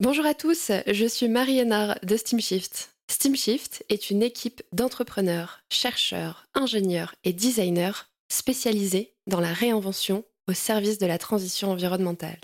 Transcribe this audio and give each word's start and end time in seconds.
Bonjour 0.00 0.24
à 0.24 0.32
tous, 0.32 0.72
je 0.86 1.04
suis 1.04 1.28
Marie 1.28 1.58
Hénard 1.58 1.98
de 2.02 2.16
SteamShift. 2.16 2.96
SteamShift 3.10 3.84
est 3.90 4.08
une 4.08 4.22
équipe 4.22 4.62
d'entrepreneurs, 4.72 5.60
chercheurs, 5.68 6.46
ingénieurs 6.54 7.14
et 7.22 7.34
designers 7.34 8.08
spécialisés 8.32 9.12
dans 9.26 9.40
la 9.40 9.52
réinvention 9.52 10.24
au 10.48 10.54
service 10.54 10.96
de 10.96 11.04
la 11.04 11.18
transition 11.18 11.70
environnementale. 11.70 12.40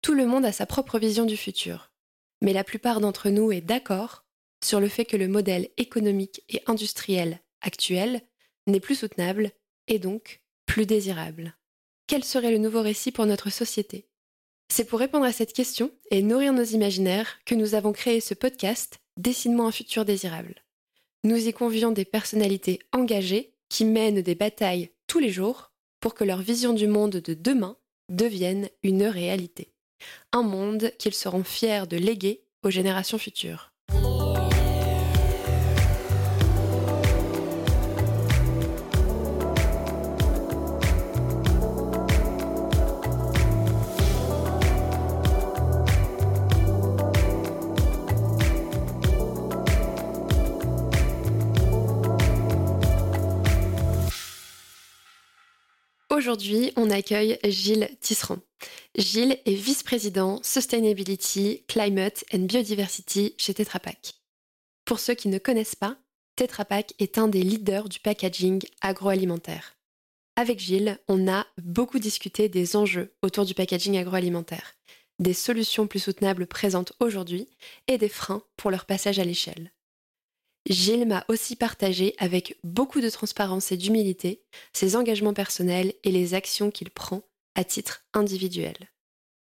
Tout 0.00 0.14
le 0.14 0.24
monde 0.24 0.46
a 0.46 0.52
sa 0.52 0.64
propre 0.64 0.98
vision 0.98 1.26
du 1.26 1.36
futur, 1.36 1.92
mais 2.40 2.54
la 2.54 2.64
plupart 2.64 3.02
d'entre 3.02 3.28
nous 3.28 3.52
est 3.52 3.60
d'accord 3.60 4.24
sur 4.64 4.80
le 4.80 4.88
fait 4.88 5.04
que 5.04 5.18
le 5.18 5.28
modèle 5.28 5.68
économique 5.76 6.42
et 6.48 6.62
industriel 6.64 7.40
actuel 7.60 8.22
n'est 8.66 8.80
plus 8.80 8.94
soutenable 8.94 9.52
et 9.88 9.98
donc 9.98 10.40
plus 10.64 10.86
désirable. 10.86 11.54
Quel 12.06 12.24
serait 12.24 12.50
le 12.50 12.56
nouveau 12.56 12.80
récit 12.80 13.12
pour 13.12 13.26
notre 13.26 13.50
société? 13.50 14.08
C'est 14.68 14.84
pour 14.84 14.98
répondre 14.98 15.24
à 15.24 15.32
cette 15.32 15.52
question 15.52 15.90
et 16.10 16.22
nourrir 16.22 16.52
nos 16.52 16.64
imaginaires 16.64 17.38
que 17.44 17.54
nous 17.54 17.74
avons 17.74 17.92
créé 17.92 18.20
ce 18.20 18.34
podcast 18.34 18.98
Dessine-moi 19.16 19.66
un 19.66 19.72
futur 19.72 20.04
désirable. 20.04 20.62
Nous 21.24 21.48
y 21.48 21.52
convions 21.52 21.90
des 21.90 22.04
personnalités 22.04 22.78
engagées 22.92 23.54
qui 23.68 23.84
mènent 23.84 24.22
des 24.22 24.36
batailles 24.36 24.90
tous 25.08 25.18
les 25.18 25.30
jours 25.30 25.72
pour 26.00 26.14
que 26.14 26.24
leur 26.24 26.40
vision 26.40 26.72
du 26.72 26.86
monde 26.86 27.16
de 27.16 27.34
demain 27.34 27.76
devienne 28.08 28.68
une 28.82 29.04
réalité. 29.04 29.72
Un 30.32 30.42
monde 30.42 30.92
qu'ils 30.98 31.14
seront 31.14 31.42
fiers 31.42 31.86
de 31.88 31.96
léguer 31.96 32.44
aux 32.62 32.70
générations 32.70 33.18
futures. 33.18 33.72
Aujourd'hui, 56.18 56.72
on 56.74 56.90
accueille 56.90 57.38
Gilles 57.44 57.96
Tisserand. 58.00 58.40
Gilles 58.96 59.38
est 59.46 59.54
vice-président 59.54 60.40
Sustainability, 60.42 61.62
Climate 61.68 62.24
and 62.34 62.40
Biodiversity 62.40 63.36
chez 63.38 63.54
Tetra 63.54 63.78
Pak. 63.78 64.14
Pour 64.84 64.98
ceux 64.98 65.14
qui 65.14 65.28
ne 65.28 65.38
connaissent 65.38 65.76
pas, 65.76 65.96
Tetra 66.34 66.64
Pak 66.64 66.92
est 66.98 67.18
un 67.18 67.28
des 67.28 67.44
leaders 67.44 67.88
du 67.88 68.00
packaging 68.00 68.60
agroalimentaire. 68.80 69.76
Avec 70.34 70.58
Gilles, 70.58 70.98
on 71.06 71.28
a 71.28 71.46
beaucoup 71.62 72.00
discuté 72.00 72.48
des 72.48 72.74
enjeux 72.74 73.14
autour 73.22 73.44
du 73.44 73.54
packaging 73.54 73.96
agroalimentaire, 73.96 74.74
des 75.20 75.34
solutions 75.34 75.86
plus 75.86 76.00
soutenables 76.00 76.48
présentes 76.48 76.94
aujourd'hui 76.98 77.46
et 77.86 77.96
des 77.96 78.08
freins 78.08 78.42
pour 78.56 78.72
leur 78.72 78.86
passage 78.86 79.20
à 79.20 79.24
l'échelle. 79.24 79.70
Gilles 80.68 81.06
m'a 81.06 81.24
aussi 81.28 81.56
partagé 81.56 82.14
avec 82.18 82.58
beaucoup 82.62 83.00
de 83.00 83.08
transparence 83.08 83.72
et 83.72 83.76
d'humilité 83.76 84.42
ses 84.72 84.96
engagements 84.96 85.34
personnels 85.34 85.94
et 86.04 86.12
les 86.12 86.34
actions 86.34 86.70
qu'il 86.70 86.90
prend 86.90 87.22
à 87.54 87.64
titre 87.64 88.04
individuel. 88.12 88.76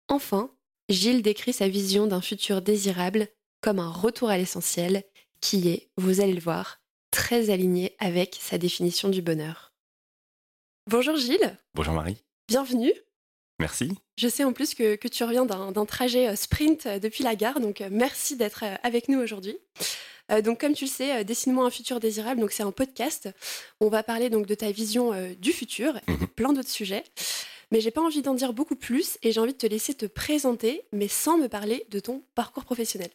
Enfin, 0.10 0.52
Gilles 0.90 1.22
décrit 1.22 1.54
sa 1.54 1.70
vision 1.70 2.08
d'un 2.08 2.22
futur 2.22 2.62
désirable 2.62 3.30
comme 3.62 3.80
un 3.80 3.90
retour 3.90 4.30
à 4.30 4.38
l'essentiel 4.38 5.04
qui 5.40 5.70
est, 5.70 5.90
vous 5.98 6.20
allez 6.20 6.34
le 6.34 6.42
voir, 6.42 6.82
très 7.12 7.50
aligné 7.50 7.96
avec 8.00 8.38
sa 8.40 8.58
définition 8.58 9.10
du 9.10 9.22
bonheur. 9.22 9.74
Bonjour 10.90 11.16
Gilles. 11.16 11.58
Bonjour 11.74 11.94
Marie. 11.94 12.18
Bienvenue. 12.50 12.94
Merci. 13.60 13.92
Je 14.18 14.28
sais 14.28 14.44
en 14.44 14.52
plus 14.52 14.76
que, 14.76 14.96
que 14.96 15.08
tu 15.08 15.24
reviens 15.24 15.46
d'un 15.46 15.86
trajet 15.86 16.28
euh, 16.28 16.36
sprint 16.36 16.86
euh, 16.86 17.00
depuis 17.00 17.24
la 17.24 17.36
gare, 17.36 17.62
donc 17.62 17.80
euh, 17.82 17.88
merci 17.92 18.36
d'être 18.36 18.66
avec 18.84 19.08
nous 19.08 19.20
aujourd'hui. 19.20 19.58
Euh, 20.32 20.42
donc, 20.42 20.62
comme 20.62 20.74
tu 20.74 20.86
le 20.86 20.90
sais, 20.90 21.20
euh, 21.20 21.24
Dessine-moi 21.24 21.66
un 21.66 21.70
futur 21.70 22.00
désirable. 22.00 22.40
Donc, 22.40 22.52
c'est 22.52 22.64
un 22.64 22.72
podcast. 22.72 23.30
On 23.80 23.90
va 23.90 24.04
parler 24.04 24.30
donc 24.30 24.46
de 24.48 24.56
ta 24.56 24.72
vision 24.72 25.14
euh, 25.14 25.34
du 25.36 25.52
futur 25.52 25.98
et 26.08 26.12
mhm. 26.12 26.28
plein 26.28 26.54
d'autres 26.54 26.70
sujets. 26.70 27.04
Mais 27.72 27.82
j'ai 27.82 27.92
pas 27.92 28.02
envie 28.02 28.22
d'en 28.22 28.36
dire 28.36 28.54
beaucoup 28.54 28.76
plus 28.76 29.18
et 29.24 29.32
j'ai 29.32 29.40
envie 29.40 29.54
de 29.54 29.58
te 29.58 29.68
laisser 29.68 29.94
te 29.96 30.06
présenter, 30.06 30.84
mais 30.92 31.08
sans 31.08 31.38
me 31.38 31.48
parler 31.48 31.86
de 31.90 32.00
ton 32.00 32.24
parcours 32.36 32.66
professionnel. 32.66 33.10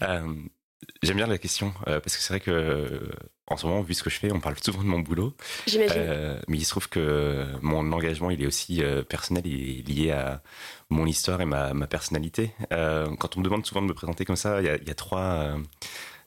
J'aime 0.00 1.16
bien 1.16 1.26
la 1.26 1.38
question 1.38 1.74
parce 1.84 2.16
que 2.16 2.22
c'est 2.22 2.32
vrai 2.32 2.40
que 2.40 3.10
en 3.50 3.56
ce 3.56 3.66
moment, 3.66 3.80
vu 3.82 3.94
ce 3.94 4.02
que 4.02 4.10
je 4.10 4.18
fais, 4.18 4.32
on 4.32 4.40
parle 4.40 4.56
souvent 4.62 4.82
de 4.82 4.88
mon 4.88 5.00
boulot. 5.00 5.34
J'imagine. 5.66 6.40
mais 6.48 6.58
il 6.58 6.64
se 6.64 6.70
trouve 6.70 6.88
que 6.88 7.46
mon 7.62 7.92
engagement, 7.92 8.30
il 8.30 8.42
est 8.42 8.46
aussi 8.46 8.82
personnel, 9.08 9.46
il 9.46 9.80
est 9.80 9.88
lié 9.88 10.10
à 10.12 10.42
mon 10.90 11.06
histoire 11.06 11.40
et 11.40 11.46
ma, 11.46 11.72
personnalité. 11.86 12.52
quand 12.70 13.36
on 13.36 13.40
me 13.40 13.44
demande 13.44 13.66
souvent 13.66 13.82
de 13.82 13.86
me 13.86 13.94
présenter 13.94 14.24
comme 14.24 14.36
ça, 14.36 14.60
il 14.60 14.66
y 14.66 14.90
a, 14.90 14.94
trois 14.94 15.56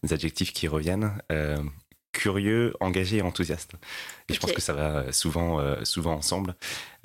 adjectifs 0.10 0.54
qui 0.54 0.68
reviennent. 0.68 1.14
curieux, 2.12 2.74
engagé 2.82 3.18
et 3.18 3.22
enthousiaste. 3.22 3.72
Et 4.28 4.34
je 4.34 4.40
pense 4.40 4.52
que 4.52 4.62
ça 4.62 4.74
va 4.74 5.12
souvent, 5.12 5.60
souvent 5.84 6.14
ensemble. 6.14 6.56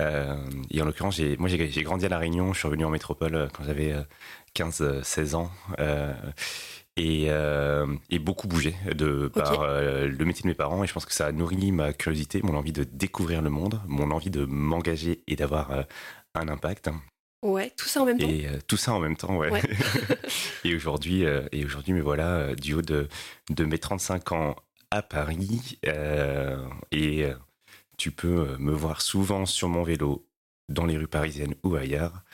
et 0.00 0.82
en 0.82 0.84
l'occurrence, 0.84 1.21
moi 1.38 1.49
j'ai 1.49 1.82
grandi 1.82 2.06
à 2.06 2.09
La 2.09 2.19
Réunion, 2.19 2.53
je 2.53 2.59
suis 2.59 2.69
revenu 2.69 2.84
en 2.84 2.91
métropole 2.91 3.49
quand 3.53 3.65
j'avais 3.65 3.94
15-16 4.55 5.34
ans. 5.34 5.50
Euh, 6.99 7.87
et, 8.09 8.19
beaucoup 8.19 8.49
bougé 8.49 8.75
de 8.95 9.29
par 9.29 9.61
euh, 9.61 10.07
le 10.07 10.25
métier 10.25 10.43
de 10.43 10.49
mes 10.49 10.55
parents 10.55 10.83
et 10.83 10.87
je 10.87 10.95
pense 10.95 11.05
que 11.05 11.12
ça 11.12 11.27
a 11.27 11.33
nourri 11.33 11.71
ma 11.71 11.93
curiosité, 11.93 12.41
mon 12.43 12.55
envie 12.55 12.73
de 12.73 12.84
découvrir 12.84 13.43
le 13.43 13.51
monde, 13.51 13.81
mon 13.87 14.11
envie 14.11 14.31
de 14.31 14.47
m'engager 14.47 15.23
et 15.27 15.37
d'avoir 15.37 15.73
euh, 15.73 15.83
un 16.35 16.49
impact. 16.49 16.89
Ouais, 17.43 17.71
tout 17.77 17.87
ça 17.87 18.01
en 18.01 18.06
même 18.06 18.19
temps. 18.19 18.27
Et 18.27 18.49
tout 18.67 18.79
ça 18.79 18.95
en 18.95 18.99
même 18.99 19.17
temps, 19.17 19.37
ouais. 19.37 19.51
et 20.65 20.75
aujourd'hui, 20.75 21.23
et 21.53 21.65
aujourd'hui, 21.65 21.93
me 21.93 22.01
voilà 22.01 22.55
du 22.55 22.73
haut 22.73 22.83
de, 22.83 23.09
de 23.51 23.65
mes 23.67 23.79
35 23.79 24.33
ans 24.33 24.56
à 24.91 25.03
Paris 25.03 25.79
et 26.93 27.27
tu 27.99 28.11
peux 28.11 28.56
me 28.59 28.73
voir 28.73 29.03
souvent 29.03 29.45
sur 29.45 29.69
mon 29.69 29.83
vélo 29.83 30.27
dans 30.71 30.87
les 30.87 30.97
rues 30.97 31.06
parisiennes 31.06 31.55
ou 31.62 31.77
ailleurs. 31.77 32.25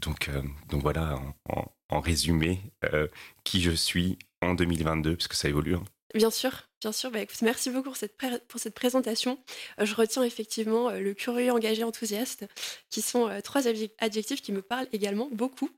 donc, 0.00 0.30
donc 0.68 0.82
voilà, 0.82 1.16
en, 1.48 1.56
en 1.60 1.75
résumé 1.90 2.60
euh, 2.84 3.08
qui 3.44 3.60
je 3.60 3.70
suis 3.70 4.18
en 4.42 4.54
2022, 4.54 5.16
puisque 5.16 5.34
ça 5.34 5.48
évolue. 5.48 5.74
Hein. 5.74 5.84
Bien 6.14 6.30
sûr, 6.30 6.68
bien 6.80 6.92
sûr. 6.92 7.10
Bah, 7.10 7.20
merci 7.42 7.70
beaucoup 7.70 7.84
pour 7.84 7.96
cette, 7.96 8.16
pour 8.48 8.60
cette 8.60 8.74
présentation. 8.74 9.38
Euh, 9.80 9.86
je 9.86 9.94
retiens 9.94 10.22
effectivement 10.22 10.88
euh, 10.88 11.00
le 11.00 11.14
curieux, 11.14 11.52
engagé, 11.52 11.84
enthousiaste, 11.84 12.46
qui 12.90 13.02
sont 13.02 13.28
trois 13.42 13.62
adjectifs 13.98 14.42
qui 14.42 14.52
me 14.52 14.62
parlent 14.62 14.88
également 14.92 15.28
beaucoup. 15.32 15.70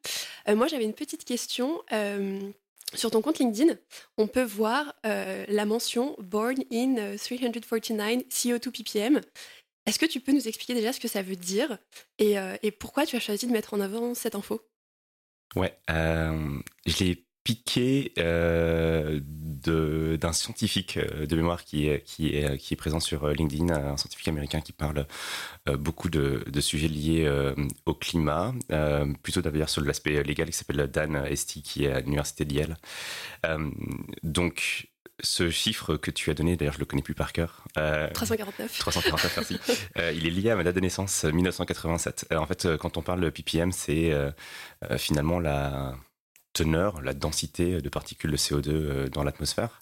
moi, 0.49 0.67
j'avais 0.67 0.85
une 0.85 0.95
petite 0.95 1.25
question. 1.25 1.83
sur 2.95 3.11
ton 3.11 3.21
compte 3.21 3.39
LinkedIn, 3.39 3.75
on 4.17 4.27
peut 4.27 4.45
voir 4.45 4.95
la 5.05 5.65
mention 5.67 6.17
Born 6.19 6.57
in 6.73 7.17
349 7.17 8.23
CO2 8.31 8.71
ppm. 8.71 9.21
Est-ce 9.87 9.99
que 9.99 10.07
tu 10.07 10.21
peux 10.21 10.33
nous 10.33 10.49
expliquer 10.49 10.75
déjà 10.75 10.93
ce 10.93 11.01
que 11.01 11.09
ça 11.09 11.23
veut 11.23 11.37
dire 11.37 11.79
et 12.19 12.71
pourquoi 12.79 13.05
tu 13.05 13.17
as 13.17 13.21
choisi 13.21 13.47
de 13.47 13.53
mettre 13.53 13.75
en 13.75 13.81
avant 13.81 14.15
cette 14.15 14.35
info? 14.35 14.63
Ouais, 15.57 15.79
euh, 15.91 16.59
je 16.87 17.05
l'ai 17.05 17.25
piqué 17.43 18.13
euh, 18.19 19.21
d'un 19.23 20.33
scientifique 20.33 20.99
euh, 20.99 21.27
de 21.27 21.37
mémoire 21.37 21.65
qui 21.65 21.89
est, 21.89 22.03
qui 22.05 22.29
est, 22.29 22.59
qui 22.59 22.75
est 22.75 22.77
présent 22.77 23.01
sur 23.01 23.27
LinkedIn, 23.29 23.71
un 23.71 23.97
scientifique 23.97 24.29
américain 24.29 24.61
qui 24.61 24.73
parle 24.73 25.07
beaucoup 25.79 26.11
de, 26.11 26.45
de, 26.47 26.61
sujets 26.61 26.89
liés 26.89 27.55
au 27.87 27.95
climat, 27.95 28.55
plutôt 29.23 29.43
d'ailleurs 29.43 29.71
sur 29.71 29.83
l'aspect 29.83 30.23
légal, 30.23 30.49
qui 30.49 30.57
s'appelle 30.57 30.87
Dan 30.91 31.17
Esti, 31.27 31.63
qui 31.63 31.85
est 31.85 31.93
à 31.93 32.01
l'université 32.01 32.45
de 32.45 32.55
Yale. 32.55 32.77
donc, 34.23 34.89
ce 35.21 35.51
chiffre 35.51 35.97
que 35.97 36.11
tu 36.11 36.31
as 36.31 36.35
donné, 36.35 36.57
d'ailleurs 36.57 36.75
je 36.75 36.79
le 36.79 36.85
connais 36.85 37.03
plus 37.03 37.15
par 37.15 37.33
cœur. 37.33 37.65
349. 37.75 38.79
349, 38.79 39.37
merci. 39.37 39.61
il 40.15 40.27
est 40.27 40.31
lié 40.31 40.51
à 40.51 40.57
ma 40.57 40.65
date 40.65 40.77
de 40.77 40.81
naissance, 40.81 41.25
1987. 41.25 42.27
en 42.35 42.47
fait, 42.47 42.77
quand 42.77 42.97
on 42.97 43.03
parle 43.03 43.21
de 43.21 43.31
ppm, 43.31 43.73
c'est 43.73 44.13
finalement 44.97 45.41
la, 45.41 45.95
teneur, 46.53 47.01
la 47.03 47.13
densité 47.13 47.81
de 47.81 47.89
particules 47.89 48.31
de 48.31 48.37
CO2 48.37 48.69
euh, 48.69 49.09
dans 49.09 49.23
l'atmosphère. 49.23 49.81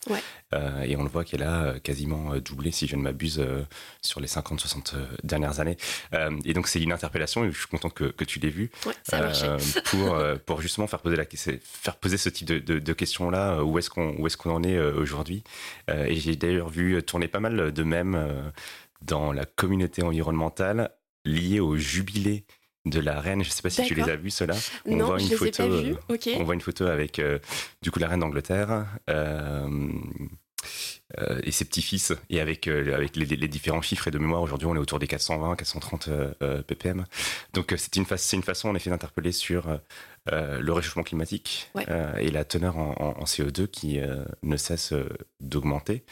Euh, 0.52 0.82
et 0.82 0.96
on 0.96 1.02
le 1.02 1.08
voit 1.08 1.24
qu'elle 1.24 1.42
a 1.42 1.64
euh, 1.64 1.78
quasiment 1.78 2.36
doublé, 2.36 2.70
si 2.70 2.86
je 2.86 2.96
ne 2.96 3.02
m'abuse, 3.02 3.44
sur 4.02 4.20
les 4.20 4.26
50-60 4.26 4.94
dernières 5.22 5.60
années. 5.60 5.76
et 6.44 6.52
donc 6.52 6.68
c'est 6.68 6.80
une 6.80 6.92
interpellation, 6.92 7.44
et 7.44 7.50
je 7.50 7.58
suis 7.58 7.68
content 7.68 7.90
que, 7.90 8.04
que 8.04 8.24
tu 8.24 8.38
l'aies 8.38 8.50
vu, 8.50 8.70
pour, 9.84 10.16
pour 10.44 10.60
justement 10.60 10.86
faire 10.86 11.00
poser, 11.00 11.16
la, 11.16 11.24
faire 11.24 11.96
poser 11.96 12.16
ce 12.16 12.28
type 12.28 12.46
de, 12.46 12.58
de, 12.58 12.92
questions-là, 12.92 13.62
où 13.62 13.78
est-ce 13.78 13.90
qu'on 13.90 14.26
est, 14.26 14.36
qu'on 14.36 14.54
en 14.54 14.62
est 14.62 14.78
aujourd'hui. 14.78 15.44
et 15.88 16.16
j'ai 16.16 16.36
d'ailleurs 16.36 16.68
vu 16.68 17.02
tourner 17.02 17.28
pas 17.28 17.40
mal 17.40 17.72
de 17.72 17.82
mèmes 17.82 18.52
dans 19.02 19.32
la 19.32 19.44
communauté 19.44 20.02
environnementale 20.02 20.90
liés 21.24 21.60
au 21.60 21.76
jubilé 21.76 22.44
de 22.86 23.00
la 23.00 23.20
reine. 23.20 23.42
Je 23.42 23.48
ne 23.48 23.52
sais 23.52 23.62
pas 23.62 23.70
si 23.70 23.82
tu 23.82 23.94
les 23.94 24.04
as 24.04 24.16
vus 24.16 24.30
ceux-là. 24.30 24.54
On 24.86 24.96
voit 24.96 25.20
une 25.20 25.28
photo. 25.28 25.64
On 26.36 26.44
voit 26.44 26.54
une 26.54 26.60
photo 26.60 26.86
avec 26.86 27.18
euh, 27.18 27.38
du 27.82 27.90
coup 27.90 27.98
la 27.98 28.08
reine 28.08 28.20
d'Angleterre. 28.20 28.86
Euh, 29.10 29.68
et 31.44 31.52
ses 31.52 31.64
petits-fils, 31.64 32.12
et 32.28 32.40
avec, 32.40 32.66
avec 32.66 33.14
les, 33.14 33.48
différents 33.48 33.80
chiffres 33.80 34.08
et 34.08 34.10
de 34.10 34.18
mémoire, 34.18 34.42
aujourd'hui 34.42 34.66
on 34.66 34.74
est 34.74 34.78
autour 34.80 34.98
des 34.98 35.06
420, 35.06 35.54
430 35.54 36.10
ppm. 36.66 37.04
Donc 37.52 37.72
c'est 37.76 37.94
une, 37.94 38.04
une 38.32 38.42
façon 38.42 38.68
en 38.68 38.74
effet 38.74 38.90
d'interpeller 38.90 39.30
sur 39.30 39.78
le 40.32 40.72
réchauffement 40.72 41.04
climatique 41.04 41.70
et 42.18 42.30
la 42.30 42.44
teneur 42.44 42.76
en, 42.76 42.94
en 42.98 43.24
CO2 43.24 43.68
qui 43.68 44.00
ne 44.42 44.56
cesse 44.56 44.92
d'augmenter, 45.40 46.04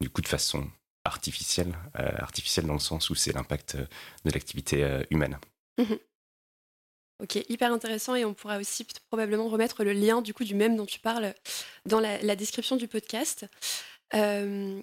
du 0.00 0.10
coup 0.10 0.20
de 0.20 0.28
façon 0.28 0.66
artificielle, 1.04 1.72
artificielle 1.94 2.66
dans 2.66 2.74
le 2.74 2.80
sens 2.80 3.08
où 3.08 3.14
c'est 3.14 3.32
l'impact 3.32 3.76
de 3.76 4.30
l'activité 4.32 4.84
humaine. 5.10 5.38
Mmh 5.78 5.94
Ok, 7.22 7.38
hyper 7.48 7.72
intéressant 7.72 8.14
et 8.14 8.24
on 8.24 8.32
pourra 8.32 8.58
aussi 8.58 8.86
probablement 9.08 9.48
remettre 9.48 9.84
le 9.84 9.92
lien 9.92 10.22
du 10.22 10.32
coup 10.32 10.44
du 10.44 10.54
même 10.54 10.76
dont 10.76 10.86
tu 10.86 11.00
parles 11.00 11.34
dans 11.84 12.00
la, 12.00 12.36
description 12.36 12.76
du 12.76 12.88
podcast. 12.88 13.46
Euh, 14.14 14.80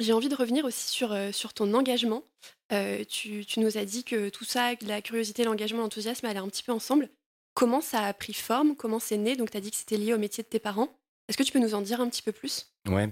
j'ai 0.00 0.12
envie 0.12 0.28
de 0.28 0.34
revenir 0.34 0.64
aussi 0.64 0.88
sur, 0.88 1.12
euh, 1.12 1.30
ton 1.54 1.72
engagement. 1.74 2.24
Euh, 2.72 3.04
tu, 3.04 3.44
nous 3.58 3.78
as 3.78 3.84
dit 3.84 4.02
que 4.02 4.28
tout 4.28 4.44
ça, 4.44 4.72
la 4.82 5.00
curiosité, 5.00 5.44
l'engagement, 5.44 5.80
l'enthousiasme 5.80 6.26
allaient 6.26 6.40
un 6.40 6.48
petit 6.48 6.64
peu 6.64 6.72
ensemble. 6.72 7.08
Comment 7.54 7.80
ça 7.80 8.00
a 8.00 8.12
pris 8.12 8.34
forme? 8.34 8.74
Comment 8.74 8.98
c'est 8.98 9.16
né? 9.16 9.36
Donc 9.36 9.50
tu 9.52 9.56
as 9.56 9.60
dit 9.60 9.70
que 9.70 9.76
c'était 9.76 9.96
lié 9.96 10.12
au 10.12 10.18
métier 10.18 10.42
de 10.42 10.48
tes 10.48 10.58
parents. 10.58 10.88
Est-ce 11.28 11.38
que 11.38 11.42
tu 11.44 11.52
peux 11.52 11.60
nous 11.60 11.74
en 11.74 11.82
dire 11.82 12.00
un 12.00 12.08
petit 12.08 12.22
peu 12.22 12.32
plus? 12.32 12.72
Ouais. 12.88 13.10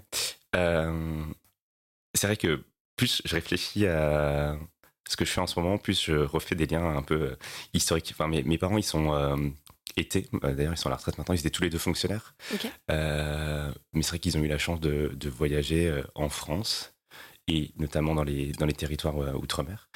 c'est 0.53 2.27
vrai 2.27 2.37
que 2.37 2.65
plus 2.97 3.23
je 3.25 3.35
réfléchis 3.35 3.87
à, 3.87 4.57
ce 5.09 5.17
que 5.17 5.25
je 5.25 5.31
fais 5.31 5.41
en 5.41 5.47
ce 5.47 5.59
moment, 5.59 5.79
plus 5.79 6.03
je 6.03 6.13
refais 6.13 6.55
des 6.55 6.67
liens 6.67 6.97
un 6.97 7.03
peu 7.03 7.15
euh, 7.15 7.37
historiques. 7.73 8.11
Enfin, 8.13 8.29
mes, 8.29 8.43
mes 8.43 8.59
parents, 8.59 8.79
ils 8.79 8.85
sont 8.85 9.13
euh, 9.15 9.37
étaient, 9.97 10.27
euh, 10.43 10.55
d'ailleurs, 10.55 10.73
ils 10.73 10.79
sont 10.79 10.89
à 10.89 10.91
la 10.91 10.97
retraite 10.97 11.19
maintenant, 11.19 11.35
ils 11.35 11.41
étaient 11.41 11.51
tous 11.51 11.63
les 11.63 11.71
deux 11.71 11.79
fonctionnaires. 11.79 12.35
mais 12.89 14.03
c'est 14.03 14.09
vrai 14.09 14.19
qu'ils 14.19 14.39
ont 14.39 14.43
eu 14.43 14.49
la 14.49 14.59
chance 14.59 14.81
de, 14.81 15.13
de 15.15 15.29
voyager 15.29 16.03
en 16.15 16.29
France 16.29 16.95
et 17.47 17.73
notamment 17.77 18.15
dans 18.15 18.25
les, 18.25 18.53
dans 18.53 18.67
les 18.67 18.73
territoires 18.73 19.17
outre-mer. 19.39 19.91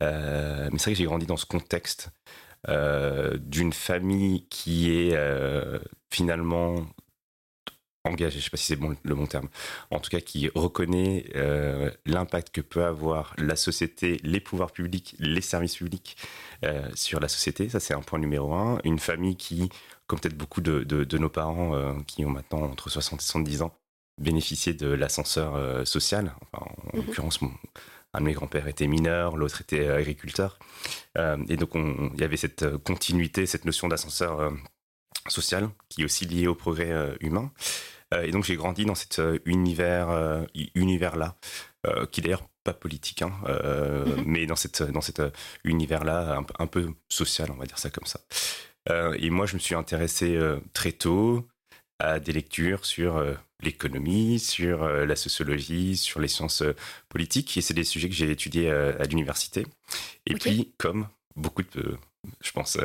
mais 0.00 0.70
c'est 0.78 0.84
vrai 0.84 0.92
que 0.92 0.98
j'ai 0.98 1.04
grandi 1.04 1.26
dans 1.26 1.36
ce 1.36 1.46
contexte 1.46 2.10
d'une 2.66 3.72
famille 3.74 4.46
qui 4.48 4.90
est 4.90 5.18
finalement 6.10 6.86
engagé, 8.04 8.32
je 8.32 8.36
ne 8.38 8.42
sais 8.42 8.50
pas 8.50 8.56
si 8.58 8.66
c'est 8.66 8.76
bon, 8.76 8.94
le 9.02 9.14
bon 9.14 9.26
terme, 9.26 9.48
en 9.90 9.98
tout 9.98 10.10
cas 10.10 10.20
qui 10.20 10.50
reconnaît 10.54 11.24
euh, 11.36 11.90
l'impact 12.04 12.54
que 12.54 12.60
peut 12.60 12.84
avoir 12.84 13.34
la 13.38 13.56
société, 13.56 14.20
les 14.22 14.40
pouvoirs 14.40 14.72
publics, 14.72 15.16
les 15.18 15.40
services 15.40 15.76
publics 15.76 16.16
euh, 16.64 16.86
sur 16.94 17.18
la 17.18 17.28
société. 17.28 17.68
Ça, 17.70 17.80
c'est 17.80 17.94
un 17.94 18.02
point 18.02 18.18
numéro 18.18 18.52
un. 18.52 18.78
Une 18.84 18.98
famille 18.98 19.36
qui, 19.36 19.70
comme 20.06 20.20
peut-être 20.20 20.36
beaucoup 20.36 20.60
de, 20.60 20.84
de, 20.84 21.18
nos 21.18 21.30
parents 21.30 21.74
euh, 21.74 21.94
qui 22.06 22.26
ont 22.26 22.30
maintenant 22.30 22.62
entre 22.62 22.90
60 22.90 23.20
et 23.20 23.24
70 23.24 23.62
ans, 23.62 23.74
bénéficié 24.20 24.74
de 24.74 24.88
l'ascenseur 24.88 25.86
social. 25.86 26.34
Enfin, 26.52 26.66
en, 26.66 26.96
mhm. 26.98 27.06
l'occurrence, 27.06 27.40
un 28.12 28.20
de 28.20 28.26
mes 28.26 28.34
grands-pères 28.34 28.68
était 28.68 28.86
mineur, 28.86 29.36
l'autre 29.38 29.62
était 29.62 29.88
agriculteur. 29.88 30.58
et 31.16 31.56
donc, 31.56 31.70
il 31.74 32.20
y 32.20 32.24
avait 32.24 32.36
cette 32.36 32.76
continuité, 32.84 33.46
cette 33.46 33.64
notion 33.64 33.88
d'ascenseur 33.88 34.52
social 35.28 35.70
qui 35.88 36.02
est 36.02 36.04
aussi 36.04 36.26
liée 36.26 36.46
au 36.46 36.54
progrès 36.54 37.16
humain. 37.20 37.50
Euh, 38.12 38.22
et 38.22 38.30
donc 38.30 38.44
j'ai 38.44 38.56
grandi 38.56 38.84
dans 38.84 38.94
cet 38.94 39.18
euh, 39.18 39.38
univers, 39.44 40.10
euh, 40.10 40.44
univers 40.74 41.16
là, 41.16 41.36
qui 42.10 42.22
d'ailleurs 42.22 42.48
pas 42.64 42.72
politique, 42.72 43.20
hein, 43.20 43.30
mhm. 43.46 44.24
mais 44.24 44.46
dans 44.46 44.56
cette 44.56 44.82
dans 44.82 45.02
cet 45.02 45.20
univers-là, 45.64 46.42
un, 46.58 46.66
peu 46.66 46.94
social, 47.10 47.50
on 47.50 47.56
va 47.56 47.66
dire 47.66 47.78
ça 47.78 47.90
comme 47.90 48.06
ça. 48.06 48.20
et 49.18 49.28
moi, 49.28 49.44
je 49.44 49.52
me 49.52 49.58
suis 49.58 49.74
intéressé 49.74 50.40
très 50.72 50.92
tôt 50.92 51.46
à 51.98 52.20
des 52.20 52.32
lectures 52.32 52.86
sur 52.86 53.22
l'économie, 53.60 54.38
sur 54.38 54.88
la 54.88 55.14
sociologie, 55.14 55.98
sur 55.98 56.20
les 56.20 56.28
sciences 56.28 56.62
politiques, 57.10 57.54
et 57.58 57.60
c'est 57.60 57.74
des 57.74 57.84
sujets 57.84 58.08
que 58.08 58.14
j'ai 58.14 58.30
étudiés 58.30 58.70
à 58.70 59.04
l'université. 59.04 59.66
Et 60.24 60.32
puis, 60.32 60.72
comme 60.78 61.06
beaucoup 61.36 61.64
de, 61.64 61.98
je 62.40 62.52
pense, 62.52 62.78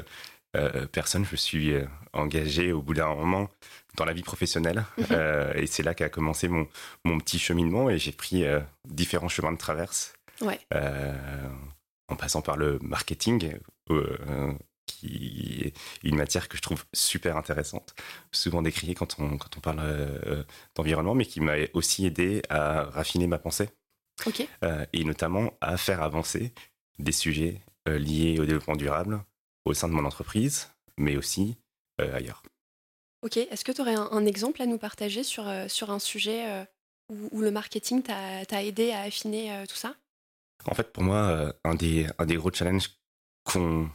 personnes, 0.92 1.24
je 1.24 1.32
me 1.32 1.38
suis 1.38 1.74
engagé 2.12 2.74
au 2.74 2.82
bout 2.82 2.96
d'un 2.96 3.16
moment 3.16 3.50
dans 3.96 4.06
la 4.06 4.14
vie 4.14 4.24
professionnelle. 4.24 4.86
Euh, 5.12 5.54
et 5.56 5.66
c'est 5.66 5.82
là 5.82 5.96
qu'a 5.96 6.08
commencé 6.08 6.48
mon, 6.48 6.68
mon 7.04 7.18
petit 7.20 7.40
cheminement 7.40 7.90
et 7.90 7.98
j'ai 7.98 8.12
pris 8.12 8.44
euh, 8.44 8.60
différents 8.88 9.28
chemins 9.28 9.52
de 9.52 9.58
traverse. 9.58 10.14
Euh, 10.74 11.50
en 12.08 12.16
passant 12.16 12.42
par 12.42 12.56
le 12.56 12.78
marketing, 12.80 13.58
qui 14.86 15.62
est 15.66 15.74
une 16.04 16.16
matière 16.16 16.48
que 16.48 16.58
je 16.58 16.62
trouve 16.62 16.86
super 16.94 17.38
intéressante, 17.38 17.96
souvent 18.32 18.62
décriée 18.62 18.94
quand 18.94 19.16
on, 19.20 19.38
quand 19.38 19.58
on 19.58 19.60
parle 19.62 19.82
d'environnement, 20.76 21.16
mais 21.16 21.26
qui 21.26 21.42
m'a 21.42 21.56
aussi 21.74 22.06
aidé 22.06 22.44
à 22.50 22.84
raffiner 22.84 23.26
ma 23.26 23.40
pensée. 23.40 23.70
et 24.94 25.04
notamment 25.04 25.54
à 25.60 25.78
faire 25.78 26.04
avancer 26.04 26.54
des 27.00 27.14
sujets 27.14 27.62
liés 27.88 28.38
au 28.40 28.46
développement 28.46 28.76
durable 28.76 29.24
au 29.66 29.74
sein 29.74 29.88
de 29.88 29.94
mon 29.94 30.06
entreprise, 30.06 30.70
mais 30.98 31.18
aussi 31.18 31.58
ailleurs. 31.98 32.44
Ok, 33.22 33.38
est-ce 33.38 33.66
que 33.66 33.72
tu 33.72 33.82
aurais 33.82 33.96
un, 33.96 34.26
exemple 34.26 34.62
à 34.62 34.66
nous 34.66 34.78
partager 34.78 35.24
sur, 35.24 35.48
euh, 35.48 35.68
sur 35.68 35.92
un 35.92 36.00
sujet 36.00 36.50
euh, 36.50 36.66
où, 37.10 37.42
le 37.42 37.52
marketing 37.52 38.02
t'a 38.02 38.64
aidé 38.64 38.92
à 38.92 39.02
affiner 39.02 39.54
euh, 39.54 39.66
tout 39.66 39.76
ça? 39.76 39.96
En 40.66 40.74
fait, 40.74 40.92
pour 40.94 41.04
moi, 41.04 41.54
un, 41.64 41.76
des, 41.76 42.08
un 42.18 42.26
des 42.26 42.36
gros 42.36 42.52
challenges 42.52 42.90
qu'ont 43.44 43.90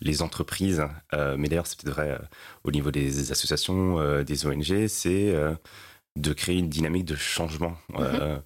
les 0.00 0.22
entreprises, 0.22 0.82
mais 1.12 1.48
d'ailleurs 1.48 1.68
c'est 1.68 1.80
peut-être 1.80 1.94
vrai 1.94 2.18
au 2.64 2.72
niveau 2.72 2.90
des 2.90 3.30
associations, 3.30 4.22
des 4.24 4.46
ONG, 4.46 4.88
c'est 4.88 5.32
de 6.16 6.32
créer 6.32 6.58
une 6.58 6.68
dynamique 6.68 7.04
de 7.04 7.14
changement. 7.14 7.76
Mmh 7.90 8.40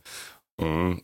on, 0.60 0.96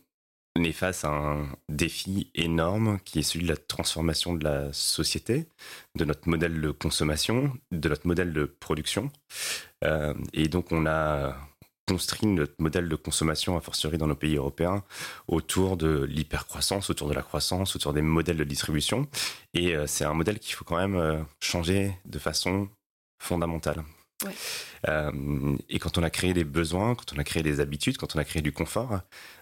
on 0.57 0.63
est 0.63 0.71
face 0.71 1.03
à 1.03 1.09
un 1.09 1.49
défi 1.69 2.29
énorme 2.33 2.99
qui 3.03 3.19
est 3.19 3.23
celui 3.23 3.45
de 3.45 3.51
la 3.51 3.57
transformation 3.57 4.33
de 4.33 4.43
la 4.43 4.71
société, 4.71 5.47
de 5.95 6.05
notre 6.05 6.29
modèle 6.29 6.61
de 6.61 6.71
consommation, 6.71 7.51
de 7.71 7.89
notre 7.89 8.07
modèle 8.07 8.31
de 8.33 8.45
production. 8.45 9.11
Euh, 9.83 10.13
et 10.33 10.47
donc 10.47 10.71
on 10.71 10.85
a 10.85 11.35
construit 11.87 12.27
notre 12.27 12.55
modèle 12.59 12.89
de 12.89 12.95
consommation, 12.95 13.57
a 13.57 13.61
fortiori 13.61 13.97
dans 13.97 14.07
nos 14.07 14.15
pays 14.15 14.37
européens, 14.37 14.83
autour 15.27 15.77
de 15.77 16.03
l'hypercroissance, 16.05 16.89
autour 16.89 17.09
de 17.09 17.13
la 17.13 17.21
croissance, 17.21 17.75
autour 17.75 17.93
des 17.93 18.01
modèles 18.01 18.37
de 18.37 18.43
distribution. 18.43 19.07
Et 19.53 19.75
euh, 19.75 19.85
c'est 19.87 20.05
un 20.05 20.13
modèle 20.13 20.39
qu'il 20.39 20.55
faut 20.55 20.65
quand 20.65 20.77
même 20.77 20.95
euh, 20.95 21.21
changer 21.41 21.93
de 22.05 22.17
façon 22.17 22.69
fondamentale. 23.21 23.83
Euh, 24.87 25.57
et 25.69 25.79
quand 25.79 25.97
on 25.97 26.03
a 26.03 26.09
créé 26.09 26.33
des 26.33 26.43
besoins, 26.43 26.95
quand 26.95 27.13
on 27.13 27.17
a 27.17 27.23
créé 27.23 27.43
des 27.43 27.59
habitudes, 27.59 27.97
quand 27.97 28.15
on 28.15 28.19
a 28.19 28.23
créé 28.23 28.41
du 28.41 28.51
confort, 28.51 29.01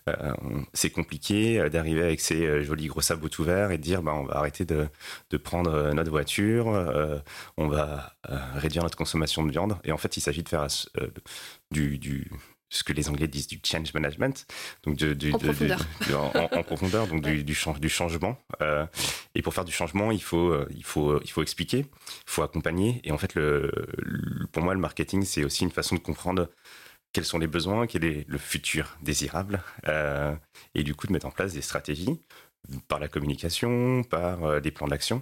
euh, 0.10 0.34
c'est 0.74 0.90
compliqué 0.90 1.70
d'arriver 1.70 2.02
avec 2.02 2.22
ces 2.22 2.46
euh, 2.46 2.64
jolis 2.64 2.88
gros 2.88 3.02
sabots 3.02 3.30
ouverts 3.40 3.72
et 3.72 3.78
de 3.78 3.84
dire 3.84 4.02
bah, 4.02 4.14
on 4.16 4.24
va 4.24 4.38
arrêter 4.38 4.66
de, 4.66 4.88
de 5.30 5.38
prendre 5.38 5.94
notre 5.94 6.12
voiture, 6.12 6.68
on 7.58 7.68
va 7.68 8.16
réduire 8.56 8.84
notre 8.84 8.98
consommation 8.98 9.44
de 9.44 9.52
viande. 9.52 9.78
Et 9.84 9.92
en 9.92 9.98
fait, 9.98 10.18
il 10.18 10.22
s'agit 10.22 10.44
de 10.44 10.50
faire 10.50 10.68
du, 11.72 11.98
du 11.98 12.32
ce 12.74 12.84
que 12.84 12.92
les 12.92 13.08
Anglais 13.10 13.28
disent 13.28 13.48
du 13.48 13.60
change 13.64 13.94
management, 13.94 14.48
donc 14.84 14.98
en, 15.02 15.38
profondeur. 15.38 15.86
en, 16.36 16.64
profondeur, 16.64 17.08
donc 17.08 17.22
du, 17.26 17.44
du, 17.44 17.56
du 17.80 17.90
changement. 17.90 18.38
Euh, 18.62 18.86
et 19.36 19.42
pour 19.42 19.54
faire 19.54 19.64
du 19.64 19.72
changement, 19.72 20.12
il 20.12 20.22
faut, 20.22 20.50
euh, 20.50 20.68
il 20.76 20.84
faut, 20.84 21.22
il 21.22 21.30
faut 21.30 21.44
expliquer, 21.44 21.80
il 21.80 22.32
faut 22.32 22.42
accompagner. 22.42 23.00
Et 23.04 23.12
en 23.12 23.18
fait, 23.18 23.36
le, 23.36 23.72
pour 24.52 24.64
moi, 24.64 24.74
le 24.74 24.80
marketing, 24.80 25.24
c'est 25.24 25.44
aussi 25.44 25.64
une 25.64 25.72
façon 25.72 25.96
de 25.96 26.00
comprendre 26.00 26.50
quels 27.14 27.26
sont 27.26 27.38
les 27.38 27.48
besoins, 27.48 27.86
quel 27.86 28.06
est 28.06 28.26
le 28.28 28.38
futur 28.40 28.98
désirable, 29.04 29.62
euh, 29.88 30.34
et 30.74 30.82
du 30.82 30.96
coup 30.96 31.06
de 31.06 31.14
mettre 31.14 31.28
en 31.28 31.32
place 31.32 31.54
des 31.54 31.62
stratégies 31.62 32.20
par 32.88 33.00
la 33.00 33.08
communication, 33.08 34.04
par 34.04 34.62
des 34.62 34.72
plans 34.72 34.88
d'action, 34.88 35.22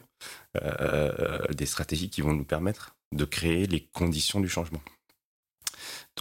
des 0.53 1.65
stratégies 1.65 2.11
qui 2.11 2.21
vont 2.21 2.33
nous 2.33 2.45
permettre 2.45 2.95
de 3.11 3.25
créer 3.25 3.65
les 3.65 3.81
conditions 3.93 4.39
du 4.39 4.47
changement. 4.47 4.81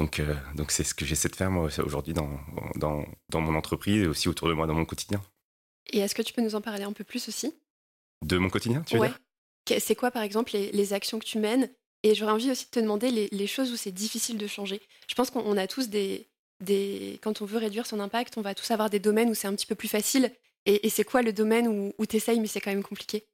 Donc, 0.01 0.19
euh, 0.19 0.35
donc 0.55 0.71
c'est 0.71 0.83
ce 0.83 0.95
que 0.95 1.05
j'essaie 1.05 1.29
de 1.29 1.37
faire 1.37 1.51
moi 1.51 1.69
aujourd'hui 1.85 2.15
dans, 2.15 2.31
dans, 2.77 3.05
dans, 3.29 3.41
mon 3.43 3.55
entreprise 3.55 4.05
et 4.05 4.07
aussi 4.07 4.31
autour 4.31 4.49
de 4.49 4.55
moi 4.55 4.67
dans 4.67 4.73
mon 4.73 4.87
quotidien. 4.87 5.23
Et 5.93 5.99
est-ce 5.99 6.15
que 6.15 6.23
tu 6.23 6.33
peux 6.33 6.41
nous 6.41 6.55
en 6.55 6.63
parler 6.63 6.85
un 6.85 6.95
peu 6.95 7.05
plus 7.05 7.29
aussi? 7.29 7.55
De 8.25 8.39
mon 8.39 8.49
quotidien, 8.49 8.81
tu 8.81 8.95
veux 8.95 9.03
ouais. 9.03 9.79
C'est 9.79 9.95
quoi 9.95 10.11
par 10.11 10.23
exemple 10.23 10.53
les, 10.55 10.73
les, 10.73 10.95
actions 10.95 11.19
que 11.19 11.27
tu 11.27 11.39
mènes? 11.39 11.69
Et 12.03 12.15
j'aurais 12.15 12.33
envie 12.33 12.51
aussi 12.51 12.65
de 12.65 12.71
te 12.71 12.81
demander 12.81 13.11
les, 13.11 13.29
les 13.31 13.47
choses 13.47 13.71
où 13.73 13.77
c'est 13.77 13.93
difficile 13.93 14.39
de 14.39 14.47
changer. 14.47 14.81
Je 15.07 15.15
pense 15.15 15.29
qu'on 15.29 15.59
a 15.59 15.67
tous 15.67 15.91
des, 15.91 16.29
des... 16.61 17.19
Quand 17.23 17.43
on 17.43 17.45
veut 17.45 17.59
réduire 17.59 17.85
son 17.85 18.01
impact, 18.01 18.39
on 18.39 18.41
va 18.41 18.55
tous 18.55 18.71
avoir 18.71 18.89
des 18.89 19.01
domaines 19.01 19.29
où 19.29 19.35
c'est 19.35 19.49
un 19.49 19.55
petit 19.55 19.67
peu 19.67 19.75
plus 19.75 19.89
facile. 19.89 20.33
Et, 20.65 20.87
et 20.87 20.89
c'est 20.89 21.05
quoi 21.05 21.21
le 21.21 21.35
domaine 21.35 21.69
où, 21.69 21.93
où 21.99 22.07
tu 22.07 22.17
essayes 22.17 22.41
mais 22.41 22.47
c'est 22.47 22.63
quand 22.63 22.71
même 22.71 22.83
compliqué? 22.83 23.27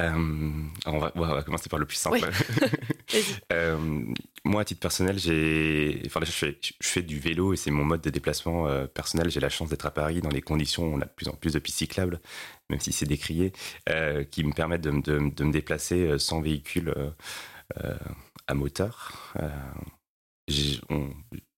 Euh, 0.00 0.50
on, 0.86 0.98
va, 0.98 1.12
on, 1.14 1.20
va, 1.20 1.42
commencer 1.42 1.68
par 1.68 1.78
le 1.78 1.84
plus 1.84 1.96
simple. 1.96 2.18
euh, 3.52 4.04
moi, 4.44 4.62
à 4.62 4.64
titre 4.64 4.80
personnel, 4.80 5.18
j'ai, 5.18 6.02
enfin, 6.06 6.20
je, 6.22 6.30
fais, 6.30 6.58
je 6.62 6.88
fais 6.88 7.02
du 7.02 7.18
vélo 7.18 7.52
et 7.52 7.56
c'est 7.56 7.70
mon 7.70 7.84
mode 7.84 8.00
de 8.00 8.10
déplacement 8.10 8.66
euh, 8.68 8.86
personnel. 8.86 9.30
J'ai 9.30 9.40
la 9.40 9.50
chance 9.50 9.68
d'être 9.68 9.84
à 9.84 9.90
Paris 9.90 10.20
dans 10.20 10.30
des 10.30 10.40
conditions 10.40 10.84
où 10.84 10.94
on 10.94 11.00
a 11.00 11.04
de 11.04 11.10
plus 11.14 11.28
en 11.28 11.34
plus 11.34 11.52
de 11.52 11.58
pistes 11.58 11.78
cyclables, 11.78 12.20
même 12.70 12.80
si 12.80 12.92
c'est 12.92 13.06
décrié, 13.06 13.52
qui 14.30 14.44
me 14.44 14.52
permettent 14.52 14.82
de, 14.82 14.90
de, 14.90 15.30
de, 15.30 15.44
me 15.44 15.52
déplacer 15.52 16.18
sans 16.18 16.40
véhicule 16.40 16.94
à 18.46 18.54
moteur. 18.54 19.34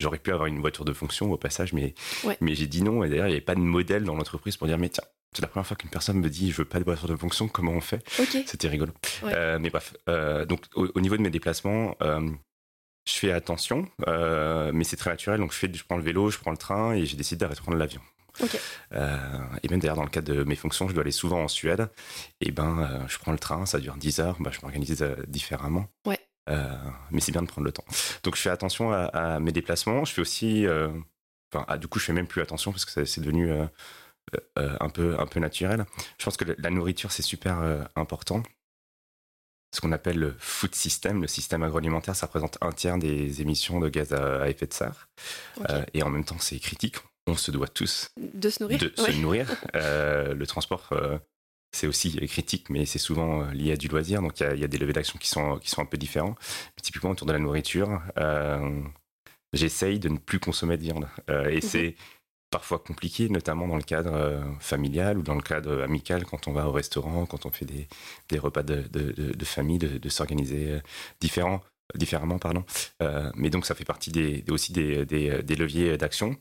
J'aurais 0.01 0.19
pu 0.19 0.33
avoir 0.33 0.47
une 0.47 0.61
voiture 0.61 0.85
de 0.85 0.93
fonction 0.93 1.33
au 1.33 1.37
passage, 1.37 1.73
mais, 1.73 1.95
mais 2.41 2.55
j'ai 2.55 2.67
dit 2.67 2.83
non. 2.83 3.05
Et 3.05 3.09
d'ailleurs, 3.09 3.27
il 3.27 3.31
n'y 3.31 3.37
avait 3.37 3.45
pas 3.45 3.55
de 3.55 3.61
modèle 3.61 4.05
dans 4.05 4.15
l'entreprise 4.15 4.57
pour 4.57 4.67
dire, 4.67 4.79
mais 4.79 4.89
tiens, 4.89 5.05
c'est 5.35 5.43
la 5.43 5.49
première 5.49 5.67
fois 5.67 5.77
qu'une 5.77 5.91
personne 5.91 6.19
me 6.19 6.31
dit 6.31 6.53
je 6.53 6.57
veux 6.59 6.65
pas 6.65 6.79
de 6.79 6.85
voiture 6.85 7.09
de 7.09 7.17
fonction, 7.17 7.49
comment 7.49 7.73
on 7.73 7.81
fait? 7.81 8.03
C'était 8.47 8.69
rigolo. 8.69 8.93
Euh, 9.25 9.59
mais 9.59 9.69
bref, 9.69 9.95
euh, 10.09 10.47
donc 10.47 10.61
au, 10.75 11.01
niveau 11.01 11.17
de 11.17 11.23
mes 11.23 11.31
déplacements, 11.31 11.97
euh, 12.03 12.31
je 13.07 13.13
fais 13.13 13.33
attention, 13.33 13.89
mais 14.07 14.85
c'est 14.85 14.97
très 14.97 15.11
naturel. 15.11 15.41
Donc 15.41 15.53
je, 15.53 15.59
fais, 15.59 15.73
je 15.73 15.85
prends 15.85 15.97
le 15.97 16.05
vélo, 16.05 16.31
je 16.31 16.39
prends 16.39 16.53
le 16.53 16.57
train 16.57 16.95
et 16.95 17.05
j'ai 17.05 17.17
décidé 17.17 17.41
d'arrêter 17.41 17.59
de 17.61 17.65
prendre 17.65 17.79
l'avion. 17.79 18.01
et 18.41 19.69
même 19.69 19.81
d'ailleurs, 19.81 19.97
dans 19.97 20.05
le 20.05 20.11
cadre 20.11 20.33
de 20.33 20.45
mes 20.45 20.57
fonctions, 20.57 20.89
je 20.89 20.95
dois 20.95 21.03
aller 21.03 21.11
souvent 21.11 21.43
en 21.43 21.49
Suède. 21.49 21.89
Et 22.41 22.53
ben, 22.53 23.05
je 23.09 23.19
prends 23.19 23.33
le 23.33 23.39
train, 23.39 23.67
ça 23.67 23.81
dure 23.81 23.97
10 23.97 24.21
heures, 24.21 24.37
bah, 24.39 24.51
je 24.53 24.61
m'organise 24.63 25.05
différemment. 25.27 25.89
Ouais. 26.07 26.21
Mais 26.47 27.21
c'est 27.21 27.33
bien 27.33 27.43
de 27.43 27.49
prendre 27.49 27.65
le 27.65 27.73
temps. 27.73 27.85
Donc 28.23 28.37
je 28.37 28.43
fais 28.43 28.51
attention 28.51 28.93
à, 28.93 29.41
mes 29.41 29.53
déplacements. 29.53 30.05
Je 30.05 30.13
fais 30.13 30.21
aussi. 30.21 30.67
Enfin, 31.53 31.65
ah, 31.69 31.79
du 31.79 31.89
coup, 31.89 31.99
je 31.99 32.07
fais 32.07 32.13
même 32.13 32.27
plus 32.27 32.43
attention 32.43 32.73
parce 32.73 32.85
que 32.85 33.05
c'est 33.05 33.21
devenu 33.21 33.51
euh, 34.59 34.77
un, 34.81 34.89
peu, 34.89 35.19
un 35.19 35.27
peu 35.27 35.39
naturel. 35.39 35.85
Je 36.19 36.25
pense 36.25 36.37
que 36.37 36.45
la 36.59 36.71
nourriture, 36.71 37.13
c'est 37.13 37.23
super 37.23 37.61
euh, 37.61 37.83
important. 37.95 38.43
Ce 39.75 39.81
qu'on 39.81 39.93
appelle 39.93 40.19
le 40.19 40.35
food 40.39 40.75
system, 40.75 41.21
le 41.21 41.29
système 41.29 41.63
agroalimentaire, 41.63 42.17
ça 42.17 42.27
représente 42.27 42.59
un 42.61 42.73
tiers 42.73 42.97
des 42.97 43.43
émissions 43.43 43.81
de 43.81 43.89
gaz 43.89 44.13
à, 44.13 44.49
effet 44.49 44.67
de 44.67 44.73
serre. 44.73 45.09
Euh, 45.69 45.85
et 45.93 46.03
en 46.03 46.09
même 46.09 46.25
temps, 46.25 46.39
c'est 46.39 46.59
critique. 46.59 46.97
On 47.27 47.37
se 47.37 47.51
doit 47.51 47.69
tous 47.69 48.09
de 48.17 48.51
se 48.51 48.63
nourrir. 48.63 48.81
De 48.81 48.93
se 48.97 49.13
nourrir. 49.21 49.49
le 49.75 50.45
transport, 50.45 50.91
c'est 51.75 51.87
aussi 51.87 52.17
critique, 52.29 52.71
mais 52.71 52.87
c'est 52.87 52.99
souvent 52.99 53.43
lié 53.51 53.73
à 53.73 53.77
du 53.77 53.89
loisir. 53.89 54.23
Donc 54.23 54.41
il 54.41 54.59
y, 54.59 54.65
a 54.65 54.69
des 54.69 54.79
levées 54.79 54.93
d'action 54.93 55.19
qui 55.19 55.29
sont, 55.29 55.59
qui 55.59 55.71
sont 55.71 55.83
un 55.83 55.87
peu 55.87 55.97
différents. 55.97 56.37
typiquement 56.83 57.11
autour 57.11 57.27
de 57.27 57.33
la 57.33 57.39
nourriture, 57.39 58.01
j'essaye 59.53 59.99
de 59.99 60.09
ne 60.09 60.19
plus 60.19 60.41
consommer 60.41 60.77
de 60.77 60.83
viande. 60.83 61.09
et 61.29 61.57
mhm. 61.57 61.61
c'est 61.61 61.97
parfois 62.55 62.79
compliqué, 62.79 63.29
notamment 63.29 63.67
dans 63.67 63.77
le 63.77 63.83
cadre 63.83 64.15
euh, 64.15 64.41
familial 64.61 65.19
ou 65.19 65.23
dans 65.23 65.35
le 65.35 65.43
cadre 65.43 65.83
amical, 65.83 66.25
quand 66.25 66.47
on 66.47 66.53
va 66.53 66.69
au 66.69 66.71
restaurant, 66.71 67.27
quand 67.27 67.47
on 67.47 67.51
fait 67.51 67.65
des, 67.65 67.89
des 68.29 68.39
repas 68.39 68.63
de, 68.63 68.85
de, 68.93 69.45
famille, 69.45 69.79
de, 69.79 70.09
s'organiser 70.09 70.71
euh, 70.71 70.81
différent, 71.19 71.63
différemment. 71.97 72.39
Pardon. 72.39 72.65
Euh, 73.03 73.29
mais 73.35 73.51
donc 73.51 73.67
ça 73.67 73.75
fait 73.75 73.85
partie 73.85 74.13
des, 74.13 74.45
aussi 74.51 74.73
des, 74.73 75.05
des 75.05 75.57
leviers 75.57 75.99
d'action. 75.99 76.37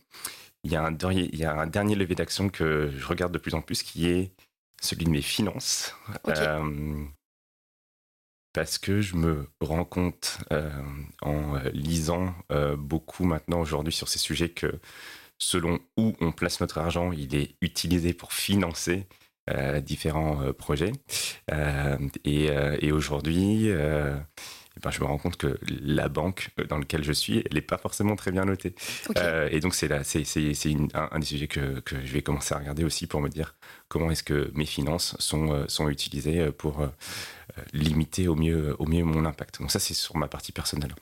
Il 0.63 0.71
y, 0.71 0.75
a 0.75 0.85
un, 0.85 0.95
il 1.11 1.35
y 1.35 1.45
a 1.45 1.53
un 1.59 1.65
dernier 1.65 1.95
levier 1.95 2.15
d'action 2.15 2.47
que 2.47 2.91
je 2.95 3.05
regarde 3.07 3.33
de 3.33 3.39
plus 3.39 3.55
en 3.55 3.61
plus 3.61 3.81
qui 3.81 4.07
est 4.07 4.33
celui 4.83 5.05
de 5.05 5.09
mes 5.09 5.21
finances. 5.21 5.95
parce 8.53 8.77
que 8.77 9.01
je 9.01 9.15
me 9.15 9.47
rends 9.61 9.85
compte 9.85 10.37
en 11.21 11.55
lisant 11.73 12.35
beaucoup 12.77 13.23
maintenant 13.25 13.61
aujourd'hui 13.61 13.93
sur 13.93 14.07
ces 14.07 14.19
sujets 14.19 14.49
que 14.49 14.79
selon 15.39 15.79
où 15.97 16.13
on 16.21 16.31
place 16.31 16.59
notre 16.61 16.77
argent, 16.77 17.11
il 17.11 17.35
est 17.35 17.55
utilisé 17.61 18.13
pour 18.13 18.33
financer 18.33 19.07
euh, 19.49 19.81
différents 19.81 20.41
euh, 20.41 20.53
projets. 20.53 20.93
Euh, 21.51 21.97
et, 22.23 22.91
aujourd'hui, 22.91 23.69
eh 24.75 24.79
ben, 24.79 24.91
je 24.91 24.99
me 25.01 25.05
rends 25.05 25.17
compte 25.17 25.37
que 25.37 25.59
la 25.67 26.09
banque 26.09 26.49
dans 26.67 26.77
laquelle 26.77 27.03
je 27.03 27.11
suis, 27.11 27.43
elle 27.45 27.53
n'est 27.53 27.61
pas 27.61 27.77
forcément 27.77 28.15
très 28.15 28.31
bien 28.31 28.45
notée. 28.45 28.75
et 29.51 29.59
donc, 29.59 29.75
c'est 29.75 29.87
là, 29.87 30.03
c'est, 30.03 30.23
un, 30.93 31.09
un, 31.11 31.19
des 31.19 31.25
sujets 31.25 31.47
que, 31.47 31.79
que, 31.81 31.95
je 32.03 32.13
vais 32.13 32.21
commencer 32.21 32.53
à 32.55 32.57
regarder 32.57 32.83
aussi 32.83 33.07
pour 33.07 33.21
me 33.21 33.29
dire 33.29 33.55
comment 33.87 34.09
est-ce 34.11 34.23
que 34.23 34.51
mes 34.55 34.65
finances 34.65 35.15
sont, 35.19 35.67
sont 35.67 35.89
utilisées 35.89 36.51
pour 36.51 36.87
limiter 37.73 38.27
au 38.27 38.35
mieux, 38.35 38.75
au 38.79 38.85
mieux 38.85 39.03
mon 39.03 39.25
impact. 39.25 39.59
Donc 39.59 39.71
ça, 39.71 39.79
c'est 39.79 39.93
sur 39.93 40.17
ma 40.17 40.27
partie 40.27 40.51
personnelle. 40.51 40.93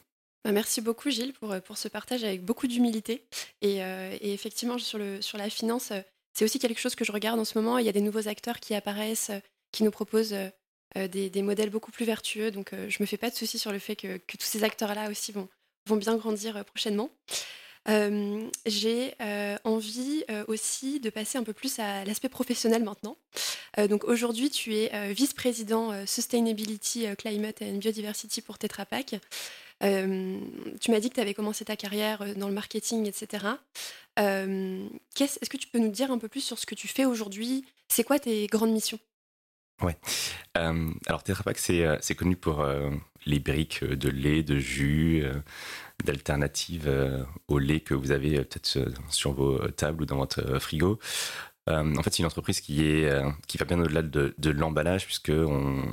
Bah, 0.44 0.52
merci 0.52 0.82
beaucoup 0.82 1.10
Gilles 1.12 1.34
pour, 1.34 1.56
pour 1.62 1.78
ce 1.78 1.88
partage 1.88 2.24
avec 2.24 2.44
beaucoup 2.44 2.68
d'humilité. 2.68 3.24
Et, 3.62 3.84
euh, 3.84 4.18
effectivement, 4.22 4.78
sur, 4.80 4.98
le, 4.98 5.22
sur 5.22 5.38
la 5.38 5.50
finance, 5.50 5.92
euh, 5.92 6.02
c'est 6.34 6.46
aussi 6.46 6.60
quelque 6.60 6.80
chose 6.80 6.96
que 6.96 7.06
je 7.06 7.12
regarde 7.12 7.40
en 7.40 7.46
ce 7.46 7.58
moment. 7.58 7.78
Il 7.78 7.86
y 7.86 7.90
a 7.90 7.94
des 7.94 8.02
nouveaux 8.02 8.28
acteurs 8.28 8.60
qui 8.60 8.74
apparaissent, 8.74 9.30
euh, 9.30 9.40
qui 9.72 9.84
nous 9.84 9.92
proposent 9.92 10.36
des, 10.96 11.30
des, 11.30 11.42
modèles 11.42 11.70
beaucoup 11.70 11.92
plus 11.92 12.06
vertueux. 12.06 12.52
Donc 12.52 12.74
je 12.88 12.98
me 13.00 13.06
fais 13.06 13.18
pas 13.18 13.30
de 13.30 13.36
soucis 13.36 13.60
sur 13.60 13.72
le 13.72 13.80
fait 13.80 13.96
que, 13.96 14.18
tous 14.18 14.38
ces 14.42 14.64
acteurs-là 14.64 15.10
aussi 15.10 15.32
vont, 15.32 15.48
bien 15.98 16.16
grandir 16.16 16.64
prochainement. 16.66 17.10
J'ai 17.88 19.14
envie 19.64 20.24
aussi 20.48 21.00
de 21.00 21.10
passer 21.10 21.38
un 21.38 21.44
peu 21.44 21.54
plus 21.54 21.80
à 21.80 22.06
l'aspect 22.06 22.30
professionnel 22.30 22.84
maintenant. 22.84 23.18
donc 23.90 24.04
aujourd'hui, 24.04 24.50
tu 24.50 24.76
es 24.76 25.14
vice-président 25.14 26.06
Sustainability, 26.06 27.06
Climate 27.18 27.62
and 27.62 27.78
Biodiversity 27.78 28.42
pour 28.42 28.58
Tetra 28.58 28.86
Pak. 28.86 29.16
Euh, 29.84 30.40
tu 30.80 30.92
m'as 30.92 31.00
dit 31.00 31.10
que 31.10 31.16
tu 31.16 31.22
avais 31.22 31.34
commencé 31.34 31.66
ta 31.66 31.76
carrière 31.76 32.22
euh, 32.22 32.34
dans 32.36 32.48
le 32.48 32.54
marketing, 32.54 33.08
etc. 33.08 33.46
Euh, 34.20 34.88
est-ce 35.20 35.50
que 35.50 35.58
tu 35.58 35.68
peux 35.68 35.80
nous 35.80 35.90
dire 35.90 36.12
un 36.12 36.18
peu 36.18 36.28
plus 36.28 36.42
sur 36.42 36.60
ce 36.60 36.66
que 36.66 36.76
tu 36.76 36.88
fais 36.88 37.06
aujourd'hui? 37.06 37.66
C'est 37.88 38.04
quoi 38.04 38.20
tes 38.20 38.48
grandes 38.48 38.72
missions? 38.72 39.00
Ouais. 39.82 39.98
alors 40.54 41.24
Tetra 41.24 41.44
Pak, 41.44 41.58
c'est 41.58 42.16
connu 42.16 42.36
pour 42.36 42.66
les 43.26 43.40
briques 43.40 43.84
de 43.84 44.10
lait, 44.10 44.44
de 44.44 44.58
jus, 44.58 45.24
d'alternatives 46.04 46.90
au 47.48 47.60
lait 47.60 47.80
que 47.80 47.94
vous 47.94 48.12
avez 48.12 48.38
peut-être 48.44 48.80
sur 49.10 49.34
vos 49.34 49.58
tables 49.70 50.04
ou 50.04 50.06
dans 50.06 50.18
votre 50.18 50.60
frigo. 50.60 51.00
en 51.68 52.04
fait, 52.04 52.12
c'est 52.12 52.20
une 52.20 52.26
entreprise 52.26 52.62
qui 52.62 52.84
est 52.84 53.12
qui 53.48 53.58
va 53.58 53.66
bien 53.66 53.80
au-delà 53.80 54.02
de, 54.02 54.36
de 54.38 54.50
l'emballage 54.52 55.06
puisque 55.06 55.32
on, 55.32 55.84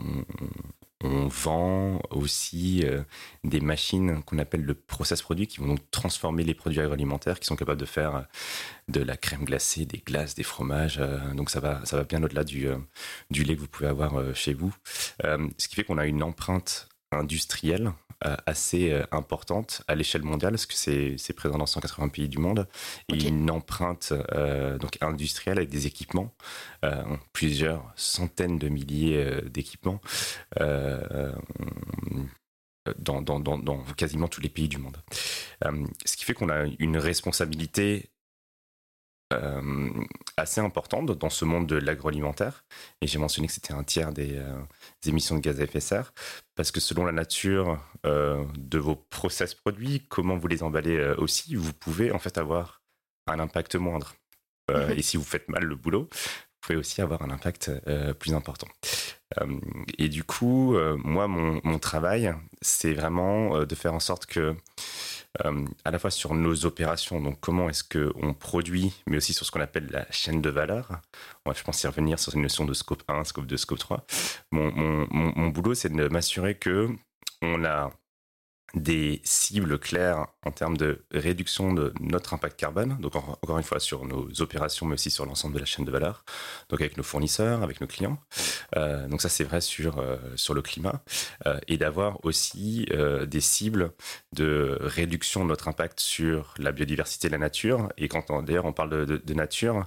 on 1.02 1.28
vend 1.28 2.00
aussi 2.10 2.82
euh, 2.84 3.02
des 3.44 3.60
machines 3.60 4.22
qu'on 4.24 4.38
appelle 4.38 4.64
le 4.64 4.74
process 4.74 5.22
produit 5.22 5.46
qui 5.46 5.58
vont 5.58 5.68
donc 5.68 5.90
transformer 5.90 6.42
les 6.42 6.54
produits 6.54 6.80
agroalimentaires 6.80 7.38
qui 7.38 7.46
sont 7.46 7.56
capables 7.56 7.80
de 7.80 7.86
faire 7.86 8.16
euh, 8.16 8.22
de 8.88 9.00
la 9.00 9.16
crème 9.16 9.44
glacée, 9.44 9.84
des 9.84 9.98
glaces, 9.98 10.34
des 10.34 10.42
fromages. 10.42 10.98
Euh, 10.98 11.34
donc 11.34 11.50
ça 11.50 11.60
va, 11.60 11.84
ça 11.84 11.96
va 11.96 12.04
bien 12.04 12.22
au-delà 12.22 12.42
du, 12.42 12.66
du 13.30 13.44
lait 13.44 13.54
que 13.54 13.60
vous 13.60 13.68
pouvez 13.68 13.88
avoir 13.88 14.34
chez 14.34 14.54
vous. 14.54 14.74
ce 15.22 15.68
qui 15.68 15.74
fait 15.74 15.84
qu'on 15.84 15.98
a 15.98 16.06
une 16.06 16.22
empreinte 16.22 16.88
industrielle 17.12 17.92
assez 18.46 18.90
euh, 18.90 19.04
importante 19.12 19.82
à 19.88 19.94
l'échelle 19.94 20.22
mondiale, 20.22 20.52
parce 20.52 20.66
que 20.66 20.74
c'est 20.74 21.32
présent 21.34 21.58
dans 21.58 21.66
180 21.66 22.08
pays 22.08 22.28
du 22.28 22.38
monde, 22.38 22.66
et 23.12 23.28
une 23.28 23.50
empreinte 23.50 24.12
euh, 24.34 24.78
donc 24.78 24.98
industrielle 25.00 25.58
avec 25.58 25.70
des 25.70 25.86
équipements, 25.86 26.34
plusieurs 27.32 27.92
centaines 27.96 28.58
de 28.58 28.68
milliers 28.68 29.42
d'équipements. 29.50 30.00
Dans, 32.98 33.20
dans, 33.20 33.38
dans, 33.38 33.58
dans, 33.58 33.84
quasiment 33.98 34.28
tous 34.28 34.40
les 34.40 34.48
pays 34.48 34.66
du 34.66 34.78
monde. 34.78 34.96
ce 36.06 36.16
qui 36.16 36.24
fait 36.24 36.32
qu'on 36.32 36.48
a 36.48 36.64
une 36.78 36.96
responsabilité 36.96 38.08
euh, 39.34 39.90
assez 40.38 40.60
importante 40.60 41.10
dans 41.10 41.28
ce 41.28 41.44
monde 41.44 41.66
de 41.66 41.76
l'agroalimentaire. 41.76 42.64
Et 43.02 43.06
j'ai 43.06 43.18
mentionné 43.18 43.46
que 43.46 43.52
c'était 43.52 43.74
un 43.74 43.82
tiers 43.82 44.12
des, 44.12 44.36
euh, 44.38 44.56
émissions 45.06 45.36
de 45.36 45.40
gaz 45.40 45.60
à 45.60 45.64
effet 45.64 45.80
de 45.80 45.84
serre, 45.84 46.14
parce 46.54 46.70
que 46.70 46.80
selon 46.80 47.04
la 47.04 47.12
nature 47.12 47.78
euh, 48.06 48.42
de 48.56 48.78
vos 48.78 48.96
process 48.96 49.54
produits, 49.54 50.06
comment 50.08 50.36
vous 50.36 50.48
les 50.48 50.62
emballez 50.62 51.12
aussi, 51.18 51.56
vous 51.56 51.74
pouvez 51.74 52.10
en 52.10 52.18
fait 52.18 52.38
avoir 52.38 52.80
un 53.26 53.38
impact 53.38 53.74
moindre. 53.76 54.14
Mhm. 54.70 54.92
Et 54.96 55.02
si 55.02 55.18
vous 55.18 55.24
faites 55.24 55.48
mal 55.48 55.64
le 55.64 55.76
boulot, 55.76 56.08
vous 56.10 56.58
pouvez 56.62 56.78
aussi 56.78 57.02
avoir 57.02 57.20
un 57.20 57.30
impact 57.30 57.70
plus 58.18 58.32
important. 58.32 58.68
et 59.98 60.08
du 60.08 60.24
coup, 60.24 60.74
moi, 60.96 61.28
mon, 61.28 61.60
mon 61.64 61.78
travail, 61.78 62.34
c'est 62.62 62.94
vraiment 62.94 63.64
de 63.64 63.74
faire 63.74 63.92
en 63.92 64.00
sorte 64.00 64.24
que 64.24 64.40
euh, 64.40 64.54
à 65.84 65.90
la 65.90 65.98
fois 65.98 66.10
sur 66.10 66.34
nos 66.34 66.64
opérations, 66.66 67.20
donc 67.20 67.38
comment 67.40 67.68
est-ce 67.68 67.84
qu'on 67.84 68.34
produit, 68.34 68.92
mais 69.06 69.18
aussi 69.18 69.32
sur 69.32 69.46
ce 69.46 69.50
qu'on 69.50 69.60
appelle 69.60 69.88
la 69.90 70.06
chaîne 70.10 70.40
de 70.40 70.50
valeur. 70.50 71.00
je 71.54 71.62
pense 71.62 71.82
y 71.82 71.86
revenir 71.86 72.18
sur 72.18 72.34
une 72.34 72.42
notion 72.42 72.64
de 72.64 72.74
scope 72.74 73.02
1, 73.08 73.24
scope 73.24 73.46
2, 73.46 73.56
scope 73.56 73.78
3. 73.78 74.04
Mon, 74.52 74.70
mon, 74.72 75.06
mon 75.10 75.48
boulot, 75.48 75.74
c'est 75.74 75.92
de 75.92 76.08
m'assurer 76.08 76.56
que 76.56 76.88
on 77.42 77.64
a 77.64 77.90
des 78.74 79.20
cibles 79.24 79.78
claires 79.78 80.26
en 80.44 80.50
termes 80.50 80.76
de 80.76 81.04
réduction 81.10 81.72
de 81.72 81.92
notre 82.00 82.34
impact 82.34 82.58
carbone, 82.58 82.98
donc 83.00 83.16
encore 83.16 83.56
une 83.56 83.64
fois 83.64 83.80
sur 83.80 84.04
nos 84.04 84.28
opérations, 84.40 84.86
mais 84.86 84.94
aussi 84.94 85.10
sur 85.10 85.24
l'ensemble 85.24 85.54
de 85.54 85.60
la 85.60 85.64
chaîne 85.64 85.84
de 85.84 85.90
valeur, 85.90 86.24
donc 86.68 86.80
avec 86.80 86.96
nos 86.96 87.02
fournisseurs, 87.02 87.62
avec 87.62 87.80
nos 87.80 87.86
clients. 87.86 88.18
Euh, 88.76 89.08
donc 89.08 89.22
ça 89.22 89.28
c'est 89.28 89.44
vrai 89.44 89.60
sur 89.60 89.98
euh, 89.98 90.18
sur 90.36 90.52
le 90.52 90.60
climat 90.60 91.02
euh, 91.46 91.58
et 91.66 91.78
d'avoir 91.78 92.24
aussi 92.24 92.86
des 93.26 93.40
cibles 93.40 93.92
de 94.34 94.78
réduction 94.80 95.44
de 95.44 95.48
notre 95.48 95.68
impact 95.68 96.00
sur 96.00 96.54
la 96.58 96.72
biodiversité 96.72 97.28
la 97.28 97.38
nature. 97.38 97.90
Et 97.96 98.08
quand 98.08 98.42
d'ailleurs 98.42 98.66
on 98.66 98.72
parle 98.72 99.06
de, 99.06 99.16
de 99.16 99.34
nature, 99.34 99.86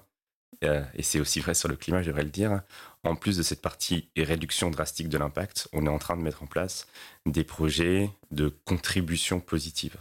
et 0.62 1.02
c'est 1.02 1.20
aussi 1.20 1.40
vrai 1.40 1.54
sur 1.54 1.70
le 1.70 1.76
climat, 1.76 2.02
je 2.02 2.08
devrais 2.08 2.24
le 2.24 2.30
dire, 2.30 2.62
en 3.04 3.16
plus 3.16 3.38
de 3.38 3.44
cette 3.44 3.62
partie 3.62 4.10
réduction 4.16 4.70
drastique 4.70 5.10
de 5.10 5.18
l'impact, 5.18 5.68
on 5.74 5.86
est 5.86 5.90
en 5.90 5.98
train 5.98 6.16
de 6.16 6.22
mettre 6.22 6.44
en 6.44 6.48
place 6.48 6.88
des 7.26 7.44
projets 7.44 8.12
de 8.32 8.50
contribution 8.66 9.40
positive. 9.40 9.98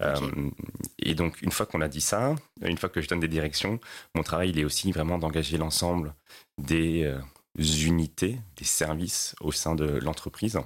Euh, 0.00 0.50
et 0.98 1.14
donc, 1.14 1.42
une 1.42 1.50
fois 1.50 1.66
qu'on 1.66 1.80
a 1.80 1.88
dit 1.88 2.00
ça, 2.00 2.36
une 2.62 2.78
fois 2.78 2.88
que 2.88 3.00
je 3.00 3.08
donne 3.08 3.20
des 3.20 3.28
directions, 3.28 3.80
mon 4.14 4.22
travail, 4.22 4.50
il 4.50 4.58
est 4.58 4.64
aussi 4.64 4.92
vraiment 4.92 5.18
d'engager 5.18 5.58
l'ensemble 5.58 6.14
des 6.58 7.02
euh, 7.04 7.20
unités, 7.58 8.38
des 8.56 8.64
services 8.64 9.34
au 9.40 9.50
sein 9.50 9.74
de 9.74 9.84
l'entreprise 9.84 10.58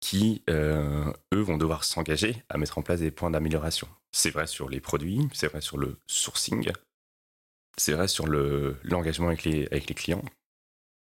qui, 0.00 0.42
eux, 0.50 1.14
vont 1.32 1.56
devoir 1.56 1.82
s'engager 1.82 2.42
à 2.50 2.58
mettre 2.58 2.76
en 2.76 2.82
place 2.82 3.00
des 3.00 3.10
points 3.10 3.30
d'amélioration. 3.30 3.88
C'est 4.12 4.30
vrai 4.30 4.46
sur 4.46 4.68
les 4.68 4.80
produits, 4.80 5.26
c'est 5.32 5.48
vrai 5.48 5.62
sur 5.62 5.78
le 5.78 5.98
sourcing, 6.06 6.70
c'est 7.76 7.92
vrai 7.92 8.08
sur 8.08 8.26
l'engagement 8.26 9.28
avec, 9.28 9.44
les, 9.44 9.66
avec 9.66 9.88
les 9.88 9.94
clients, 9.94 10.24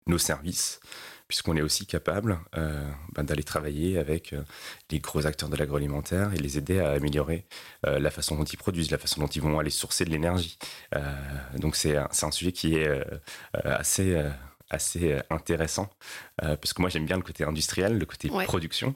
nos 0.07 0.17
services, 0.17 0.79
puisqu'on 1.27 1.57
est 1.57 1.61
aussi 1.61 1.85
capable 1.85 2.39
euh, 2.57 2.89
ben, 3.13 3.23
d'aller 3.23 3.43
travailler 3.43 3.97
avec 3.97 4.33
euh, 4.33 4.43
les 4.89 4.99
gros 4.99 5.25
acteurs 5.25 5.49
de 5.49 5.57
l'agroalimentaire 5.57 6.33
et 6.33 6.37
les 6.37 6.57
aider 6.57 6.79
à 6.79 6.91
améliorer 6.91 7.45
euh, 7.85 7.99
la 7.99 8.09
façon 8.09 8.35
dont 8.35 8.45
ils 8.45 8.57
produisent, 8.57 8.91
la 8.91 8.97
façon 8.97 9.21
dont 9.21 9.27
ils 9.27 9.41
vont 9.41 9.59
aller 9.59 9.69
sourcer 9.69 10.05
de 10.05 10.09
l'énergie. 10.09 10.57
donc 11.55 11.75
c'est 11.75 11.97
un, 11.97 12.07
un, 12.21 12.31
sujet 12.31 12.51
qui 12.51 12.75
est 12.75 12.89
assez 13.53 14.21
assez 14.69 15.17
intéressant 15.29 15.89
parce 16.37 16.73
que 16.73 16.81
moi 16.81 16.89
j'aime 16.89 17.05
bien 17.05 17.15
le 17.15 17.23
côté 17.23 17.43
industriel, 17.43 17.97
le 17.97 18.05
côté 18.05 18.29
production 18.29 18.95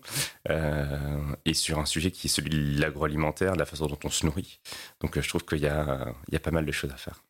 et 1.45 1.53
sur 1.53 1.79
un 1.79 1.85
sujet 1.85 2.11
qui 2.11 2.27
est 2.27 2.29
celui 2.29 2.49
de 2.49 2.81
l'agroalimentaire, 2.81 3.55
la 3.55 3.65
façon 3.65 3.87
dont 3.87 3.99
on 4.03 4.09
se 4.09 4.25
nourrit. 4.25 4.59
Donc 4.99 5.19
je 5.19 5.27
trouve 5.27 5.45
qu'il 5.45 5.59
y, 5.59 5.61
y 5.61 5.67
a, 5.67 6.39
pas 6.41 6.51
mal 6.51 6.65
de 6.65 6.71
choses 6.71 6.91
à 6.91 6.97
faire. 6.97 7.21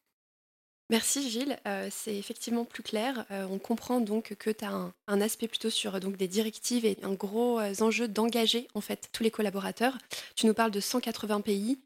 Merci 0.91 1.29
Gilles, 1.29 1.57
euh, 1.67 1.88
c'est 1.89 2.17
effectivement 2.17 2.65
plus 2.65 2.83
clair. 2.83 3.25
Euh, 3.31 3.48
on 3.50 3.60
comprend 3.60 4.01
donc 4.01 4.36
que 4.38 4.50
tu 4.50 4.65
as 4.65 4.91
un, 5.07 5.21
aspect 5.21 5.48
plutôt 5.48 5.69
sur 5.69 5.98
donc, 6.01 6.17
des 6.17 6.27
directives 6.27 6.86
et 6.86 6.98
un 7.01 7.13
gros 7.13 7.62
euh, 7.62 7.74
enjeu 7.79 8.10
d'engager 8.10 8.67
en 8.74 8.81
fait 8.81 9.07
tous 9.13 9.24
les 9.24 9.31
collaborateurs. 9.31 9.98
Tu 10.36 10.48
nous 10.48 10.53
parles 10.53 10.71
de 10.71 10.81
180 10.81 11.39
pays. 11.41 11.79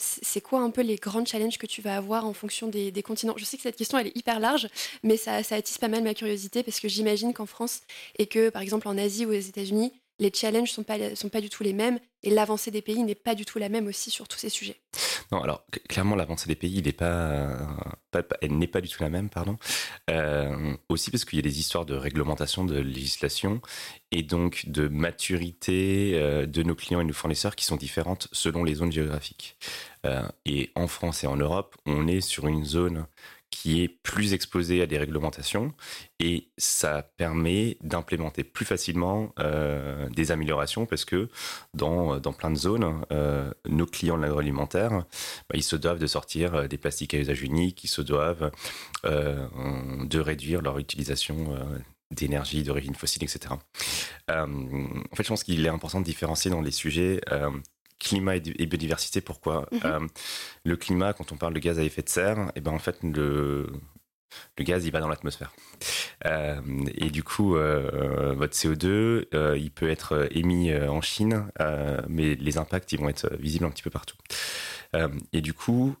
c'est 0.00 0.40
quoi 0.40 0.60
un 0.62 0.70
peu 0.70 0.80
les 0.82 0.96
grands 0.96 1.24
challenges 1.24 1.58
que 1.58 1.66
tu 1.66 1.80
vas 1.80 1.96
avoir 1.96 2.26
en 2.26 2.32
fonction 2.32 2.66
des, 2.66 2.92
continents? 3.04 3.34
Je 3.36 3.44
sais 3.44 3.56
que 3.56 3.62
cette 3.62 3.76
question 3.76 3.98
elle 3.98 4.08
est 4.08 4.16
hyper 4.16 4.40
large, 4.40 4.68
mais 5.04 5.16
ça, 5.16 5.36
attise 5.36 5.78
pas 5.78 5.86
mal 5.86 6.02
ma 6.02 6.12
curiosité 6.12 6.64
parce 6.64 6.80
que 6.80 6.88
j'imagine 6.88 7.34
qu'en 7.34 7.46
France 7.46 7.82
et 8.18 8.26
que 8.26 8.50
par 8.50 8.62
exemple 8.62 8.88
en 8.88 8.98
Asie 8.98 9.26
ou 9.26 9.28
aux 9.28 9.32
États-Unis, 9.32 9.92
les 10.18 10.32
challenges 10.34 10.72
sont 10.72 10.82
pas 10.82 11.14
sont 11.14 11.28
pas 11.28 11.40
du 11.40 11.50
tout 11.50 11.62
les 11.62 11.72
mêmes 11.72 12.00
et 12.24 12.30
l'avancée 12.30 12.72
des 12.72 12.82
pays 12.82 13.04
n'est 13.04 13.14
pas 13.14 13.36
du 13.36 13.44
tout 13.44 13.60
la 13.60 13.68
même 13.68 13.86
aussi 13.86 14.10
sur 14.10 14.26
tous 14.26 14.38
ces 14.38 14.48
sujets. 14.48 14.80
Non, 15.32 15.42
alors 15.42 15.64
clairement 15.88 16.16
l'avancée 16.16 16.48
des 16.48 16.54
pays, 16.54 16.82
il 16.84 16.92
pas, 16.94 17.48
n'est 18.42 18.66
pas 18.66 18.80
du 18.80 18.88
tout 18.88 19.02
la 19.02 19.10
même, 19.10 19.28
pardon. 19.28 19.56
Euh, 20.10 20.76
aussi 20.88 21.10
parce 21.10 21.24
qu'il 21.24 21.38
y 21.38 21.40
a 21.40 21.42
des 21.42 21.58
histoires 21.58 21.86
de 21.86 21.94
réglementation, 21.94 22.64
de 22.64 22.78
législation 22.78 23.60
et 24.10 24.22
donc 24.22 24.64
de 24.66 24.88
maturité 24.88 26.12
euh, 26.14 26.46
de 26.46 26.62
nos 26.62 26.74
clients 26.74 27.00
et 27.00 27.04
nos 27.04 27.12
fournisseurs 27.12 27.56
qui 27.56 27.64
sont 27.64 27.76
différentes 27.76 28.28
selon 28.32 28.64
les 28.64 28.74
zones 28.74 28.92
géographiques. 28.92 29.56
Euh, 30.06 30.28
et 30.44 30.70
en 30.74 30.86
France 30.86 31.24
et 31.24 31.26
en 31.26 31.36
Europe, 31.36 31.76
on 31.86 32.06
est 32.06 32.20
sur 32.20 32.46
une 32.46 32.64
zone 32.64 33.06
qui 33.54 33.84
est 33.84 33.88
plus 33.88 34.34
exposé 34.34 34.82
à 34.82 34.86
des 34.86 34.98
réglementations 34.98 35.72
et 36.18 36.48
ça 36.58 37.04
permet 37.16 37.78
d'implémenter 37.82 38.42
plus 38.42 38.64
facilement 38.64 39.32
euh, 39.38 40.08
des 40.10 40.32
améliorations 40.32 40.86
parce 40.86 41.04
que 41.04 41.28
dans, 41.72 42.18
dans 42.18 42.32
plein 42.32 42.50
de 42.50 42.56
zones, 42.56 43.06
euh, 43.12 43.52
nos 43.68 43.86
clients 43.86 44.16
de 44.16 44.22
l'agroalimentaire, 44.22 44.90
bah, 44.90 45.54
ils 45.54 45.62
se 45.62 45.76
doivent 45.76 46.00
de 46.00 46.08
sortir 46.08 46.56
euh, 46.56 46.66
des 46.66 46.78
plastiques 46.78 47.14
à 47.14 47.18
usage 47.18 47.42
unique, 47.42 47.84
ils 47.84 47.88
se 47.88 48.02
doivent 48.02 48.50
de 49.04 50.18
réduire 50.18 50.60
leur 50.60 50.78
utilisation 50.78 51.54
d'énergie 52.10 52.62
d'origine 52.62 52.94
fossile, 52.94 53.22
etc. 53.22 53.54
en 54.28 54.46
fait, 55.14 55.22
je 55.22 55.28
pense 55.28 55.44
qu'il 55.44 55.64
est 55.64 55.68
important 55.68 56.00
de 56.00 56.04
différencier 56.04 56.50
dans 56.50 56.62
les 56.62 56.70
sujets 56.70 57.20
climat 57.98 58.36
et 58.36 58.66
biodiversité. 58.66 59.20
Pourquoi 59.20 59.68
mhm. 59.72 59.80
euh, 59.84 60.00
Le 60.64 60.76
climat, 60.76 61.12
quand 61.12 61.32
on 61.32 61.36
parle 61.36 61.54
de 61.54 61.60
gaz 61.60 61.78
à 61.78 61.82
effet 61.82 62.02
de 62.02 62.08
serre, 62.08 62.38
et 62.38 62.52
eh 62.56 62.60
ben 62.60 62.72
en 62.72 62.78
fait 62.78 62.98
le 63.02 63.68
le 64.58 64.64
gaz, 64.64 64.84
il 64.84 64.90
va 64.90 64.98
dans 64.98 65.08
l'atmosphère. 65.08 65.52
Euh, 66.26 66.60
et 66.96 67.10
du 67.10 67.22
coup, 67.22 67.54
euh, 67.54 68.34
votre 68.36 68.54
CO2, 68.54 69.26
il 69.56 69.70
peut 69.70 69.88
être 69.88 70.26
émis 70.32 70.74
en 70.74 71.00
Chine, 71.00 71.46
mais 72.08 72.34
les 72.34 72.58
impacts, 72.58 72.90
ils 72.90 72.98
vont 72.98 73.08
être 73.08 73.32
visibles 73.36 73.64
un 73.64 73.70
petit 73.70 73.84
peu 73.84 73.90
partout. 73.90 74.16
et 75.32 75.40
du 75.40 75.54
coup, 75.54 75.94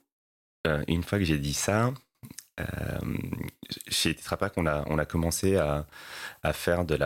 une 0.88 1.04
fois 1.04 1.18
que 1.18 1.24
j'ai 1.24 1.38
dit 1.38 1.54
ça, 1.54 1.92
euh, 2.60 2.64
chez 3.88 4.14
Tetra 4.14 4.36
Pak, 4.36 4.52
on 4.56 4.66
a, 4.66 5.04
commencé 5.04 5.56
à, 5.56 5.86
à 6.42 6.52
faire 6.52 6.84
de 6.84 6.96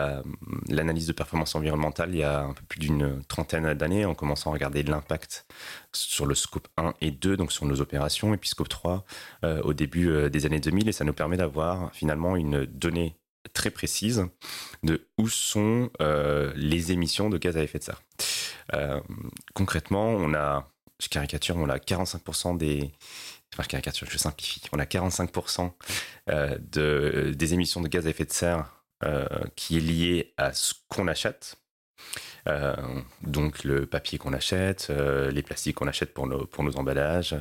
l'analyse 0.69 1.07
de 1.07 1.13
performance 1.13 1.55
environnementale 1.55 2.09
il 2.13 2.19
y 2.19 2.23
a 2.23 2.41
un 2.41 2.53
peu 2.53 2.61
plus 2.67 2.79
d'une 2.79 3.23
trentaine 3.23 3.73
d'années, 3.73 4.05
en 4.05 4.13
commençant 4.13 4.51
à 4.51 4.53
regarder 4.53 4.83
l'impact 4.83 5.47
sur 5.91 6.25
le 6.25 6.35
scope 6.35 6.67
1 6.77 6.93
et 7.01 7.11
2, 7.11 7.35
donc 7.35 7.51
sur 7.51 7.65
nos 7.65 7.81
opérations, 7.81 8.33
et 8.33 8.37
puis 8.37 8.49
scope 8.49 8.69
3 8.69 9.05
euh, 9.43 9.61
au 9.63 9.73
début 9.73 10.09
euh, 10.09 10.29
des 10.29 10.45
années 10.45 10.59
2000, 10.59 10.87
et 10.87 10.91
ça 10.91 11.03
nous 11.03 11.13
permet 11.13 11.37
d'avoir 11.37 11.93
finalement 11.93 12.35
une 12.35 12.65
donnée 12.65 13.15
très 13.53 13.71
précise 13.71 14.27
de 14.83 15.07
où 15.17 15.27
sont 15.29 15.89
les 16.55 16.91
émissions 16.91 17.29
de 17.29 17.37
gaz 17.37 17.57
à 17.57 17.63
effet 17.63 17.79
de 17.79 17.83
serre. 17.83 18.01
concrètement, 19.55 20.09
on 20.09 20.33
a, 20.33 20.67
je 21.01 21.07
caricature, 21.07 21.55
on 21.57 21.69
a 21.69 21.77
45% 21.77 22.57
des, 22.57 22.91
je 23.57 23.67
caricature, 23.67 24.07
je 24.09 24.17
simplifie. 24.17 24.61
On 24.71 24.79
a 24.79 24.85
45% 24.85 25.71
euh, 26.29 26.57
de, 26.59 27.33
des 27.35 27.53
émissions 27.53 27.81
de 27.81 27.87
gaz 27.87 28.05
à 28.05 28.09
effet 28.09 28.25
de 28.25 28.31
serre 28.31 28.83
euh, 29.03 29.27
qui 29.55 29.77
est 29.77 29.81
lié 29.81 30.33
à 30.37 30.53
ce 30.53 30.73
qu'on 30.87 31.07
achète. 31.07 31.57
Euh, 32.47 32.75
donc 33.21 33.63
le 33.63 33.85
papier 33.85 34.17
qu'on 34.17 34.33
achète, 34.33 34.89
les 34.89 35.43
plastiques 35.43 35.75
qu'on 35.75 35.87
achète 35.87 36.13
pour 36.13 36.27
nos, 36.27 36.77
emballages, 36.77 37.35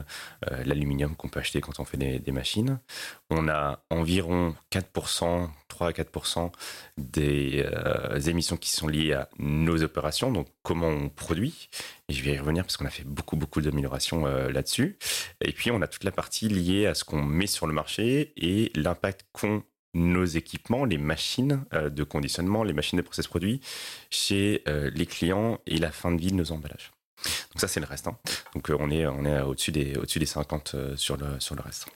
l'aluminium 0.65 1.17
qu'on 1.17 1.29
peut 1.29 1.41
acheter 1.41 1.61
quand 1.61 1.81
on 1.81 1.85
fait 1.85 1.97
des, 1.97 2.33
machines. 2.33 2.79
On 3.31 3.49
a 3.49 3.81
environ 3.91 4.55
4%, 4.73 5.49
3 5.69 5.89
à 5.89 5.91
4% 5.93 6.51
des 6.99 7.65
émissions 8.27 8.57
qui 8.57 8.71
sont 8.71 8.89
liées 8.89 9.15
à 9.15 9.29
nos 9.39 9.83
opérations, 9.83 10.31
donc 10.33 10.49
comment 10.63 10.89
on 10.89 11.09
produit. 11.09 11.69
Et 12.09 12.15
je 12.15 12.23
vais 12.23 12.33
y 12.33 12.39
revenir 12.39 12.65
parce 12.65 12.77
qu'on 12.77 12.87
a 12.87 12.91
fait 12.91 13.05
beaucoup, 13.05 13.37
beaucoup 13.37 13.61
d'améliorations 13.61 14.27
euh, 14.27 14.51
là-dessus. 14.51 14.99
Et 15.43 15.53
puis, 15.53 15.71
on 15.71 15.83
a 15.83 15.87
toute 15.87 16.05
la 16.05 16.11
partie 16.11 16.49
liée 16.49 16.87
à 16.87 16.95
ce 16.95 17.05
qu'on 17.05 17.23
met 17.23 17.47
sur 17.47 17.67
le 17.67 17.75
marché 17.75 18.33
et 18.37 18.73
l'impact 18.75 19.27
qu'ont 19.33 19.63
nos 19.95 20.25
équipements, 20.25 20.85
les 20.85 20.99
machines 20.99 21.65
euh, 21.73 21.91
de 21.91 22.05
conditionnement, 22.05 22.63
les 22.63 22.73
machines 22.73 22.99
de 22.99 23.03
process 23.03 23.27
produits 23.27 23.61
chez 24.11 24.63
euh, 24.69 24.91
les 24.95 25.07
clients 25.07 25.61
et 25.67 25.79
la 25.79 25.91
fin 25.91 26.13
de 26.13 26.21
vie 26.21 26.31
de 26.31 26.37
nos 26.37 26.53
emballages. 26.53 26.93
Donc 27.25 27.61
ça, 27.61 27.69
c'est 27.69 27.81
le 27.81 27.87
reste. 27.87 28.07
Hein. 28.07 28.17
Donc 28.55 28.71
on 28.71 28.91
est, 28.91 29.07
on 29.07 29.25
est 29.25 29.41
au-dessus 29.41 29.73
des, 29.73 29.97
au-dessus 29.97 30.19
des 30.19 30.27
50 30.27 30.77
sur, 30.97 31.17
le, 31.17 31.41
sur 31.41 31.55
le 31.55 31.63
reste. 31.63 31.87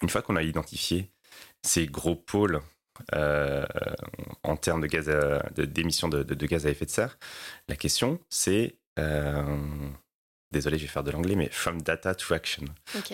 Une 0.00 0.08
fois 0.08 0.22
qu'on 0.22 0.36
a 0.36 0.42
identifié 0.42 1.10
ces 1.62 1.86
gros 1.86 2.16
pôles 2.16 2.60
en 3.12 4.56
termes 4.56 4.80
de 4.80 4.86
gaz 4.86 5.08
d'émissions 5.56 6.08
de, 6.08 6.22
de, 6.22 6.46
gaz 6.46 6.66
à 6.66 6.70
effet 6.70 6.86
de 6.86 6.90
serre, 6.90 7.18
la 7.68 7.76
question 7.76 8.20
c'est 8.30 8.78
euh, 8.98 9.56
désolé, 10.50 10.78
je 10.78 10.82
vais 10.82 10.88
faire 10.88 11.04
de 11.04 11.10
l'anglais, 11.10 11.36
mais 11.36 11.48
from 11.50 11.82
data 11.82 12.14
to 12.14 12.34
action. 12.34 12.64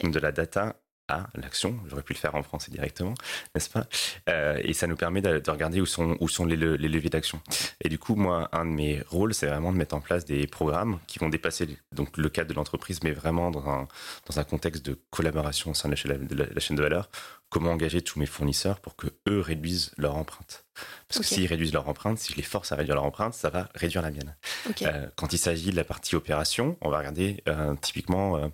de 0.02 0.18
la 0.18 0.32
data 0.32 0.76
à 1.08 1.26
l'action. 1.34 1.78
J'aurais 1.86 2.02
pu 2.02 2.12
le 2.12 2.18
faire 2.18 2.34
en 2.34 2.42
français 2.42 2.70
directement, 2.70 3.14
n'est-ce 3.54 3.70
pas? 3.70 3.86
Euh, 4.28 4.60
Et 4.62 4.72
ça 4.72 4.86
nous 4.86 4.96
permet 4.96 5.20
de, 5.20 5.50
regarder 5.50 5.80
où 5.80 5.86
sont, 5.86 6.16
où 6.20 6.28
sont 6.28 6.44
les, 6.44 6.56
leviers 6.56 7.10
d'action. 7.10 7.40
Et 7.80 7.88
du 7.88 7.98
coup, 7.98 8.14
moi, 8.14 8.48
un 8.52 8.64
de 8.64 8.70
mes 8.70 9.02
rôles, 9.08 9.34
c'est 9.34 9.46
vraiment 9.46 9.72
de 9.72 9.76
mettre 9.76 9.94
en 9.94 10.00
place 10.00 10.24
des 10.24 10.46
programmes 10.46 10.98
qui 11.06 11.18
vont 11.18 11.28
dépasser 11.28 11.68
donc, 11.92 12.16
le 12.16 12.28
cadre 12.28 12.48
de 12.50 12.54
l'entreprise, 12.54 13.02
mais 13.02 13.12
vraiment 13.12 13.50
dans 13.50 13.68
un, 13.68 13.88
dans 14.28 14.38
un 14.38 14.44
contexte 14.44 14.84
de 14.84 14.98
collaboration 15.10 15.72
au 15.72 15.74
sein 15.74 15.88
de 15.88 15.94
la 15.94 16.60
chaîne 16.60 16.76
de 16.76 16.82
valeur. 16.82 17.08
Comment 17.50 17.70
engager 17.70 18.02
tous 18.02 18.18
mes 18.18 18.26
fournisseurs 18.26 18.80
pour 18.80 18.96
que 18.96 19.08
eux 19.28 19.40
réduisent 19.40 19.92
leur 19.96 20.16
empreinte? 20.16 20.63
Parce 21.08 21.20
que 21.20 21.26
s'ils 21.26 21.46
réduisent 21.46 21.72
leur 21.72 21.88
empreinte, 21.88 22.18
si 22.18 22.32
je 22.32 22.36
les 22.36 22.42
force 22.42 22.72
à 22.72 22.76
réduire 22.76 22.96
leur 22.96 23.04
empreinte, 23.04 23.34
ça 23.34 23.50
va 23.50 23.68
réduire 23.74 24.02
la 24.02 24.10
mienne. 24.10 24.34
Euh, 24.82 25.06
quand 25.16 25.32
il 25.32 25.38
s'agit 25.38 25.70
de 25.70 25.76
la 25.76 25.84
partie 25.84 26.16
opération, 26.16 26.76
on 26.80 26.90
va 26.90 26.98
regarder 26.98 27.42
euh, 27.48 27.74
typiquement 27.80 28.36
euh, 28.36 28.48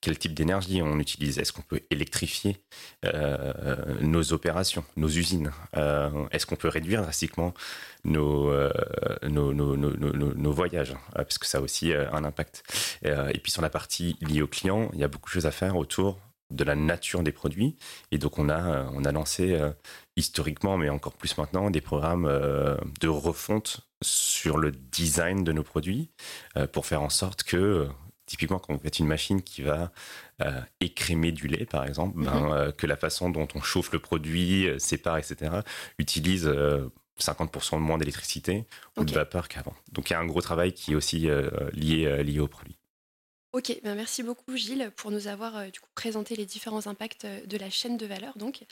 quel 0.00 0.18
type 0.18 0.34
d'énergie 0.34 0.80
on 0.82 0.98
utilise. 0.98 1.38
Est-ce 1.38 1.52
qu'on 1.52 1.62
peut 1.62 1.80
électrifier 1.90 2.62
nos 4.00 4.32
opérations, 4.32 4.84
nos 4.96 5.08
usines? 5.08 5.50
Est-ce 6.30 6.46
qu'on 6.46 6.56
peut 6.56 6.68
réduire 6.68 7.02
drastiquement 7.02 7.52
nos, 8.04 8.52
nos, 9.22 9.52
nos, 9.52 9.76
nos, 9.76 10.52
voyages? 10.52 10.94
Parce 11.14 11.38
que 11.38 11.46
ça 11.46 11.58
a 11.58 11.60
aussi 11.60 11.92
un 11.92 12.24
impact. 12.24 12.62
et 13.02 13.38
puis 13.42 13.50
sur 13.50 13.62
la 13.62 13.70
partie 13.70 14.16
liée 14.20 14.42
au 14.42 14.46
client, 14.46 14.90
il 14.92 15.00
y 15.00 15.04
a 15.04 15.08
beaucoup 15.08 15.28
de 15.28 15.32
choses 15.32 15.46
à 15.46 15.50
faire 15.50 15.76
autour 15.76 16.20
de 16.50 16.64
la 16.64 16.76
nature 16.76 17.22
des 17.22 17.32
produits. 17.32 17.76
Et 18.12 18.18
donc, 18.18 18.38
on 18.38 18.48
a, 18.48 18.88
on 18.94 19.04
a 19.04 19.12
lancé 19.12 19.58
historiquement, 20.18 20.76
mais 20.76 20.88
encore 20.88 21.14
plus 21.14 21.38
maintenant, 21.38 21.70
des 21.70 21.80
programmes 21.80 22.26
euh, 22.26 22.76
de 23.00 23.08
refonte 23.08 23.80
sur 24.02 24.58
le 24.58 24.72
design 24.72 25.44
de 25.44 25.52
nos 25.52 25.62
produits 25.62 26.10
euh, 26.56 26.66
pour 26.66 26.86
faire 26.86 27.02
en 27.02 27.08
sorte 27.08 27.44
que, 27.44 27.88
typiquement, 28.26 28.58
quand 28.58 28.74
vous 28.74 28.80
faites 28.80 28.98
une 28.98 29.06
machine 29.06 29.42
qui 29.42 29.62
va 29.62 29.90
écrémer 30.80 31.32
du 31.32 31.48
lait, 31.48 31.66
par 31.66 31.84
exemple, 31.84 32.22
ben, 32.22 32.66
mhm. 32.66 32.72
que 32.74 32.86
la 32.86 32.96
façon 32.96 33.28
dont 33.28 33.48
on 33.56 33.60
chauffe 33.60 33.90
le 33.90 33.98
produit, 33.98 34.68
sépare, 34.78 35.18
etc., 35.18 35.50
utilise 35.98 36.48
50% 37.18 37.80
moins 37.80 37.98
d'électricité 37.98 38.64
ou 38.96 39.04
de 39.04 39.12
vapeur 39.12 39.48
qu'avant. 39.48 39.74
Donc, 39.90 40.10
il 40.10 40.12
y 40.12 40.16
a 40.16 40.20
un 40.20 40.26
gros 40.26 40.40
travail 40.40 40.74
qui 40.74 40.92
est 40.92 40.94
aussi 40.94 41.28
lié, 41.72 42.22
lié 42.22 42.38
au 42.38 42.46
produit. 42.46 42.78
Ok, 43.52 43.80
ben 43.82 43.94
merci 43.94 44.22
beaucoup 44.22 44.56
Gilles 44.56 44.92
pour 44.94 45.10
nous 45.10 45.26
avoir 45.26 45.56
euh, 45.56 45.70
du 45.70 45.80
coup 45.80 45.88
présenté 45.94 46.36
les 46.36 46.44
différents 46.44 46.86
impacts 46.86 47.24
euh, 47.24 47.46
de 47.46 47.56
la 47.56 47.70
chaîne 47.70 47.96
de 47.96 48.04
valeur. 48.04 48.36
Donc, 48.36 48.64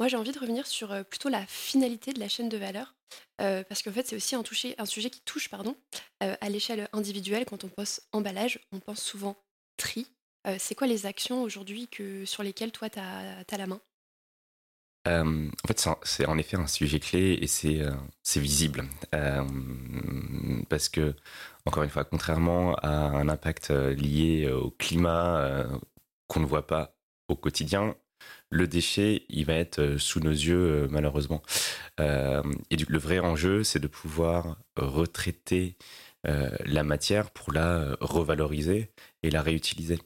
moi 0.00 0.08
j'ai 0.08 0.16
envie 0.16 0.32
de 0.32 0.38
revenir 0.38 0.66
sur 0.66 0.90
euh, 0.92 1.02
plutôt 1.04 1.28
la 1.28 1.46
finalité 1.46 2.12
de 2.12 2.18
la 2.18 2.28
chaîne 2.28 2.48
de 2.48 2.56
valeur. 2.56 2.94
parce 3.38 3.82
qu'en 3.82 3.92
fait, 3.92 4.06
c'est 4.06 4.16
aussi 4.16 4.34
un, 4.34 4.42
un, 4.78 4.84
sujet 4.86 5.10
qui 5.10 5.20
touche 5.20 5.48
pardon, 5.48 5.76
à 6.20 6.48
l'échelle 6.48 6.88
individuelle. 6.92 7.44
Quand 7.44 7.64
on 7.64 7.68
pense 7.68 8.02
emballage, 8.12 8.60
on 8.72 8.80
pense 8.80 9.02
souvent 9.02 9.36
tri. 9.76 10.06
c'est 10.58 10.74
quoi 10.74 10.86
les 10.86 11.06
actions 11.06 11.42
aujourd'hui 11.42 11.88
sur 12.26 12.42
lesquelles 12.42 12.70
toi, 12.70 12.90
tu 12.90 12.98
as, 12.98 13.56
la 13.56 13.66
main? 13.66 13.80
En 15.06 15.66
fait, 15.66 15.88
c'est 16.02 16.26
en 16.26 16.36
effet 16.36 16.58
un 16.58 16.66
sujet 16.66 17.00
clé 17.00 17.38
et 17.40 17.46
c'est 17.46 18.40
visible. 18.40 18.84
parce 20.68 20.88
que, 20.88 21.14
encore 21.64 21.82
une 21.82 21.90
fois, 21.90 22.04
contrairement 22.04 22.74
à 22.76 22.90
un 22.90 23.28
impact 23.28 23.70
lié 23.70 24.50
au 24.50 24.70
climat 24.70 25.66
qu'on 26.28 26.40
ne 26.40 26.46
voit 26.46 26.66
pas 26.66 26.94
au 27.28 27.36
quotidien, 27.36 27.96
le 28.50 28.66
déchet, 28.66 29.24
il 29.28 29.46
va 29.46 29.54
être 29.54 29.78
euh, 29.78 29.98
sous 29.98 30.20
nos 30.20 30.30
yeux, 30.30 30.84
euh, 30.84 30.88
malheureusement. 30.90 31.42
Euh, 32.00 32.42
et 32.70 32.76
le 32.76 32.98
vrai 32.98 33.20
enjeu, 33.20 33.64
c'est 33.64 33.78
de 33.78 33.86
pouvoir 33.86 34.56
retraiter 34.76 35.76
la 36.66 36.84
matière 36.84 37.30
pour 37.30 37.50
la 37.50 37.96
revaloriser 38.02 38.92
et 39.22 39.30
la 39.30 39.40
réutiliser. 39.40 39.98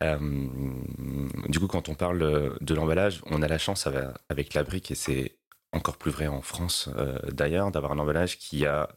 du 0.00 1.60
coup, 1.60 1.66
quand 1.66 1.90
on 1.90 1.94
parle 1.94 2.56
de 2.58 2.74
l'emballage, 2.74 3.20
on 3.26 3.42
a 3.42 3.48
la 3.48 3.58
chance 3.58 3.86
avec 4.30 4.54
la 4.54 4.62
brique, 4.62 4.90
et 4.90 4.94
c'est 4.94 5.36
encore 5.72 5.98
plus 5.98 6.10
vrai 6.10 6.28
en 6.28 6.40
France 6.40 6.88
d'ailleurs, 7.30 7.70
d'avoir 7.70 7.92
un 7.92 7.98
emballage 7.98 8.38
qui 8.38 8.64
a 8.64 8.88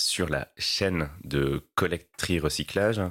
sur 0.00 0.28
la 0.28 0.48
chaîne 0.56 1.08
de 1.24 1.62
collecte-tri-recyclage, 1.74 3.02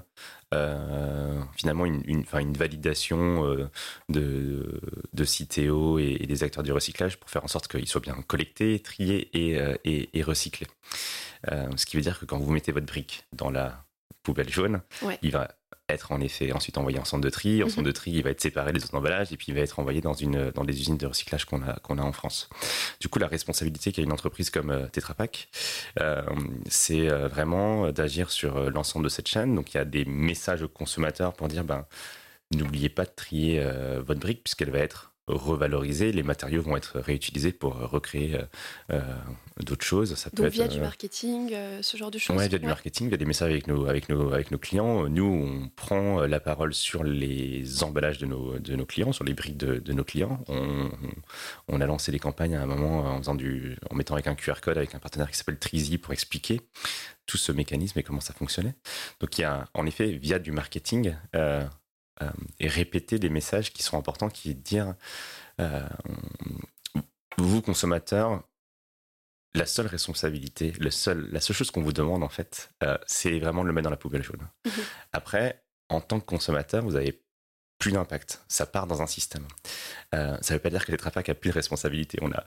euh, 0.53 1.41
finalement 1.55 1.85
une, 1.85 2.23
validation 2.23 3.45
euh, 3.45 3.69
de, 4.09 4.81
de 5.13 5.99
et, 5.99 6.25
des 6.25 6.43
acteurs 6.43 6.63
du 6.63 6.71
recyclage 6.71 7.19
pour 7.19 7.29
faire 7.29 7.43
en 7.43 7.47
sorte 7.47 7.67
qu'ils 7.67 7.87
soient 7.87 8.01
bien 8.01 8.15
collectés, 8.27 8.79
triés 8.79 9.29
et, 9.33 9.59
euh, 9.59 9.75
et, 9.85 10.23
recyclés. 10.23 10.67
ce 11.45 11.85
qui 11.85 11.97
veut 11.97 12.01
dire 12.01 12.19
que 12.19 12.25
quand 12.25 12.39
vous 12.39 12.51
mettez 12.51 12.71
votre 12.71 12.87
brique 12.87 13.23
dans 13.33 13.51
la 13.51 13.85
poubelle 14.33 14.49
jaune, 14.49 14.81
il 15.21 15.31
va 15.31 15.49
être 15.93 16.11
en 16.11 16.21
effet 16.21 16.51
ensuite 16.51 16.77
envoyé 16.77 16.99
en 16.99 17.05
centre 17.05 17.23
de 17.23 17.29
tri. 17.29 17.61
En 17.63 17.65
mhm. 17.65 17.71
centre 17.71 17.87
de 17.87 17.91
tri, 17.91 18.11
il 18.11 18.23
va 18.23 18.29
être 18.29 18.41
séparé 18.41 18.71
des 18.73 18.83
autres 18.83 18.95
emballages 18.95 19.31
et 19.31 19.37
puis 19.37 19.47
il 19.49 19.55
va 19.55 19.61
être 19.61 19.79
envoyé 19.79 20.01
dans, 20.01 20.13
une, 20.13 20.51
dans 20.51 20.63
les 20.63 20.79
usines 20.79 20.97
de 20.97 21.05
recyclage 21.05 21.45
qu'on 21.45 21.61
a, 21.61 21.73
qu'on 21.79 21.97
a 21.97 22.01
en 22.01 22.11
France. 22.11 22.49
Du 22.99 23.09
coup, 23.09 23.19
la 23.19 23.27
responsabilité 23.27 23.91
qu'a 23.91 24.01
une 24.01 24.11
entreprise 24.11 24.49
comme 24.49 24.69
euh, 24.69 24.87
Tetra 24.87 25.13
Pak, 25.13 25.49
euh, 25.99 26.21
c'est 26.67 27.09
euh, 27.09 27.27
vraiment 27.27 27.91
d'agir 27.91 28.31
sur 28.31 28.69
l'ensemble 28.69 29.05
de 29.05 29.09
cette 29.09 29.27
chaîne. 29.27 29.55
Donc, 29.55 29.73
il 29.73 29.77
y 29.77 29.79
a 29.79 29.85
des 29.85 30.05
messages 30.05 30.61
aux 30.61 30.69
consommateurs 30.69 31.33
pour 31.33 31.47
dire, 31.47 31.63
ben, 31.63 31.85
n'oubliez 32.53 32.89
pas 32.89 33.05
de 33.05 33.11
trier 33.15 33.63
votre 34.05 34.19
brique 34.19 34.43
puisqu'elle 34.43 34.71
va 34.71 34.79
être 34.79 35.13
revaloriser, 35.33 36.11
les 36.11 36.23
matériaux 36.23 36.61
vont 36.61 36.75
être 36.75 36.99
réutilisés 36.99 37.51
pour 37.51 37.75
recréer 37.75 38.35
euh, 38.35 38.43
euh, 38.91 39.01
d'autres 39.63 39.85
choses. 39.85 40.15
Ça 40.15 40.29
peut 40.29 40.43
Donc 40.43 40.51
via 40.51 40.67
du 40.67 40.77
euh, 40.77 40.81
marketing, 40.81 41.53
ce 41.81 41.97
genre 41.97 42.11
de 42.11 42.17
choses. 42.17 42.37
Oui, 42.37 42.47
via 42.47 42.57
du 42.57 42.65
marketing, 42.65 43.09
via 43.09 43.17
des 43.17 43.25
messages 43.25 43.51
avec 43.51 43.67
nos, 43.67 43.85
avec 43.85 44.09
nos, 44.09 44.33
avec 44.33 44.51
nos 44.51 44.57
clients. 44.57 45.07
Nous, 45.07 45.23
on 45.23 45.69
prend 45.69 46.21
la 46.21 46.39
parole 46.39 46.73
sur 46.73 47.03
les 47.03 47.83
emballages 47.83 48.17
de 48.17 48.25
nos, 48.25 48.59
de 48.59 48.75
nos 48.75 48.85
clients, 48.85 49.11
sur 49.11 49.23
les 49.23 49.33
briques 49.33 49.57
de, 49.57 49.93
nos 49.93 50.03
clients. 50.03 50.43
On, 50.47 50.89
on, 51.67 51.81
a 51.81 51.85
lancé 51.85 52.11
des 52.11 52.19
campagnes 52.19 52.55
à 52.55 52.61
un 52.61 52.65
moment 52.65 53.05
en, 53.05 53.17
faisant 53.19 53.35
du, 53.35 53.77
en 53.89 53.95
mettant 53.95 54.15
avec 54.15 54.27
un 54.27 54.35
QR 54.35 54.61
code 54.61 54.77
avec 54.77 54.95
un 54.95 54.99
partenaire 54.99 55.29
qui 55.29 55.37
s'appelle 55.37 55.59
Trizy 55.59 55.97
pour 55.97 56.13
expliquer 56.13 56.61
tout 57.29 57.37
ce 57.37 57.51
mécanisme 57.51 57.99
et 57.99 58.03
comment 58.03 58.21
ça 58.21 58.33
fonctionnait. 58.33 58.73
Donc 59.19 59.37
il 59.37 59.41
y 59.41 59.43
a 59.43 59.67
en 59.75 59.85
effet 59.85 60.11
via 60.13 60.39
du 60.39 60.51
marketing 60.51 61.13
euh, 61.35 61.63
et 62.59 62.67
répéter 62.67 63.19
des 63.19 63.29
messages 63.29 63.71
qui 63.71 63.83
sont 63.83 63.97
importants, 63.97 64.29
qui 64.29 64.51
est 64.51 64.53
de 64.53 64.61
dire, 64.61 64.95
euh, 65.59 65.87
vous 67.37 67.61
consommateurs, 67.61 68.43
la 69.55 69.65
seule 69.65 69.87
responsabilité, 69.87 70.73
le 70.79 70.91
seul, 70.91 71.29
la 71.31 71.39
seule 71.39 71.55
chose 71.55 71.71
qu'on 71.71 71.81
vous 71.81 71.93
demande 71.93 72.23
en 72.23 72.29
fait, 72.29 72.71
euh, 72.83 72.97
c'est 73.07 73.39
vraiment 73.39 73.63
de 73.63 73.67
le 73.67 73.73
mettre 73.73 73.85
dans 73.85 73.89
la 73.89 73.97
poubelle 73.97 74.23
jaune. 74.23 74.47
Mhm. 74.65 74.71
Après, 75.13 75.63
en 75.89 76.01
tant 76.01 76.19
que 76.19 76.25
consommateur, 76.25 76.83
vous 76.83 76.95
avez 76.95 77.21
plus 77.79 77.93
d'impact. 77.93 78.41
Ça 78.49 78.65
part 78.65 78.87
dans 78.87 79.01
un 79.01 79.07
système. 79.07 79.47
ça 80.11 80.37
ne 80.37 80.53
veut 80.53 80.59
pas 80.59 80.69
dire 80.69 80.85
que 80.85 80.91
les 80.91 80.97
Pak 80.97 81.29
a 81.29 81.33
plus 81.33 81.49
de 81.49 81.55
responsabilité. 81.55 82.19
On 82.21 82.29
a, 82.33 82.45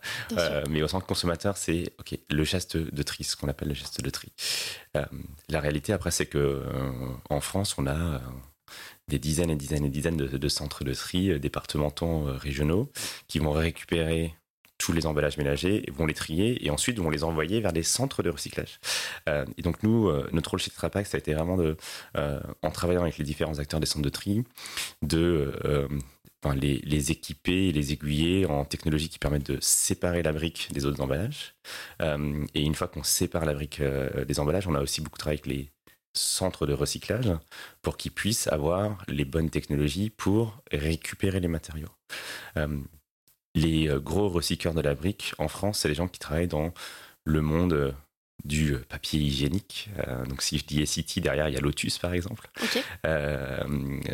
mais 0.68 0.82
au 0.82 0.88
tant 0.88 1.00
que 1.00 1.06
consommateur, 1.06 1.56
c'est 1.56 1.94
ok 1.98 2.18
le 2.28 2.44
geste 2.44 2.76
de 2.76 3.02
tri, 3.02 3.24
ce 3.24 3.34
qu'on 3.34 3.48
appelle 3.48 3.68
le 3.68 3.74
geste 3.74 4.02
de 4.02 4.10
tri. 4.10 4.30
la 5.48 5.60
réalité 5.60 5.94
après, 5.94 6.10
c'est 6.10 6.26
que 6.26 6.62
en 7.30 7.40
France, 7.40 7.78
on 7.78 7.86
a 7.86 8.20
des 9.08 9.18
dizaines 9.18 9.50
et 9.50 9.56
dizaines 9.56 9.84
et 9.84 9.88
dizaines 9.88 10.16
de, 10.16 10.48
centres 10.48 10.84
de 10.84 10.94
tri 10.94 11.30
euh, 11.30 11.38
départementaux 11.38 12.28
euh, 12.28 12.36
régionaux 12.36 12.90
qui 13.28 13.38
vont 13.38 13.52
récupérer 13.52 14.34
tous 14.78 14.92
les 14.92 15.06
emballages 15.06 15.36
ménagers, 15.36 15.84
vont 15.92 16.06
les 16.06 16.14
trier 16.14 16.64
et 16.64 16.70
ensuite 16.70 16.98
vont 16.98 17.10
les 17.10 17.22
envoyer 17.22 17.60
vers 17.60 17.72
des 17.72 17.84
centres 17.84 18.24
de 18.24 18.30
recyclage. 18.30 18.80
Euh, 19.28 19.44
et 19.56 19.62
donc 19.62 19.84
nous, 19.84 20.10
notre 20.32 20.50
rôle 20.50 20.58
chez 20.58 20.70
Tetra 20.70 20.90
ça 21.04 21.16
a 21.16 21.18
été 21.18 21.34
vraiment 21.34 21.56
de, 21.56 21.76
en 22.16 22.70
travaillant 22.72 23.02
avec 23.02 23.16
les 23.16 23.24
différents 23.24 23.60
acteurs 23.60 23.78
des 23.78 23.86
centres 23.86 24.02
de 24.02 24.08
tri, 24.08 24.42
de 25.02 25.52
les, 26.56 26.78
les, 26.78 27.12
équiper 27.12 27.68
et 27.68 27.72
les 27.72 27.92
aiguiller 27.92 28.44
en 28.46 28.64
technologies 28.64 29.08
qui 29.08 29.20
permettent 29.20 29.52
de 29.52 29.58
séparer 29.60 30.24
la 30.24 30.32
brique 30.32 30.70
des 30.72 30.84
autres 30.84 31.00
emballages. 31.00 31.54
et 32.00 32.60
une 32.60 32.74
fois 32.74 32.88
qu'on 32.88 33.04
sépare 33.04 33.44
la 33.44 33.54
brique 33.54 33.80
des 33.80 34.40
emballages, 34.40 34.66
on 34.66 34.74
a 34.74 34.80
aussi 34.80 35.00
beaucoup 35.00 35.18
travaillé 35.18 35.40
avec 35.44 35.46
les 35.46 35.70
centre 36.14 36.66
de 36.66 36.72
recyclage 36.72 37.32
pour 37.80 37.96
qu'ils 37.96 38.12
puissent 38.12 38.48
avoir 38.48 39.02
les 39.08 39.24
bonnes 39.24 39.50
technologies 39.50 40.10
pour 40.10 40.62
récupérer 40.70 41.40
les 41.40 41.48
matériaux. 41.48 41.90
Euh, 42.56 42.80
les 43.54 43.88
euh, 43.88 44.00
gros 44.00 44.28
recycleurs 44.28 44.74
de 44.74 44.80
la 44.80 44.94
brique 44.94 45.34
en 45.38 45.48
France, 45.48 45.80
c'est 45.80 45.88
les 45.88 45.94
gens 45.94 46.08
qui 46.08 46.18
travaillent 46.18 46.48
dans 46.48 46.72
le 47.24 47.40
monde 47.40 47.94
du 48.44 48.76
papier 48.88 49.20
hygiénique. 49.20 49.88
Euh, 49.98 50.24
donc 50.26 50.42
si 50.42 50.58
je 50.58 50.64
dis 50.64 50.84
City, 50.86 51.20
derrière 51.20 51.48
il 51.48 51.54
y 51.54 51.58
a 51.58 51.60
Lotus 51.60 51.98
par 51.98 52.12
exemple. 52.12 52.48
Euh, 53.06 53.64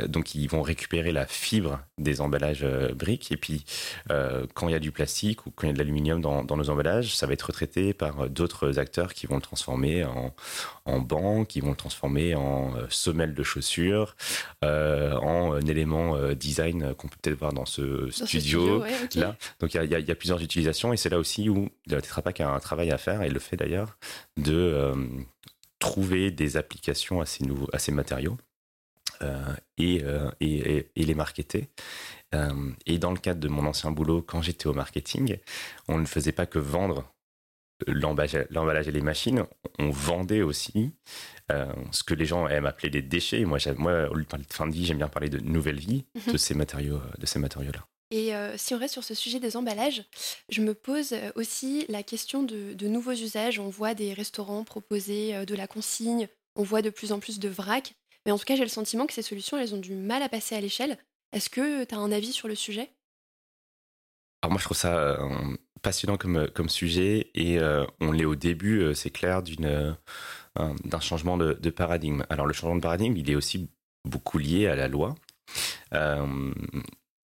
donc 0.07 0.35
ils 0.35 0.49
vont 0.49 0.63
récupérer 0.63 1.13
la 1.13 1.27
fibre 1.27 1.81
des 1.97 2.21
emballages 2.21 2.63
euh, 2.63 2.93
briques 2.95 3.33
et 3.33 3.37
puis 3.37 3.65
quand 4.55 4.69
il 4.69 4.73
y 4.73 4.75
a 4.75 4.79
du 4.79 4.93
plastique 4.93 5.47
ou 5.47 5.51
quand 5.51 5.67
il 5.67 5.71
y 5.71 5.71
a 5.71 5.73
de 5.75 5.79
l'aluminium 5.79 6.21
dans, 6.21 6.45
nos 6.45 6.71
emballages, 6.71 7.15
ça 7.15 7.27
va 7.27 7.33
être 7.33 7.43
retraité 7.43 7.93
par 7.93 8.29
d'autres 8.29 8.79
acteurs 8.79 9.15
qui 9.15 9.27
vont 9.27 9.37
le 9.37 9.43
transformer 9.43 10.05
en, 10.05 10.35
en 10.85 10.99
banc, 11.01 11.45
qui 11.45 11.61
vont 11.61 11.71
le 11.71 11.77
transformer 11.77 12.35
en 12.35 12.73
semelle 12.89 13.35
de 13.35 13.43
chaussures, 13.43 14.17
en 14.63 15.61
élément 15.61 16.17
design 16.33 16.95
qu'on 16.95 17.09
peut 17.09 17.17
peut-être 17.23 17.39
voir 17.39 17.53
dans 17.53 17.67
ce 17.67 18.09
studio, 18.11 18.85
là. 19.15 19.37
Donc 19.61 19.75
il 19.75 19.85
y, 19.85 20.11
a, 20.11 20.15
plusieurs 20.15 20.43
utilisations 20.43 20.93
et 20.93 20.97
c'est 20.97 21.11
là 21.11 21.19
aussi 21.19 21.49
où 21.49 21.69
Tetra 21.89 22.23
Pak 22.23 22.41
a 22.41 22.51
un 22.51 22.61
travail 22.61 22.91
à 22.91 22.99
faire 22.99 23.23
et 23.23 23.29
le 23.29 23.39
fait 23.39 23.57
d'ailleurs 23.57 23.97
de 24.37 24.55
euh, 24.55 24.95
trouver 25.79 26.31
des 26.31 26.57
applications 26.57 27.21
à 27.21 27.27
ces, 27.27 27.45
nouveaux, 27.45 27.69
à 27.73 27.79
ces 27.79 27.93
matériaux 27.93 28.37
euh, 29.23 29.55
euh, 29.81 30.31
et, 30.41 30.91
et, 30.95 31.05
les 31.05 31.15
marketer. 31.15 31.69
et 32.87 32.99
dans 32.99 33.11
le 33.11 33.19
cadre 33.19 33.41
de 33.41 33.49
mon 33.49 33.67
ancien 33.67 33.91
boulot, 33.91 34.23
quand 34.23 34.43
j'étais 34.43 34.67
au 34.67 34.75
marketing, 34.75 35.39
on 35.89 35.99
ne 35.99 36.07
faisait 36.07 36.33
pas 36.33 36.47
que 36.47 36.59
vendre 36.59 37.13
l'emballage 37.87 38.89
et 38.89 38.93
les 38.93 39.01
machines, 39.01 39.45
on 39.79 39.91
vendait 39.91 40.43
aussi 40.43 40.95
ce 41.49 42.03
que 42.03 42.15
les 42.15 42.27
gens 42.27 42.49
aiment 42.49 42.67
appeler 42.67 42.91
des 42.91 43.03
déchets. 43.03 43.45
Moi, 43.45 43.59
moi, 43.77 44.11
au 44.11 44.15
lieu 44.15 44.25
de 44.25 44.29
parler 44.29 44.45
de 44.45 44.53
fin 44.53 44.67
de 44.67 44.73
vie, 44.73 44.85
j'aime 44.85 44.99
bien 44.99 45.09
parler 45.09 45.31
de 45.31 45.39
nouvelle 45.39 45.79
vie 45.79 46.05
de 46.27 46.33
mhm. 46.33 46.39
ces 46.39 46.55
matériaux, 46.55 47.01
de 47.19 47.27
ces 47.27 47.39
matériaux-là. 47.39 47.87
Et 48.11 48.33
si 48.57 48.75
on 48.75 48.79
reste 48.79 48.95
sur 48.95 49.05
ce 49.05 49.15
sujet 49.15 49.39
des 49.39 49.57
emballages, 49.57 50.03
je 50.49 50.63
me 50.63 50.73
pose 50.73 51.15
aussi 51.35 51.85
la 51.89 52.03
question 52.03 52.43
de, 52.43 52.87
nouveaux 52.87 53.13
usages. 53.13 53.59
On 53.59 53.69
voit 53.69 53.95
des 53.95 54.15
restaurants 54.15 54.65
proposer 54.65 55.45
de 55.45 55.55
la 55.55 55.67
consigne, 55.67 56.29
on 56.57 56.63
voit 56.63 56.81
de 56.81 56.91
plus 56.91 57.13
en 57.13 57.21
plus 57.21 57.39
de 57.39 57.49
vrac, 57.49 57.95
mais 58.25 58.33
en 58.33 58.39
tout 58.39 58.45
cas 58.45 58.57
j'ai 58.57 58.63
le 58.63 58.69
sentiment 58.69 59.07
que 59.07 59.13
ces 59.13 59.23
solutions, 59.23 59.59
elles 59.59 59.75
ont 59.75 59.81
du 59.81 59.95
mal 59.95 60.23
à 60.23 60.29
passer 60.29 60.55
à 60.55 60.61
l'échelle. 60.61 60.97
Est-ce 61.33 61.51
que 61.51 61.85
tu 61.85 61.95
as 61.95 61.99
un 61.99 62.11
avis 62.11 62.33
sur 62.33 62.49
le 62.49 62.55
sujet? 62.55 62.91
Alors 64.43 64.53
moi 64.53 64.59
je 64.59 64.65
trouve 64.65 64.77
ça 64.77 65.19
passionnant 65.83 66.17
comme, 66.17 66.49
comme 66.49 66.69
sujet 66.69 67.31
et 67.35 67.59
on 68.01 68.13
l'est 68.13 68.25
au 68.25 68.37
début, 68.37 68.95
c'est 68.95 69.11
clair, 69.11 69.43
d'un 69.43 71.01
changement 71.01 71.37
de, 71.37 71.71
paradigme. 71.71 72.25
Alors 72.31 72.47
le 72.47 72.53
changement 72.53 72.77
de 72.77 72.83
paradigme, 72.83 73.17
il 73.17 73.31
est 73.31 73.35
aussi 73.35 73.71
beaucoup 74.05 74.39
lié 74.39 74.67
à 74.67 74.75
la 74.75 74.89
loi. 74.89 75.15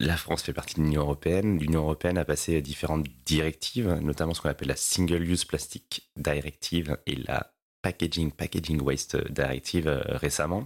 La 0.01 0.17
France 0.17 0.43
fait 0.43 0.53
partie 0.53 0.75
de 0.75 0.81
l'Union 0.81 1.03
européenne. 1.03 1.59
L'Union 1.59 1.83
européenne 1.83 2.19
a 2.19 2.25
passé 2.25 2.61
différentes 2.61 3.07
directives, 3.25 3.99
notamment 4.03 4.35
ce 4.35 4.41
qu'on 4.41 4.49
appelle 4.49 4.69
la 4.69 4.77
Single 4.77 5.23
Use 5.23 5.45
Plastic 5.45 6.11
Directive 6.17 6.99
et 7.07 7.17
la 7.17 7.55
Packaging 7.85 8.33
Packaging 8.33 8.81
Waste 8.81 9.31
Directive 9.31 9.87
euh, 9.87 10.01
récemment, 10.07 10.65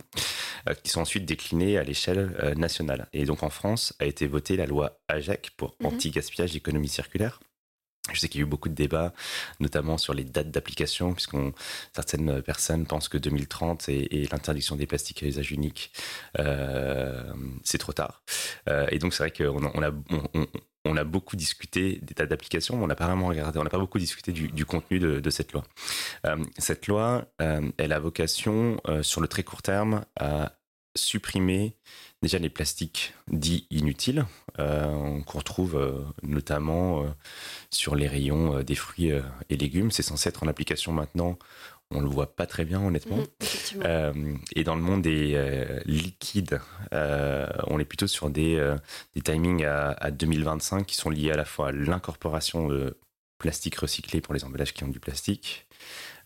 euh, 0.69 0.75
qui 0.75 0.89
sont 0.89 1.01
ensuite 1.01 1.25
déclinées 1.25 1.77
à 1.77 1.83
l'échelle 1.83 2.37
euh, 2.41 2.55
nationale. 2.55 3.09
Et 3.13 3.25
donc 3.25 3.43
en 3.43 3.51
France 3.51 3.93
a 3.99 4.07
été 4.07 4.29
votée 4.29 4.57
la 4.57 4.67
loi 4.67 5.01
AGEC 5.09 5.51
pour 5.57 5.75
mhm. 5.81 5.87
anti-gaspillage 5.87 6.53
d'économie 6.53 6.89
circulaire, 6.89 7.41
je 8.13 8.21
sais 8.21 8.29
qu'il 8.29 8.41
y 8.41 8.45
a 8.45 8.47
eu 8.47 8.49
beaucoup 8.49 8.69
de 8.69 8.75
débats, 8.75 9.13
notamment 9.61 9.99
sur 9.99 10.15
les 10.15 10.25
dates 10.25 10.51
d'application, 10.51 11.15
puisque 11.15 11.37
certaines 11.95 12.43
personnes 12.43 12.87
pensent 12.87 13.09
que 13.09 13.19
2030 13.19 13.89
et, 13.89 14.29
l'interdiction 14.31 14.77
des 14.77 14.87
plastiques 14.87 15.23
à 15.23 15.27
usage 15.27 15.53
unique, 15.53 15.93
euh, 16.39 17.33
c'est 17.65 17.79
trop 17.79 17.93
tard. 17.93 18.23
Euh, 18.69 18.87
et 18.91 18.99
donc 18.99 19.15
c'est 19.15 19.23
vrai 19.23 19.31
qu'on 19.31 19.71
on 20.85 20.97
a, 20.97 21.05
beaucoup 21.05 21.37
discuté 21.37 22.01
des 22.03 22.15
tas 22.15 22.27
d'applications, 22.27 22.77
mais 22.77 22.85
on 22.85 22.87
n'a 22.87 22.97
pas 22.97 23.07
vraiment 23.07 23.29
regardé, 23.29 23.59
on 23.59 23.65
n'a 23.65 23.71
pas 23.71 23.79
beaucoup 23.79 23.99
discuté 23.99 24.33
du, 24.33 24.65
contenu 24.65 24.99
de, 24.99 25.31
cette 25.31 25.53
loi. 25.53 25.65
cette 26.59 26.87
loi, 26.87 27.27
elle 27.39 27.93
a 27.93 27.99
vocation, 27.99 28.81
sur 29.03 29.21
le 29.21 29.29
très 29.29 29.43
court 29.43 29.63
terme, 29.63 30.05
à 30.19 30.59
supprimer 30.97 31.77
déjà 32.23 32.39
les 32.39 32.51
plastiques 32.51 33.15
dits 33.29 33.67
inutiles 33.71 34.27
euh, 34.59 35.21
qu'on 35.23 35.39
retrouve 35.39 35.77
euh, 35.77 36.05
notamment 36.23 37.05
euh, 37.05 37.09
sur 37.71 37.95
les 37.95 38.09
rayons 38.09 38.63
des 38.63 38.75
fruits 38.75 39.13
et 39.51 39.57
légumes. 39.57 39.91
C'est 39.91 40.03
censé 40.03 40.29
être 40.29 40.43
en 40.43 40.49
application 40.49 40.93
maintenant. 40.93 41.39
On 41.91 42.01
le 42.01 42.09
voit 42.09 42.35
pas 42.35 42.47
très 42.47 42.67
bien 42.67 42.83
honnêtement. 42.83 43.19
Mhm, 43.75 44.41
et 44.55 44.63
dans 44.63 44.75
le 44.75 44.83
monde 44.83 45.01
des 45.01 45.81
liquides, 45.87 46.61
on 46.93 47.79
est 47.79 47.87
plutôt 47.87 48.07
sur 48.07 48.29
des, 48.29 48.75
des 49.15 49.23
timings 49.23 49.65
à, 49.65 49.93
à, 49.93 50.11
2025 50.11 50.85
qui 50.85 50.97
sont 50.97 51.09
liés 51.09 51.31
à 51.31 51.37
la 51.37 51.47
fois 51.47 51.69
à 51.69 51.73
l'incorporation 51.73 52.69
de 52.69 52.99
plastique 53.39 53.77
recyclé 53.77 54.21
pour 54.21 54.35
les 54.35 54.45
emballages 54.45 54.75
qui 54.75 54.85
ont 54.85 54.89
du 54.89 55.01
plastique, 55.01 55.67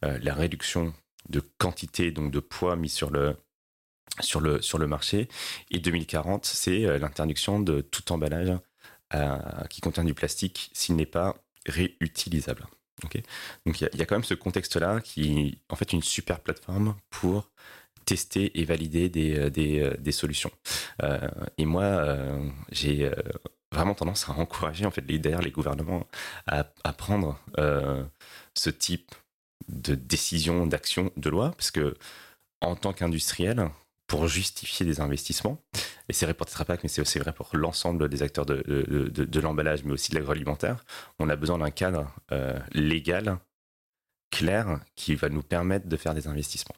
la 0.02 0.34
réduction 0.34 0.92
de 1.28 1.40
quantité, 1.58 2.10
donc 2.10 2.32
de 2.32 2.40
poids 2.40 2.74
mis 2.74 2.88
sur 2.88 3.10
le, 3.10 3.36
sur 4.20 4.40
le, 4.40 4.60
sur 4.60 4.78
le 4.78 4.86
marché. 4.86 5.28
Et 5.70 5.78
2040, 5.78 6.46
c'est 6.46 6.84
euh, 6.84 6.98
l'interdiction 6.98 7.60
de 7.60 7.80
tout 7.80 8.12
emballage 8.12 8.52
euh, 9.14 9.38
qui 9.70 9.80
contient 9.80 10.04
du 10.04 10.14
plastique 10.14 10.70
s'il 10.72 10.96
n'est 10.96 11.06
pas 11.06 11.36
réutilisable. 11.66 12.66
Donc 13.02 13.80
il 13.80 13.98
y, 13.98 14.02
a 14.02 14.06
quand 14.06 14.14
même 14.14 14.22
ce 14.22 14.34
contexte-là 14.34 15.00
qui 15.00 15.58
en 15.68 15.76
fait 15.76 15.92
une 15.92 16.02
super 16.02 16.38
plateforme 16.38 16.94
pour 17.10 17.50
tester 18.04 18.60
et 18.60 18.64
valider 18.64 19.08
des, 19.08 19.36
euh, 19.38 19.96
des, 19.96 20.12
solutions. 20.12 20.52
et 21.58 21.64
moi, 21.64 22.04
j'ai 22.70 23.10
vraiment 23.72 23.94
tendance 23.94 24.28
à 24.28 24.32
encourager 24.32 24.86
en 24.86 24.92
fait 24.92 25.04
les, 25.08 25.18
derrière 25.18 25.40
les 25.40 25.50
gouvernements 25.50 26.06
à, 26.46 26.70
à 26.84 26.92
prendre 26.92 27.40
ce 28.54 28.70
type 28.70 29.14
de 29.68 29.96
décision, 29.96 30.66
d'action, 30.66 31.10
de 31.16 31.30
loi, 31.30 31.52
parce 31.52 31.72
que 31.72 31.96
en 32.60 32.76
tant 32.76 32.92
qu'industriel, 32.92 33.68
pour 34.12 34.28
justifier 34.28 34.84
des 34.84 35.00
investissements. 35.00 35.56
Et 36.10 36.12
c'est 36.12 36.26
vrai 36.26 36.34
pour 36.34 36.44
Tetra 36.44 36.66
Pak, 36.66 36.82
mais 36.82 36.90
c'est 36.90 37.00
aussi 37.00 37.18
vrai 37.18 37.32
pour 37.32 37.48
l'ensemble 37.54 38.10
des 38.10 38.22
acteurs 38.22 38.44
de, 38.44 38.62
de, 38.66 39.40
l'emballage, 39.40 39.84
mais 39.84 39.92
aussi 39.92 40.10
de 40.10 40.16
l'agroalimentaire. 40.16 40.84
On 41.18 41.30
a 41.30 41.34
besoin 41.34 41.56
d'un 41.56 41.70
cadre 41.70 42.12
euh, 42.30 42.58
légal, 42.72 43.38
clair, 44.30 44.80
qui 44.96 45.14
va 45.14 45.30
nous 45.30 45.42
permettre 45.42 45.88
de 45.88 45.96
faire 45.96 46.12
des 46.12 46.28
investissements. 46.28 46.76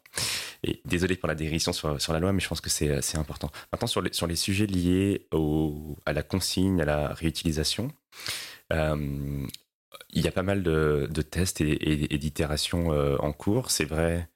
Et 0.63 0.81
désolé 0.85 1.17
pour 1.17 1.27
la 1.27 1.35
dérision 1.35 1.73
sur, 1.73 2.01
sur 2.01 2.13
la 2.13 2.21
loi, 2.21 2.33
mais 2.33 2.39
je 2.39 2.47
pense 2.47 2.61
que 2.61 2.71
c'est 2.71 3.17
important. 3.17 3.51
Maintenant, 3.73 3.89
sur 3.89 4.01
les, 4.01 4.13
sur 4.13 4.29
les 4.29 4.37
sujets 4.37 4.67
liés 4.67 5.27
au, 5.33 5.97
à 6.07 6.13
la 6.13 6.23
consigne, 6.23 6.81
à 6.83 6.85
la 6.85 7.09
réutilisation, 7.15 7.91
euh, 8.73 9.45
il 10.11 10.23
y 10.23 10.29
a 10.29 10.33
pas 10.33 10.45
mal 10.45 10.63
de, 10.63 11.09
tests 11.29 11.61
et, 11.61 12.17
d'itérations 12.17 12.93
euh, 12.93 13.17
en 13.19 13.33
cours. 13.33 13.73
C'est 13.73 13.87
vrai 13.87 14.29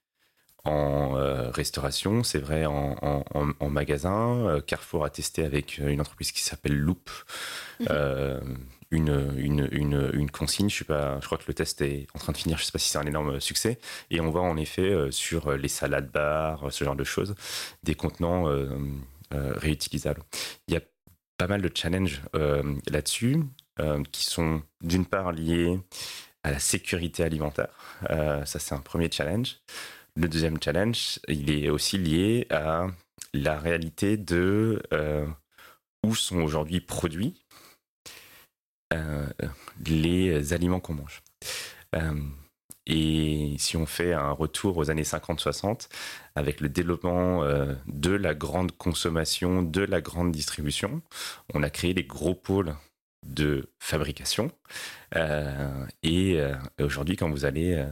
en 0.69 1.17
euh, 1.17 1.49
restauration, 1.49 2.23
c'est 2.23 2.39
vrai 2.39 2.65
en, 2.65 3.69
magasin. 3.69 4.47
Euh, 4.47 4.61
Carrefour 4.61 5.03
a 5.03 5.09
testé 5.09 5.43
avec 5.43 5.79
euh, 5.79 5.89
une 5.89 6.01
entreprise 6.01 6.31
qui 6.31 6.41
s'appelle 6.41 6.77
Loop 6.77 7.09
mhm. 7.79 8.57
une, 8.91 9.67
une, 9.71 10.31
consigne. 10.31 10.69
Je, 10.69 10.75
suis 10.75 10.85
pas, 10.85 11.19
je 11.21 11.25
crois 11.25 11.37
que 11.37 11.45
le 11.47 11.53
test 11.53 11.81
est 11.81 12.07
en 12.13 12.19
train 12.19 12.33
de 12.33 12.37
finir. 12.37 12.57
Je 12.57 12.63
ne 12.63 12.65
sais 12.65 12.71
pas 12.71 12.79
si 12.79 12.89
c'est 12.89 12.97
un 12.97 13.05
énorme 13.05 13.39
succès. 13.39 13.79
Et 14.11 14.21
on 14.21 14.29
voit 14.29 14.41
en 14.41 14.57
effet 14.57 14.93
sur 15.11 15.53
les 15.53 15.67
salades 15.67 16.11
bars, 16.11 16.71
ce 16.71 16.83
genre 16.83 16.95
de 16.95 17.03
choses, 17.03 17.35
des 17.83 17.95
contenants 17.95 18.45
réutilisables. 19.31 20.21
Il 20.67 20.73
y 20.73 20.77
a 20.77 20.81
pas 21.37 21.47
mal 21.47 21.61
de 21.61 21.71
challenges 21.73 22.21
là-dessus 22.89 23.43
qui 24.11 24.25
sont 24.25 24.61
d'une 24.81 25.05
part 25.05 25.31
liés 25.31 25.79
à 26.43 26.51
la 26.51 26.59
sécurité 26.59 27.23
alimentaire. 27.23 28.01
ça, 28.09 28.59
c'est 28.59 28.73
un 28.73 28.81
premier 28.81 29.09
challenge. 29.11 29.57
Le 30.19 30.27
deuxième 30.27 30.61
challenge, 30.61 31.21
il 31.29 31.49
est 31.49 31.69
aussi 31.69 31.97
lié 31.97 32.45
à 32.49 32.87
la 33.33 33.57
réalité 33.57 34.17
de 34.17 34.83
euh, 34.91 35.25
où 36.05 36.13
sont 36.13 36.41
aujourd'hui 36.41 36.81
produits 36.81 37.41
euh, 38.93 39.25
les 39.85 40.51
aliments 40.51 40.81
qu'on 40.81 40.95
mange. 40.95 41.21
Euh, 41.95 42.21
et 42.85 43.55
si 43.59 43.77
on 43.77 43.85
fait 43.85 44.11
un 44.11 44.31
retour 44.31 44.75
aux 44.75 44.89
années 44.89 45.03
50-60, 45.03 45.87
avec 46.35 46.59
le 46.59 46.67
développement 46.67 47.45
de 47.87 48.11
la 48.11 48.33
grande 48.33 48.73
consommation, 48.73 49.61
de 49.61 49.83
la 49.83 50.01
grande 50.01 50.33
distribution, 50.33 51.01
on 51.53 51.63
a 51.63 51.69
créé 51.69 51.93
les 51.93 52.03
gros 52.03 52.35
pôles 52.35 52.75
de 53.25 53.69
fabrication. 53.79 54.51
et 56.03 56.41
aujourd'hui, 56.81 57.15
quand 57.15 57.29
vous 57.29 57.45
allez 57.45 57.85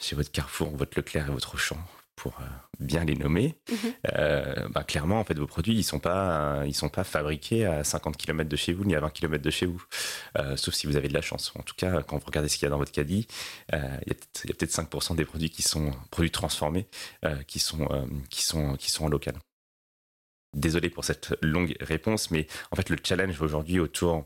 chez 0.00 0.16
votre 0.16 0.30
Carrefour, 0.30 0.70
votre 0.76 0.96
Leclerc 0.96 1.28
et 1.28 1.32
votre 1.32 1.54
Auchan, 1.54 1.78
pour 2.18 2.40
euh, 2.40 2.44
bien 2.80 3.04
les 3.04 3.14
nommer, 3.14 3.56
mhm. 3.70 3.76
euh, 4.14 4.68
bah, 4.70 4.82
clairement, 4.82 5.20
en 5.20 5.24
fait, 5.24 5.38
vos 5.38 5.46
produits, 5.46 5.74
ils 5.74 5.84
sont 5.84 6.00
pas, 6.00 6.64
ils 6.66 6.74
sont 6.74 6.88
pas 6.88 7.04
fabriqués 7.04 7.64
à 7.64 7.84
50 7.84 8.16
km 8.16 8.48
de 8.48 8.56
chez 8.56 8.72
vous 8.72 8.84
ni 8.84 8.94
à 8.94 9.00
20 9.00 9.10
km 9.10 9.42
de 9.42 9.50
chez 9.50 9.66
vous, 9.66 9.82
euh, 10.36 10.56
sauf 10.56 10.74
si 10.74 10.86
vous 10.86 10.96
avez 10.96 11.08
de 11.08 11.14
la 11.14 11.20
chance. 11.20 11.52
En 11.56 11.62
tout 11.62 11.74
cas, 11.76 12.02
quand 12.02 12.18
vous 12.18 12.26
regardez 12.26 12.48
ce 12.48 12.56
qu'il 12.56 12.64
y 12.64 12.66
a 12.66 12.70
dans 12.70 12.78
votre 12.78 12.92
caddie, 12.92 13.26
il 13.72 13.78
y 13.78 14.50
a 14.50 14.54
peut-être 14.54 14.72
5% 14.72 15.16
des 15.16 15.24
produits 15.24 15.50
qui 15.50 15.62
sont 15.62 15.92
produits 16.10 16.30
transformés, 16.30 16.88
qui 17.46 17.58
sont, 17.58 17.88
qui 18.30 18.42
sont, 18.42 18.76
qui 18.76 18.90
sont 18.90 19.04
en 19.04 19.08
local. 19.08 19.34
Désolé 20.56 20.88
pour 20.90 21.04
cette 21.04 21.36
longue 21.42 21.76
réponse, 21.80 22.30
mais 22.30 22.46
en 22.70 22.76
fait, 22.76 22.88
le 22.88 22.96
challenge 23.02 23.40
aujourd'hui 23.40 23.78
autour 23.78 24.24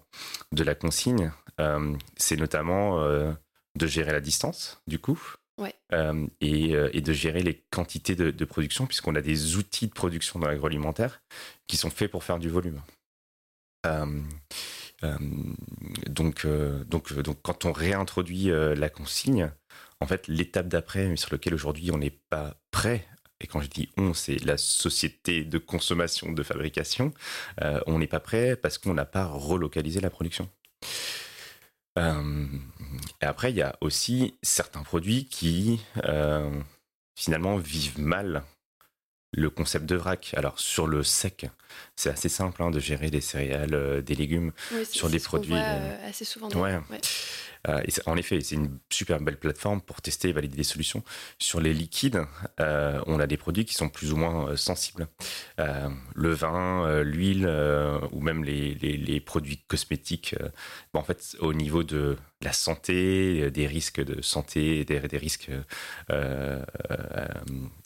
de 0.52 0.62
la 0.64 0.74
consigne, 0.74 1.32
c'est 2.16 2.36
notamment 2.36 3.04
de 3.04 3.86
gérer 3.86 4.12
la 4.12 4.20
distance, 4.20 4.80
du 4.86 4.98
coup, 4.98 5.20
euh, 5.60 6.26
euh, 6.42 6.90
et, 6.92 7.00
de 7.00 7.12
gérer 7.12 7.42
les 7.42 7.62
quantités 7.70 8.16
de, 8.16 8.44
production, 8.44 8.86
puisqu'on 8.86 9.14
a 9.14 9.20
des 9.20 9.56
outils 9.56 9.86
de 9.86 9.92
production 9.92 10.38
dans 10.38 10.48
l'agroalimentaire 10.48 11.22
qui 11.66 11.76
sont 11.76 11.90
faits 11.90 12.10
pour 12.10 12.24
faire 12.24 12.38
du 12.38 12.48
volume. 12.48 12.80
Euh, 13.86 14.06
donc, 16.06 16.46
donc, 16.86 17.12
donc, 17.12 17.38
quand 17.42 17.64
on 17.64 17.72
réintroduit 17.72 18.50
la 18.50 18.88
consigne, 18.88 19.50
en 20.00 20.06
fait, 20.06 20.26
l'étape 20.28 20.68
d'après, 20.68 21.16
sur 21.16 21.32
lequel 21.32 21.54
aujourd'hui 21.54 21.90
on 21.90 21.98
n'est 21.98 22.18
pas 22.30 22.54
prêt, 22.70 23.06
et 23.40 23.46
quand 23.46 23.60
je 23.60 23.68
dis 23.68 23.90
on, 23.96 24.14
c'est 24.14 24.42
la 24.44 24.56
société 24.56 25.44
de 25.44 25.58
consommation, 25.58 26.32
de 26.32 26.42
fabrication, 26.42 27.12
on 27.86 27.98
n'est 27.98 28.06
pas 28.06 28.20
prêt 28.20 28.56
parce 28.56 28.78
qu'on 28.78 28.94
n'a 28.94 29.04
pas 29.04 29.26
relocalisé 29.26 30.00
la 30.00 30.10
production. 30.10 30.48
Euh, 31.98 32.46
et 33.20 33.24
après, 33.24 33.50
il 33.50 33.56
y 33.56 33.62
a 33.62 33.76
aussi 33.80 34.38
certains 34.42 34.82
produits 34.82 35.26
qui 35.26 35.80
euh, 36.04 36.50
finalement 37.14 37.56
vivent 37.56 38.00
mal 38.00 38.42
le 39.32 39.50
concept 39.50 39.86
de 39.86 39.96
vrac. 39.96 40.34
Alors 40.36 40.58
sur 40.58 40.86
le 40.86 41.02
sec, 41.02 41.46
c'est 41.96 42.10
assez 42.10 42.28
simple 42.28 42.62
hein, 42.62 42.70
de 42.70 42.80
gérer 42.80 43.10
des 43.10 43.20
céréales, 43.20 43.74
euh, 43.74 44.02
des 44.02 44.14
légumes 44.14 44.52
sur 44.90 45.08
des 45.08 45.18
produits. 45.18 45.54
assez 45.54 46.24
souvent. 46.24 46.48
Ouais. 46.50 46.78
Euh, 47.68 47.82
en 48.06 48.16
effet, 48.16 48.40
c'est 48.40 48.56
une 48.56 48.78
super 48.90 49.20
belle 49.20 49.38
plateforme 49.38 49.80
pour 49.80 50.02
tester 50.02 50.28
et 50.28 50.32
valider 50.32 50.56
des 50.56 50.64
solutions. 50.64 51.02
Sur 51.38 51.60
les 51.60 51.72
liquides, 51.72 52.24
euh, 52.60 53.00
on 53.06 53.20
a 53.20 53.26
des 53.26 53.36
produits 53.36 53.64
qui 53.64 53.74
sont 53.74 53.88
plus 53.88 54.12
ou 54.12 54.16
moins 54.16 54.48
euh, 54.48 54.56
sensibles. 54.56 55.06
le 55.58 56.32
vin, 56.32 57.02
l'huile 57.02 57.46
ou 58.12 58.20
même 58.20 58.44
les, 58.44 59.20
produits 59.20 59.58
cosmétiques. 59.68 60.34
en 60.92 61.02
fait, 61.02 61.36
au 61.40 61.54
niveau 61.54 61.82
de 61.84 62.16
la 62.42 62.52
santé, 62.52 63.50
des 63.50 63.66
risques 63.66 64.00
de 64.00 64.20
santé, 64.22 64.84
des, 64.84 65.00
des 65.00 65.18
risques 65.18 65.50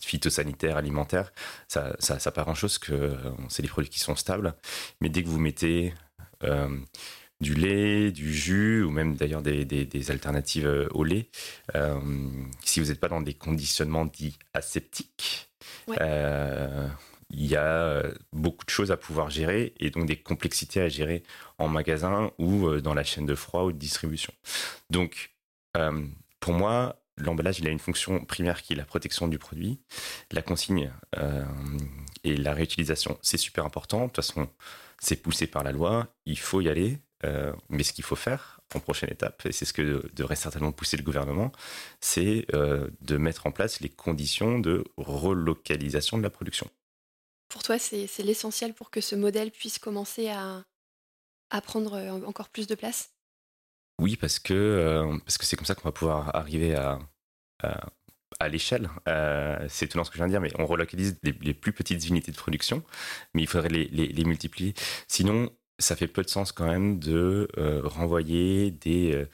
phytosanitaires, 0.03 0.77
alimentaires, 0.77 1.33
ça, 1.69 1.95
ça, 1.99 2.19
ça 2.19 2.33
pas 2.33 2.43
grand-chose 2.43 2.79
que 2.79 3.17
c'est 3.49 3.63
des 3.63 3.69
produits 3.69 3.91
qui 3.91 3.99
sont 3.99 4.17
stables. 4.17 4.55
Mais 5.01 5.09
dès 5.09 5.23
que 5.23 5.29
vous 5.29 5.41
mettez 5.41 5.93
du 7.41 7.55
lait, 7.55 8.13
du 8.13 8.33
jus 8.33 8.83
ou 8.83 8.91
même 8.91 9.15
d'ailleurs 9.15 9.43
des, 9.43 10.11
alternatives 10.11 10.67
euh, 10.67 10.89
au 10.93 11.05
lait. 11.05 11.29
Euh, 11.75 11.99
si 12.65 12.81
vous 12.81 12.87
n'êtes 12.87 13.01
pas 13.01 13.09
dans 13.09 13.21
des 13.21 13.35
conditionnements 13.35 14.07
dits 14.07 14.39
aseptiques, 14.55 15.49
euh, 16.01 16.89
il 17.31 17.47
y 17.47 17.57
a 17.57 18.03
beaucoup 18.33 18.65
de 18.65 18.71
choses 18.71 18.91
à 18.93 18.97
pouvoir 18.97 19.31
gérer 19.31 19.75
et 19.79 19.91
donc 19.91 20.07
des 20.07 20.17
complexités 20.17 20.81
à 20.81 20.89
gérer 20.89 21.23
en 21.59 21.69
magasin 21.69 22.31
ou 22.39 22.81
dans 22.81 22.95
la 22.95 23.05
chaîne 23.05 23.27
de 23.27 23.35
froid 23.35 23.65
ou 23.65 23.73
de 23.73 23.79
distribution. 23.79 24.33
Donc, 24.91 25.35
pour 26.41 26.53
moi, 26.53 27.03
l'emballage, 27.17 27.59
il 27.59 27.67
a 27.67 27.71
une 27.71 27.79
fonction 27.79 28.25
primaire 28.25 28.63
qui 28.63 28.75
est 28.75 28.77
la 28.77 28.85
protection 28.85 29.27
du 29.29 29.39
produit. 29.39 29.81
La 30.31 30.43
consigne 30.43 30.93
et 32.23 32.37
la 32.37 32.55
réutilisation, 32.55 33.19
c'est 33.23 33.39
super 33.39 33.65
important. 33.65 34.03
De 34.03 34.07
toute 34.07 34.17
façon, 34.17 34.49
c'est 35.01 35.17
poussé 35.17 35.47
par 35.47 35.65
la 35.65 35.73
loi. 35.73 36.09
Il 36.27 36.39
faut 36.39 36.61
y 36.61 36.69
aller. 36.69 36.99
Euh, 37.25 37.53
mais 37.71 37.83
ce 37.83 37.93
qu'il 37.93 38.05
faut 38.05 38.17
faire 38.17 38.61
en 38.75 38.81
prochaine 38.81 39.11
étape, 39.11 39.47
et 39.47 39.53
c'est 39.53 39.65
ce 39.65 39.73
que 39.73 40.07
devrait 40.13 40.37
certainement 40.37 40.73
pousser 40.73 40.97
le 40.97 41.03
gouvernement, 41.03 41.51
c'est 42.01 42.47
euh, 42.53 42.89
de 43.01 43.17
mettre 43.17 43.47
en 43.47 43.53
place 43.53 43.81
les 43.81 43.89
conditions 43.89 44.59
de 44.59 44.85
relocalisation 44.99 46.19
de 46.19 46.23
la 46.23 46.31
production. 46.31 46.69
Pour 47.49 47.63
toi, 47.63 47.79
c'est 47.79 48.23
l'essentiel 48.23 48.75
pour 48.75 48.91
que 48.91 49.01
ce 49.01 49.15
modèle 49.15 49.51
puisse 49.51 49.79
commencer 49.79 50.29
à, 50.29 50.65
prendre 51.63 51.97
encore 52.27 52.49
plus 52.49 52.67
de 52.67 52.75
place? 52.75 53.11
Oui, 54.01 54.17
parce 54.17 54.39
que 54.39 55.19
parce 55.25 55.39
que 55.39 55.45
c'est 55.45 55.57
comme 55.57 55.65
ça 55.65 55.75
qu'on 55.75 55.89
va 55.89 55.93
pouvoir 55.93 56.35
arriver 56.37 56.75
à, 56.75 56.99
l'échelle. 58.49 58.91
c'est 59.69 59.87
étonnant 59.87 60.05
ce 60.05 60.11
que 60.11 60.17
je 60.17 60.23
viens 60.23 60.27
de 60.27 60.33
dire, 60.33 60.41
mais 60.41 60.53
on 60.59 60.67
relocalise 60.67 61.19
les, 61.23 61.55
plus 61.55 61.73
petites 61.73 62.07
unités 62.09 62.33
de 62.33 62.37
production, 62.37 62.83
mais 63.33 63.43
il 63.43 63.49
faudrait 63.49 63.69
les 63.69 64.25
multiplier. 64.25 64.75
Sinon, 65.09 65.51
ça 65.79 65.97
fait 65.97 66.09
peu 66.09 66.23
de 66.23 66.29
sens 66.29 66.53
quand 66.53 66.67
même 66.67 66.99
de 66.99 67.49
renvoyer 67.85 68.71
des 68.71 69.27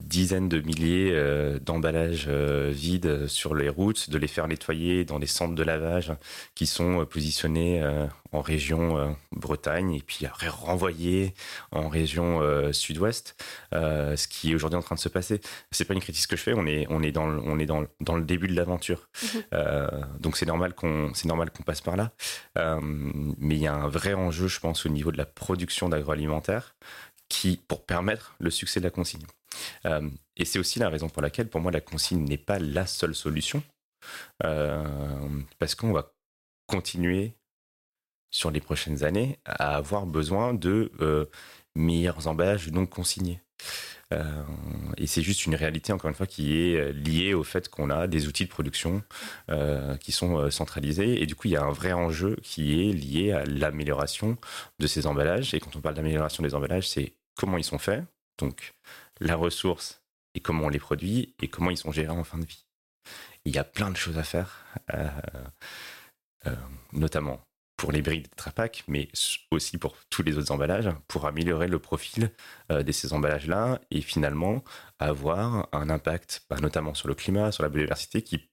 dizaines 0.00 0.48
de 0.48 0.60
milliers 0.60 1.10
euh, 1.12 1.58
d'emballages 1.58 2.26
euh, 2.28 2.70
vides 2.72 3.26
sur 3.26 3.54
les 3.54 3.68
routes, 3.68 4.10
de 4.10 4.18
les 4.18 4.28
faire 4.28 4.46
nettoyer 4.46 5.04
dans 5.04 5.18
des 5.18 5.26
centres 5.26 5.56
de 5.56 5.62
lavage 5.62 6.12
qui 6.54 6.66
sont 6.66 7.00
euh, 7.00 7.04
positionnés 7.04 7.82
en 8.32 8.40
région 8.40 9.16
Bretagne 9.32 9.94
et 9.94 10.00
puis 10.00 10.26
après 10.26 10.48
renvoyés 10.48 11.34
en 11.72 11.88
région 11.88 12.40
sud-ouest, 12.72 13.36
ce 13.72 14.28
qui 14.28 14.52
est 14.52 14.54
aujourd'hui 14.54 14.78
en 14.78 14.82
train 14.82 14.94
de 14.94 15.00
se 15.00 15.08
passer. 15.08 15.40
C'est 15.70 15.84
pas 15.84 15.94
une 15.94 16.00
critique 16.00 16.26
que 16.26 16.36
je 16.36 16.42
fais, 16.42 16.52
on 16.54 16.66
est 16.66 16.86
on 16.90 17.02
est 17.02 17.12
dans 17.12 17.26
le, 17.26 17.40
on 17.40 17.58
est 17.58 17.66
dans 17.66 17.80
le, 17.80 17.88
dans 18.00 18.16
le 18.16 18.24
début 18.24 18.48
de 18.48 18.54
l'aventure, 18.54 19.08
mhm. 19.22 20.06
donc 20.20 20.36
c'est 20.36 20.46
normal 20.46 20.74
qu'on 20.74 21.12
c'est 21.14 21.28
normal 21.28 21.50
qu'on 21.50 21.62
passe 21.62 21.80
par 21.80 21.96
là, 21.96 22.12
mais 22.54 23.56
il 23.56 23.62
y 23.62 23.66
a 23.66 23.74
un 23.74 23.88
vrai 23.88 24.14
enjeu, 24.14 24.48
je 24.48 24.60
pense, 24.60 24.84
au 24.84 24.90
niveau 24.90 25.10
de 25.10 25.18
la 25.18 25.26
production 25.26 25.88
d'agroalimentaire 25.88 26.74
qui 27.28 27.60
pour 27.68 27.84
permettre 27.84 28.36
le 28.38 28.50
succès 28.50 28.80
de 28.80 28.84
la 28.84 28.90
consigne. 28.90 29.24
Euh, 29.86 30.08
et 30.36 30.44
c'est 30.44 30.58
aussi 30.58 30.78
la 30.78 30.88
raison 30.88 31.08
pour 31.08 31.22
laquelle, 31.22 31.48
pour 31.48 31.60
moi, 31.60 31.72
la 31.72 31.80
consigne 31.80 32.24
n'est 32.24 32.38
pas 32.38 32.58
la 32.58 32.86
seule 32.86 33.14
solution, 33.14 33.62
euh, 34.44 35.28
parce 35.58 35.74
qu'on 35.74 35.92
va 35.92 36.12
continuer 36.66 37.34
sur 38.30 38.50
les 38.50 38.60
prochaines 38.60 39.04
années 39.04 39.38
à 39.44 39.76
avoir 39.76 40.06
besoin 40.06 40.52
de 40.54 40.92
euh, 41.00 41.24
meilleurs 41.74 42.26
emballages 42.28 42.70
non 42.70 42.86
consignés. 42.86 43.40
et 44.96 45.06
c'est 45.06 45.22
juste 45.22 45.44
une 45.46 45.54
réalité, 45.54 45.92
encore 45.92 46.08
une 46.08 46.14
fois, 46.14 46.26
qui 46.26 46.56
est 46.56 46.92
liée 46.92 47.34
au 47.34 47.44
fait 47.44 47.68
qu'on 47.68 47.90
a 47.90 48.06
des 48.06 48.26
outils 48.26 48.44
de 48.44 48.50
production 48.50 49.02
qui 50.00 50.12
sont 50.12 50.50
centralisés. 50.50 51.22
Et 51.22 51.26
du 51.26 51.34
coup, 51.34 51.48
il 51.48 51.52
y 51.52 51.56
a 51.56 51.62
un 51.62 51.72
vrai 51.72 51.92
enjeu 51.92 52.36
qui 52.42 52.88
est 52.88 52.92
lié 52.92 53.32
à 53.32 53.44
l'amélioration 53.44 54.38
de 54.78 54.86
ces 54.86 55.06
emballages. 55.06 55.52
Et 55.52 55.60
quand 55.60 55.76
on 55.76 55.82
parle 55.82 55.94
d'amélioration 55.94 56.42
des 56.42 56.54
emballages, 56.54 56.88
c'est 56.88 57.12
comment 57.36 57.58
ils 57.58 57.64
sont 57.64 57.78
faits, 57.78 58.04
donc 58.38 58.74
la 59.20 59.36
ressource 59.36 60.02
et 60.34 60.40
comment 60.40 60.66
on 60.66 60.68
les 60.68 60.78
produit 60.78 61.34
et 61.40 61.48
comment 61.48 61.70
ils 61.70 61.76
sont 61.76 61.92
gérés 61.92 62.10
en 62.10 62.24
fin 62.24 62.38
de 62.38 62.46
vie. 62.46 62.64
Il 63.44 63.54
y 63.54 63.58
a 63.58 63.64
plein 63.64 63.90
de 63.90 63.96
choses 63.96 64.18
à 64.18 64.22
faire, 64.22 64.64
euh, 64.94 65.08
euh, 66.46 66.54
notamment 66.92 67.40
pour 67.76 67.92
les 67.92 68.02
briques 68.02 68.28
de 68.30 68.34
Trapac, 68.34 68.84
mais 68.88 69.08
aussi 69.52 69.78
pour 69.78 69.96
tous 70.10 70.22
les 70.22 70.36
autres 70.36 70.50
emballages, 70.50 70.90
pour 71.06 71.26
améliorer 71.26 71.68
le 71.68 71.78
profil 71.78 72.32
euh, 72.72 72.82
de 72.82 72.92
ces 72.92 73.12
emballages-là 73.12 73.80
et 73.90 74.00
finalement 74.00 74.64
avoir 74.98 75.68
un 75.72 75.88
impact, 75.88 76.42
bah, 76.50 76.56
notamment 76.60 76.94
sur 76.94 77.08
le 77.08 77.14
climat, 77.14 77.52
sur 77.52 77.62
la 77.62 77.68
biodiversité, 77.68 78.22
qui 78.22 78.48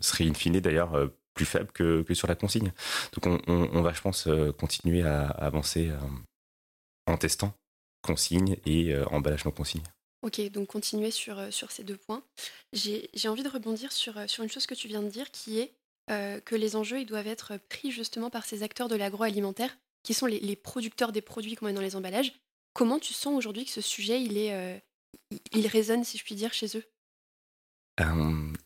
serait 0.00 0.26
in 0.26 0.32
fine 0.32 0.60
d'ailleurs 0.60 1.10
plus 1.34 1.44
faible 1.44 1.70
que, 1.72 2.02
sur 2.14 2.26
la 2.26 2.34
consigne. 2.34 2.72
Donc 3.12 3.42
on, 3.46 3.82
va, 3.82 3.92
je 3.92 4.00
pense, 4.00 4.26
continuer 4.56 5.02
à 5.02 5.26
avancer 5.26 5.92
en 7.06 7.18
testant 7.18 7.52
consigne 8.08 8.56
et 8.64 8.94
euh, 8.94 9.04
emballage 9.10 9.44
non 9.44 9.50
consigne. 9.50 9.82
Ok, 10.22 10.40
donc 10.50 10.68
continuer 10.68 11.10
sur, 11.10 11.38
euh, 11.38 11.50
sur 11.50 11.70
ces 11.70 11.84
deux 11.84 11.96
points. 11.96 12.22
J'ai 12.72 13.28
envie 13.28 13.42
de 13.42 13.48
rebondir 13.48 13.92
sur, 13.92 14.16
euh, 14.16 14.26
sur 14.26 14.42
une 14.42 14.50
chose 14.50 14.66
que 14.66 14.74
tu 14.74 14.88
viens 14.88 15.02
de 15.02 15.08
dire, 15.08 15.30
qui 15.30 15.60
est 15.60 15.72
que 16.46 16.54
les 16.54 16.74
enjeux 16.74 17.00
ils 17.00 17.06
doivent 17.06 17.26
être 17.26 17.58
pris 17.68 17.90
justement 17.90 18.30
par 18.30 18.46
ces 18.46 18.62
acteurs 18.62 18.88
de 18.88 18.96
l'agroalimentaire, 18.96 19.76
qui 20.02 20.14
sont 20.14 20.24
les, 20.24 20.56
producteurs 20.56 21.12
des 21.12 21.20
produits 21.20 21.54
qu'on 21.54 21.66
met 21.66 21.74
dans 21.74 21.82
les 21.82 21.96
emballages. 21.96 22.32
Comment 22.72 22.98
tu 22.98 23.12
sens 23.12 23.36
aujourd'hui 23.36 23.66
que 23.66 23.70
ce 23.70 23.82
sujet, 23.82 24.22
il, 24.22 24.38
est, 24.38 24.82
il 25.52 25.66
résonne, 25.66 26.04
si 26.04 26.16
je 26.16 26.24
puis 26.24 26.34
dire, 26.34 26.54
chez 26.54 26.78
eux? 26.78 26.84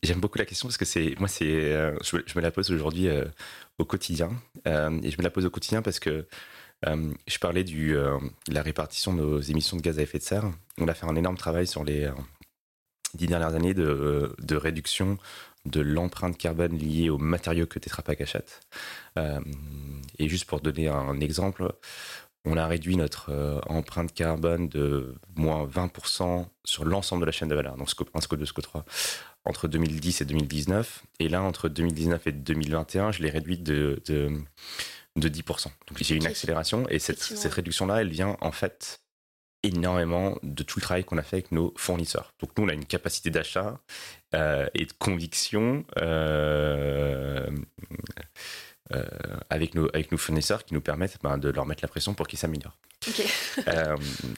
J'aime 0.03 0.21
beaucoup 0.21 0.37
la 0.37 0.45
question 0.45 0.69
parce 0.69 0.77
que 0.77 0.85
c'est 0.85 1.19
moi 1.19 1.27
c'est 1.27 1.73
je, 2.01 2.37
me 2.37 2.39
la 2.39 2.49
pose 2.49 2.71
aujourd'hui 2.71 3.09
au 3.77 3.83
quotidien 3.83 4.29
et 4.65 5.11
je 5.11 5.17
me 5.17 5.23
la 5.23 5.29
pose 5.29 5.45
au 5.45 5.49
quotidien 5.49 5.81
parce 5.81 5.99
que 5.99 6.25
euh, 6.87 7.13
je 7.27 7.39
parlais 7.39 7.63
euh, 7.63 8.19
de 8.47 8.53
la 8.53 8.61
répartition 8.61 9.13
de 9.13 9.21
nos 9.21 9.39
émissions 9.39 9.77
de 9.77 9.81
gaz 9.81 9.99
à 9.99 10.01
effet 10.01 10.17
de 10.17 10.23
serre. 10.23 10.51
On 10.77 10.87
a 10.87 10.93
fait 10.93 11.05
un 11.05 11.15
énorme 11.15 11.37
travail 11.37 11.67
sur 11.67 11.83
les 11.83 12.05
euh, 12.05 12.11
dix 13.13 13.27
dernières 13.27 13.55
années 13.55 13.73
de, 13.73 14.55
réduction 14.55 15.17
de 15.65 15.81
l'empreinte 15.81 16.37
carbone 16.37 16.77
liée 16.77 17.09
aux 17.09 17.17
matériaux 17.17 17.67
que 17.67 17.79
Tetra 17.79 18.03
Pak 18.03 18.19
achète. 18.21 18.61
et 20.19 20.27
juste 20.27 20.45
pour 20.45 20.59
donner 20.59 20.89
un 20.89 21.19
exemple, 21.21 21.73
on 22.43 22.57
a 22.57 22.67
réduit 22.67 22.97
notre 22.97 23.61
empreinte 23.69 24.13
carbone 24.13 24.67
de 24.67 25.15
moins 25.35 25.65
20% 25.65 26.47
sur 26.65 26.83
l'ensemble 26.83 27.21
de 27.21 27.27
la 27.27 27.31
chaîne 27.31 27.47
de 27.47 27.55
valeur, 27.55 27.77
donc 27.77 27.89
scope 27.89 28.09
1, 28.13 28.19
scope 28.19 28.39
2, 28.39 28.45
scope 28.45 28.65
3, 28.65 28.85
entre 29.45 29.69
2010 29.69 30.21
et 30.21 30.25
2019. 30.25 31.03
Et 31.19 31.29
là, 31.29 31.41
entre 31.43 31.69
2019 31.69 32.27
et 32.27 32.31
2021, 32.33 33.13
je 33.13 33.21
l'ai 33.21 33.29
réduite 33.29 33.63
de 33.63 34.01
de 35.15 35.29
10%. 35.29 35.65
Donc 35.87 35.97
j'ai 35.99 36.15
une 36.15 36.25
accélération 36.25 36.87
et 36.89 36.99
cette, 36.99 37.21
cette 37.21 37.53
réduction-là, 37.53 38.01
elle 38.01 38.09
vient 38.09 38.37
en 38.41 38.51
fait 38.51 39.03
énormément 39.63 40.37
de 40.43 40.61
tout 40.63 40.79
le 40.79 40.83
travail 40.83 41.03
qu'on 41.03 41.17
a 41.17 41.23
fait 41.23 41.37
avec 41.37 41.51
nos 41.51 41.73
fournisseurs. 41.77 42.33
Donc 42.39 42.51
nous, 42.57 42.65
on 42.65 42.67
a 42.67 42.73
une 42.73 42.85
capacité 42.85 43.29
d'achat 43.29 43.79
euh, 44.35 44.67
et 44.73 44.85
de 44.85 44.91
conviction 44.99 45.85
euh, 45.97 47.49
euh, 48.93 49.05
avec, 49.49 49.73
nos, 49.73 49.87
avec 49.93 50.11
nos 50.11 50.17
fournisseurs 50.17 50.65
qui 50.65 50.73
nous 50.73 50.81
permettent 50.81 51.17
ben, 51.23 51.37
de 51.37 51.49
leur 51.49 51.65
mettre 51.65 51.83
la 51.83 51.87
pression 51.87 52.13
pour 52.13 52.27
qu'ils 52.27 52.39
s'améliorent. 52.39 52.77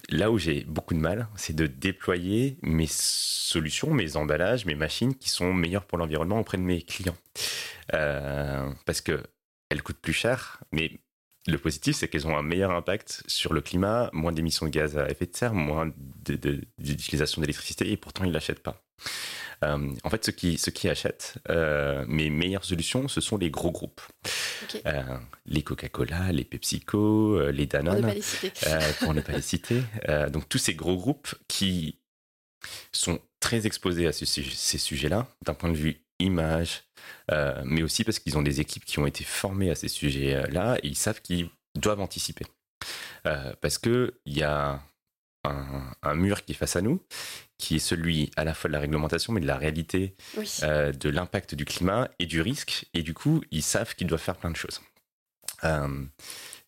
là 0.09 0.31
où 0.31 0.37
j'ai 0.37 0.63
beaucoup 0.63 0.93
de 0.93 0.99
mal, 0.99 1.27
c'est 1.35 1.55
de 1.55 1.65
déployer 1.65 2.57
mes 2.61 2.87
solutions, 2.87 3.91
mes 3.91 4.15
emballages, 4.15 4.65
mes 4.65 4.75
machines 4.75 5.15
qui 5.15 5.29
sont 5.29 5.53
meilleures 5.53 5.85
pour 5.85 5.97
l'environnement 5.97 6.39
auprès 6.39 6.57
de 6.57 6.63
mes 6.63 6.83
clients. 6.83 7.17
parce 7.89 9.01
que 9.01 9.21
elles 9.69 9.81
coûtent 9.81 9.99
plus 9.99 10.13
cher, 10.13 10.61
mais 10.71 10.91
le 11.47 11.57
positif, 11.57 11.95
c'est 11.95 12.07
qu'elles 12.07 12.27
ont 12.27 12.35
un 12.35 12.41
meilleur 12.41 12.71
impact 12.71 13.23
sur 13.27 13.53
le 13.53 13.61
climat, 13.61 14.09
moins 14.13 14.31
d'émissions 14.31 14.65
de 14.65 14.71
gaz 14.71 14.97
à 14.97 15.09
effet 15.09 15.27
de 15.27 15.35
serre, 15.35 15.53
moins 15.53 15.91
d'utilisation 16.79 17.41
d'électricité, 17.41 17.91
et 17.91 17.97
pourtant 17.97 18.23
ils 18.23 18.29
ne 18.29 18.33
l'achètent 18.33 18.63
pas. 18.63 18.83
Euh, 19.63 19.93
en 20.03 20.09
fait, 20.09 20.25
ceux 20.25 20.31
qui, 20.31 20.57
ceux 20.57 20.71
qui 20.71 20.89
achètent 20.89 21.35
euh, 21.49 22.03
mes 22.07 22.29
meilleures 22.29 22.65
solutions, 22.65 23.07
ce 23.07 23.21
sont 23.21 23.37
les 23.37 23.49
gros 23.49 23.71
groupes. 23.71 24.01
Euh, 24.85 25.03
les 25.45 25.61
Coca-Cola, 25.61 26.31
les 26.31 26.43
PepsiCo, 26.43 27.51
les 27.51 27.65
Danone, 27.67 28.13
pour 28.99 29.13
ne 29.13 29.21
pas 29.21 29.33
les 29.33 29.41
citer. 29.41 29.81
donc 30.31 30.49
tous 30.49 30.57
ces 30.57 30.73
gros 30.73 30.97
groupes 30.97 31.35
qui 31.47 31.99
sont 32.91 33.19
très 33.39 33.67
exposés 33.67 34.07
à 34.07 34.11
ces 34.11 34.77
sujets-là, 34.77 35.27
d'un 35.45 35.53
point 35.53 35.69
de 35.69 35.77
vue 35.77 36.04
image, 36.19 36.83
euh, 37.31 37.61
mais 37.65 37.83
aussi 37.83 38.03
parce 38.03 38.19
qu'ils 38.19 38.37
ont 38.37 38.41
des 38.41 38.61
équipes 38.61 38.85
qui 38.85 38.99
ont 38.99 39.05
été 39.05 39.23
formées 39.23 39.69
à 39.69 39.75
ces 39.75 39.87
sujets-là 39.87 40.77
et 40.83 40.87
ils 40.87 40.95
savent 40.95 41.21
qu'ils 41.21 41.49
doivent 41.75 42.01
anticiper. 42.01 42.45
Euh, 43.25 43.53
parce 43.61 43.77
qu'il 43.77 44.11
y 44.25 44.43
a 44.43 44.81
un, 45.43 46.15
mur 46.15 46.43
qui 46.43 46.53
est 46.53 46.55
face 46.55 46.75
à 46.75 46.81
nous, 46.81 47.01
qui 47.57 47.75
est 47.75 47.79
celui 47.79 48.31
à 48.35 48.43
la 48.43 48.53
fois 48.53 48.67
de 48.67 48.73
la 48.73 48.79
réglementation, 48.79 49.33
mais 49.33 49.41
de 49.41 49.47
la 49.47 49.57
réalité 49.57 50.15
euh, 50.63 50.91
de 50.91 51.09
l'impact 51.09 51.53
du 51.53 51.65
climat 51.65 52.09
et 52.19 52.25
du 52.25 52.41
risque. 52.41 52.87
Et 52.93 53.03
du 53.03 53.13
coup, 53.13 53.41
ils 53.51 53.63
savent 53.63 53.95
qu'ils 53.95 54.07
doivent 54.07 54.21
faire 54.21 54.37
plein 54.37 54.51
de 54.51 54.55
choses. 54.55 54.81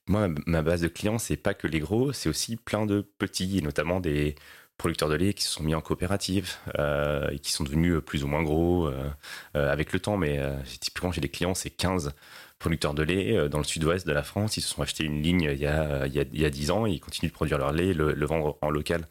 moi, 0.07 0.29
ma 0.45 0.61
base 0.61 0.81
de 0.81 0.87
clients, 0.87 1.17
c'est 1.17 1.37
pas 1.37 1.53
que 1.53 1.67
les 1.67 1.79
gros, 1.79 2.13
c'est 2.13 2.29
aussi 2.29 2.55
plein 2.55 2.85
de 2.85 3.01
petits, 3.17 3.57
et 3.57 3.61
notamment 3.61 3.99
des 3.99 4.35
producteurs 4.77 5.09
de 5.09 5.15
lait 5.15 5.33
qui 5.33 5.43
se 5.43 5.51
sont 5.51 5.63
mis 5.63 5.75
en 5.75 5.81
coopérative 5.81 6.53
euh, 6.77 7.29
et 7.31 7.39
qui 7.39 7.51
sont 7.51 7.63
devenus 7.63 7.99
plus 8.05 8.23
ou 8.23 8.27
moins 8.27 8.43
gros 8.43 8.87
euh, 8.87 9.09
euh, 9.55 9.71
avec 9.71 9.91
le 9.93 9.99
temps. 9.99 10.17
Mais 10.17 10.39
typiquement, 10.79 11.11
j'ai 11.11 11.21
des 11.21 11.29
clients, 11.29 11.55
c'est 11.55 11.69
15 11.69 12.13
producteurs 12.59 12.93
de 12.93 13.03
lait 13.03 13.49
dans 13.49 13.59
le 13.59 13.63
sud-ouest 13.63 14.07
de 14.07 14.13
la 14.13 14.23
France. 14.23 14.57
Ils 14.57 14.61
se 14.61 14.69
sont 14.69 14.81
achetés 14.81 15.03
une 15.03 15.21
ligne 15.21 15.49
il 15.51 15.59
y 15.59 15.67
a, 15.67 16.07
il 16.07 16.13
y 16.13 16.45
a, 16.45 16.49
10 16.49 16.71
ans 16.71 16.85
et 16.87 16.91
ils 16.91 16.99
continuent 16.99 17.29
de 17.29 17.35
produire 17.35 17.57
leur 17.57 17.71
lait, 17.71 17.93
le, 17.93 18.13
le 18.13 18.25
vendre 18.25 18.57
en 18.61 18.69
local 18.69 19.07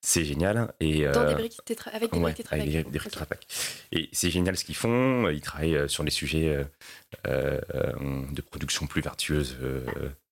c'est 0.00 0.24
génial. 0.24 0.72
Et, 0.80 1.04
Dans 1.06 1.26
des 1.26 1.34
briques 1.34 1.60
avec 1.92 2.12
des 2.12 2.20
briques 2.20 2.46
Avec 2.50 2.90
des, 2.90 3.00
Et 3.92 4.08
c'est 4.12 4.30
génial 4.30 4.56
ce 4.56 4.64
qu'ils 4.64 4.76
font. 4.76 5.28
Ils 5.28 5.40
travaillent 5.40 5.88
sur 5.88 6.04
des 6.04 6.10
sujets 6.10 6.66
de 7.24 8.40
production 8.40 8.86
plus 8.86 9.02
vertueuse 9.02 9.56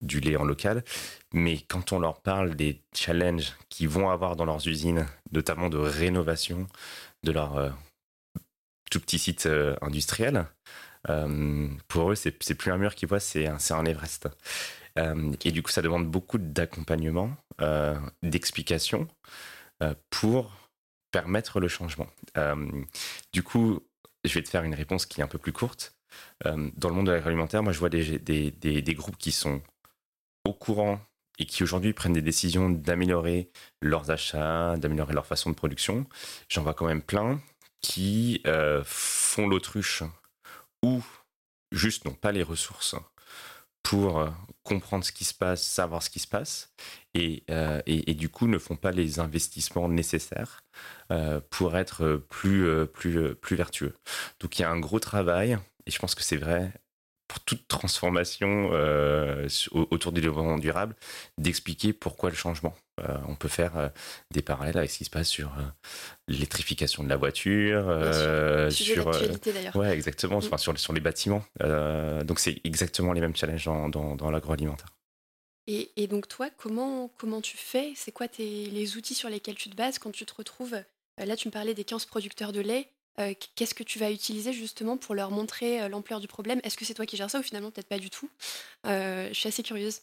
du 0.00 0.20
lait 0.20 0.36
en 0.36 0.44
local. 0.44 0.84
Mais 1.32 1.58
quand 1.68 1.92
on 1.92 1.98
leur 1.98 2.20
parle 2.20 2.54
des 2.54 2.80
challenges 2.94 3.54
qu'ils 3.68 3.88
vont 3.88 4.10
avoir 4.10 4.36
dans 4.36 4.44
leurs 4.44 4.66
usines, 4.66 5.06
notamment 5.32 5.68
de 5.68 5.78
rénovation 5.78 6.66
de 7.24 7.32
leur 7.32 7.56
euh, 7.56 7.70
tout 8.90 9.00
petit 9.00 9.18
site 9.18 9.46
euh, 9.46 9.76
industriel, 9.82 10.46
euh, 11.08 11.68
pour 11.88 12.12
eux, 12.12 12.14
c'est 12.14 12.32
plus 12.32 12.70
un 12.70 12.78
mur 12.78 12.94
qu'ils 12.94 13.08
voient, 13.08 13.20
c'est 13.20 13.46
un, 13.46 13.58
un 13.70 13.84
Everest. 13.84 14.28
et 15.44 15.52
du 15.52 15.62
coup, 15.62 15.70
ça 15.70 15.82
demande 15.82 16.08
beaucoup 16.08 16.38
d'accompagnement, 16.38 17.30
d'explication 18.22 19.06
pour 20.10 20.52
permettre 21.10 21.60
le 21.60 21.68
changement. 21.68 22.06
du 23.32 23.42
coup, 23.42 23.80
je 24.24 24.34
vais 24.34 24.42
te 24.42 24.48
faire 24.48 24.64
une 24.64 24.74
réponse 24.74 25.06
qui 25.06 25.20
est 25.20 25.24
un 25.24 25.28
peu 25.28 25.38
plus 25.38 25.52
courte. 25.52 25.96
dans 26.44 26.88
le 26.88 26.94
monde 26.94 27.06
de 27.06 27.12
l'agroalimentaire, 27.12 27.62
moi, 27.62 27.72
je 27.72 27.78
vois 27.78 27.88
des, 27.88 28.94
groupes 28.94 29.18
qui 29.18 29.32
sont 29.32 29.62
au 30.44 30.52
courant 30.52 31.00
et 31.38 31.46
qui 31.46 31.62
aujourd'hui 31.62 31.92
prennent 31.92 32.12
des 32.12 32.22
décisions 32.22 32.68
d'améliorer 32.68 33.50
leurs 33.80 34.10
achats, 34.10 34.76
d'améliorer 34.76 35.14
leur 35.14 35.26
façon 35.26 35.50
de 35.50 35.54
production, 35.54 36.06
j'en 36.48 36.62
vois 36.62 36.74
quand 36.74 36.86
même 36.86 37.02
plein 37.02 37.40
qui 37.80 38.42
euh, 38.46 38.82
font 38.84 39.46
l'autruche 39.46 40.02
ou 40.82 41.04
juste 41.70 42.04
n'ont 42.04 42.14
pas 42.14 42.32
les 42.32 42.42
ressources 42.42 42.96
pour 43.82 44.18
euh, 44.18 44.28
comprendre 44.64 45.04
ce 45.04 45.12
qui 45.12 45.24
se 45.24 45.34
passe, 45.34 45.62
savoir 45.62 46.02
ce 46.02 46.10
qui 46.10 46.18
se 46.18 46.26
passe, 46.26 46.72
et, 47.18 47.44
euh, 47.50 47.80
et, 47.86 48.14
du 48.14 48.28
coup 48.28 48.46
ne 48.46 48.58
font 48.58 48.76
pas 48.76 48.90
les 48.90 49.20
investissements 49.20 49.88
nécessaires 49.88 50.64
pour 51.50 51.76
être 51.76 52.22
plus, 52.28 52.86
plus, 52.86 53.34
plus 53.34 53.56
vertueux. 53.56 53.94
Donc 54.40 54.58
il 54.58 54.62
y 54.62 54.64
a 54.64 54.70
un 54.70 54.78
gros 54.78 55.00
travail, 55.00 55.58
et 55.86 55.90
je 55.90 55.98
pense 55.98 56.14
que 56.14 56.22
c'est 56.22 56.36
vrai 56.36 56.72
pour 57.28 57.40
toute 57.40 57.68
transformation 57.68 58.70
euh, 58.72 59.46
autour 59.74 60.12
du 60.12 60.22
développement 60.22 60.56
durable, 60.56 60.96
d'expliquer 61.36 61.92
pourquoi 61.92 62.30
le 62.30 62.36
changement. 62.36 62.74
Euh, 63.00 63.16
on 63.28 63.36
peut 63.36 63.48
faire 63.48 63.76
euh, 63.76 63.88
des 64.32 64.40
parallèles 64.42 64.78
avec 64.78 64.90
ce 64.90 64.98
qui 64.98 65.04
se 65.04 65.10
passe 65.10 65.28
sur 65.28 65.52
l'électrification 66.26 67.04
de 67.04 67.08
la 67.08 67.16
voiture, 67.16 67.84
sur 68.70 69.08
ouais 69.74 69.92
exactement, 69.92 70.36
mm. 70.36 70.44
enfin, 70.46 70.56
sur, 70.56 70.76
sur 70.78 70.94
les 70.94 71.00
bâtiments. 71.00 71.44
donc 72.24 72.40
c'est 72.40 72.60
exactement 72.64 73.12
les 73.12 73.20
mêmes 73.20 73.36
challenges 73.36 73.66
dans, 73.66 74.16
dans, 74.16 74.30
l'agroalimentaire. 74.30 74.88
Et, 75.70 76.06
donc 76.06 76.28
toi, 76.28 76.48
comment 76.56 77.10
comment 77.18 77.42
tu 77.42 77.58
fais? 77.58 77.92
C'est 77.94 78.10
quoi 78.10 78.26
tes, 78.26 78.70
les 78.70 78.96
outils 78.96 79.14
sur 79.14 79.28
lesquels 79.28 79.54
tu 79.54 79.68
te 79.68 79.76
bases 79.76 79.98
quand 79.98 80.10
tu 80.10 80.24
te 80.24 80.34
retrouves 80.34 80.76
Là, 81.18 81.36
tu 81.36 81.48
me 81.48 81.52
parlais 81.52 81.74
des 81.74 81.84
15 81.84 82.06
producteurs 82.06 82.52
de 82.52 82.60
lait. 82.60 82.88
Euh, 83.20 83.34
qu'est-ce 83.56 83.74
que 83.74 83.82
tu 83.82 83.98
vas 83.98 84.10
utiliser 84.10 84.52
justement 84.52 84.96
pour 84.96 85.14
leur 85.14 85.30
montrer 85.30 85.82
euh, 85.82 85.88
l'ampleur 85.88 86.20
du 86.20 86.28
problème? 86.28 86.60
Est-ce 86.62 86.76
que 86.76 86.84
c'est 86.84 86.94
toi 86.94 87.04
qui 87.04 87.16
gères 87.16 87.30
ça 87.30 87.40
ou 87.40 87.42
finalement 87.42 87.70
peut-être 87.70 87.88
pas 87.88 87.98
du 87.98 88.10
tout? 88.10 88.30
Euh, 88.86 89.28
Je 89.28 89.34
suis 89.34 89.48
assez 89.48 89.62
curieuse. 89.62 90.00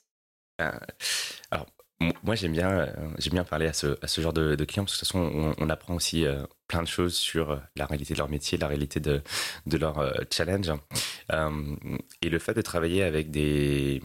alors, 0.59 1.66
moi, 2.24 2.36
j'aime 2.36 2.51
bien, 2.51 2.93
bien 3.32 3.45
parler 3.45 3.68
à 3.68 3.74
ce, 3.74 3.97
à 4.03 4.07
ce 4.07 4.20
genre 4.20 4.34
de, 4.34 4.55
clients 4.66 4.84
parce 4.84 4.97
que 4.97 5.05
de 5.05 5.07
toute 5.07 5.13
façon, 5.13 5.55
on, 5.57 5.70
apprend 5.70 5.95
aussi 5.95 6.26
plein 6.68 6.84
de 6.84 6.88
choses 6.88 7.16
sur 7.16 7.61
la 7.78 7.86
réalité 7.86 8.13
de 8.13 8.20
leur 8.20 8.30
métier, 8.30 8.57
la 8.57 8.68
réalité 8.68 8.99
de, 8.99 9.22
de 9.66 9.78
leur 9.78 10.13
challenge. 10.32 10.70
et 12.22 12.30
le 12.30 12.39
fait 12.39 12.53
de 12.53 12.61
travailler 12.61 13.01
avec 13.01 13.32
des 13.32 14.01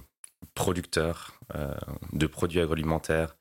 producteurs 0.54 1.40
euh, 1.54 1.74
de 2.12 2.26
produits 2.26 2.60
agroalimentaires, 2.60 3.36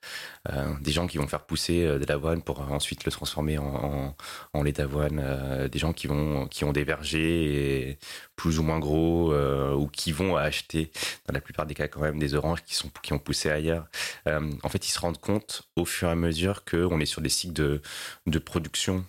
euh, 0.51 0.73
des 0.81 0.91
gens 0.91 1.07
qui 1.07 1.17
vont 1.17 1.27
faire 1.27 1.45
pousser 1.45 1.85
euh, 1.85 1.99
de 1.99 2.05
l'avoine 2.05 2.41
pour 2.41 2.59
ensuite 2.71 3.05
le 3.05 3.11
transformer 3.11 3.57
en, 3.57 4.15
lait 4.63 4.71
d'avoine, 4.71 5.69
des 5.71 5.79
gens 5.79 5.93
qui 5.93 6.07
vont 6.07 6.47
qui 6.47 6.65
ont 6.65 6.73
des 6.73 6.83
vergers 6.83 7.97
plus 8.35 8.59
ou 8.59 8.63
moins 8.63 8.79
gros 8.79 9.33
ou 9.73 9.87
qui 9.87 10.11
vont 10.11 10.35
acheter 10.35 10.91
dans 11.27 11.33
la 11.33 11.39
plupart 11.39 11.65
des 11.65 11.75
cas 11.75 11.87
quand 11.87 12.01
même 12.01 12.19
des 12.19 12.33
oranges 12.35 12.63
qui 12.63 12.75
sont 12.75 12.89
qui 13.01 13.13
ont 13.13 13.19
poussé 13.19 13.49
ailleurs. 13.49 13.87
en 14.25 14.69
fait, 14.69 14.87
ils 14.87 14.91
se 14.91 14.99
rendent 14.99 15.19
compte 15.19 15.63
au 15.77 15.85
fur 15.85 16.09
et 16.09 16.11
à 16.11 16.15
mesure 16.15 16.65
qu'on 16.65 16.99
est 16.99 17.05
sur 17.05 17.21
des 17.21 17.29
cycles 17.29 17.53
de, 17.53 17.81
de 18.27 18.39
production 18.39 19.05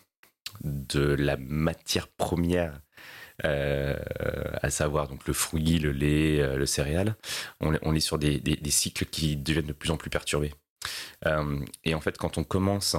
de 0.62 1.14
la 1.14 1.36
matière 1.36 2.06
première 2.06 2.80
à 3.44 4.70
savoir 4.70 5.08
donc 5.08 5.26
le 5.26 5.32
fruit, 5.32 5.78
le 5.78 5.92
lait, 5.92 6.40
euh, 6.40 6.56
le 6.56 6.66
céréal. 6.66 7.16
On, 7.60 7.94
est 7.94 8.00
sur 8.00 8.18
des, 8.18 8.40
cycles 8.70 9.06
qui 9.06 9.36
deviennent 9.36 9.66
de 9.66 9.72
plus 9.72 9.90
en 9.90 9.96
plus 9.96 10.10
perturbés. 10.10 10.52
Euh, 11.26 11.60
et 11.84 11.94
en 11.94 12.00
fait, 12.00 12.16
quand 12.16 12.38
on 12.38 12.44
commence 12.44 12.96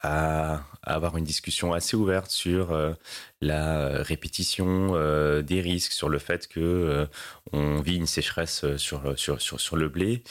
à, 0.00 0.64
avoir 0.82 1.16
une 1.16 1.24
discussion 1.24 1.72
assez 1.72 1.96
ouverte 1.96 2.30
sur 2.30 2.78
la 3.40 4.02
répétition 4.02 4.92
des 5.40 5.60
risques, 5.62 5.92
sur 5.92 6.10
le 6.10 6.18
fait 6.18 6.46
que 6.46 7.08
on 7.52 7.80
vit 7.80 7.96
une 7.96 8.06
sécheresse 8.06 8.76
sur, 8.76 9.18
sur, 9.18 9.40
sur, 9.40 9.60
sur 9.60 9.76
le 9.76 9.88
blé, 9.88 10.22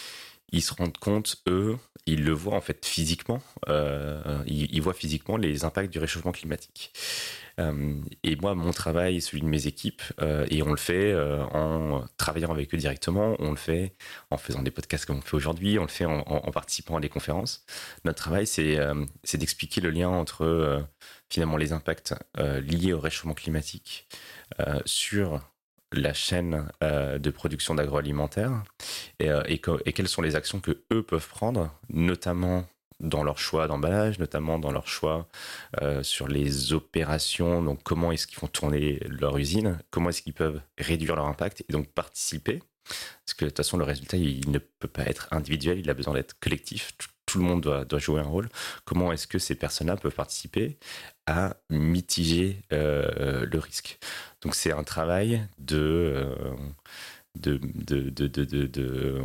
ils 0.53 0.61
se 0.61 0.73
rendent 0.73 0.97
compte, 0.97 1.43
eux, 1.47 1.77
ils 2.05 2.23
le 2.23 2.31
voient 2.31 2.55
en 2.55 2.61
fait 2.61 2.85
physiquement, 2.85 3.41
ils, 3.67 4.81
voient 4.81 4.93
physiquement 4.93 5.35
les 5.35 5.65
impacts 5.65 5.91
du 5.91 5.99
réchauffement 5.99 6.31
climatique. 6.31 6.93
Euh, 7.59 7.95
et 8.23 8.35
moi, 8.35 8.55
mon 8.55 8.71
travail, 8.71 9.21
celui 9.21 9.41
de 9.41 9.47
mes 9.47 9.67
équipes, 9.67 10.01
euh, 10.21 10.45
et 10.49 10.63
on 10.63 10.71
le 10.71 10.77
fait 10.77 11.11
euh, 11.11 11.43
en 11.45 12.03
travaillant 12.17 12.51
avec 12.51 12.73
eux 12.73 12.77
directement, 12.77 13.35
on 13.39 13.51
le 13.51 13.57
fait 13.57 13.93
en 14.31 14.37
faisant 14.37 14.63
des 14.63 14.71
podcasts 14.71 15.05
comme 15.05 15.17
on 15.17 15.21
fait 15.21 15.35
aujourd'hui, 15.35 15.77
on 15.77 15.83
le 15.83 15.87
fait 15.87 16.05
en, 16.05 16.23
participant 16.51 16.97
à 16.97 16.99
des 16.99 17.09
conférences. 17.09 17.65
Notre 18.05 18.17
travail, 18.21 18.47
c'est 18.47 18.77
d'expliquer 19.33 19.81
le 19.81 19.89
lien 19.89 20.09
entre 20.09 20.85
finalement 21.29 21.57
les 21.57 21.73
impacts 21.73 22.13
liés 22.37 22.93
au 22.93 22.99
réchauffement 22.99 23.33
climatique 23.33 24.07
sur 24.85 25.41
la 25.93 26.13
chaîne 26.13 26.67
de 26.81 27.29
production 27.29 27.75
d'agroalimentaire 27.75 28.63
et, 29.19 29.27
et, 29.47 29.61
et, 29.85 29.93
quelles 29.93 30.07
sont 30.07 30.21
les 30.21 30.35
actions 30.35 30.59
que 30.59 30.83
eux 30.91 31.03
peuvent 31.03 31.27
prendre, 31.27 31.71
notamment 31.89 32.65
dans 33.03 33.23
leur 33.23 33.37
choix 33.37 33.67
d'emballage, 33.67 34.17
notamment 34.17 34.57
dans 34.57 34.71
leur 34.71 34.87
choix 34.87 35.27
euh, 35.81 36.01
sur 36.03 36.27
les 36.27 36.73
opérations, 36.73 37.61
donc 37.61 37.83
comment 37.83 38.11
est-ce 38.11 38.25
qu'ils 38.25 38.37
font 38.37 38.47
tourner 38.47 38.99
leur 39.07 39.37
usine, 39.37 39.79
comment 39.91 40.09
est-ce 40.09 40.21
qu'ils 40.21 40.33
peuvent 40.33 40.61
réduire 40.77 41.15
leur 41.15 41.25
impact 41.25 41.63
et 41.67 41.73
donc 41.73 41.87
participer? 41.89 42.63
Parce 42.85 43.33
que 43.37 43.45
de 43.45 43.49
toute 43.49 43.57
façon, 43.57 43.77
le 43.77 43.85
résultat, 43.85 44.17
il 44.17 44.49
ne 44.49 44.57
peut 44.59 44.87
pas 44.87 45.03
être 45.03 45.27
individuel, 45.31 45.79
il 45.79 45.89
a 45.89 45.93
besoin 45.93 46.13
d'être 46.13 46.37
collectif. 46.39 46.91
Tout, 47.25 47.39
le 47.39 47.45
monde 47.45 47.61
doit, 47.61 47.85
doit, 47.85 47.99
jouer 47.99 48.19
un 48.19 48.25
rôle. 48.25 48.49
Comment 48.85 49.11
est-ce 49.11 49.27
que 49.27 49.39
ces 49.39 49.55
personnes-là 49.55 49.97
peuvent 49.97 50.13
participer 50.13 50.77
à 51.25 51.55
mitiger 51.69 52.61
euh, 52.71 53.45
le 53.45 53.59
risque? 53.59 53.97
Donc 54.41 54.55
c'est 54.55 54.71
un 54.71 54.83
travail 54.83 55.47
de, 55.57 55.77
euh, 55.77 56.55
de, 57.39 57.59
de, 57.63 58.09
de, 58.09 58.27
de 58.27 59.23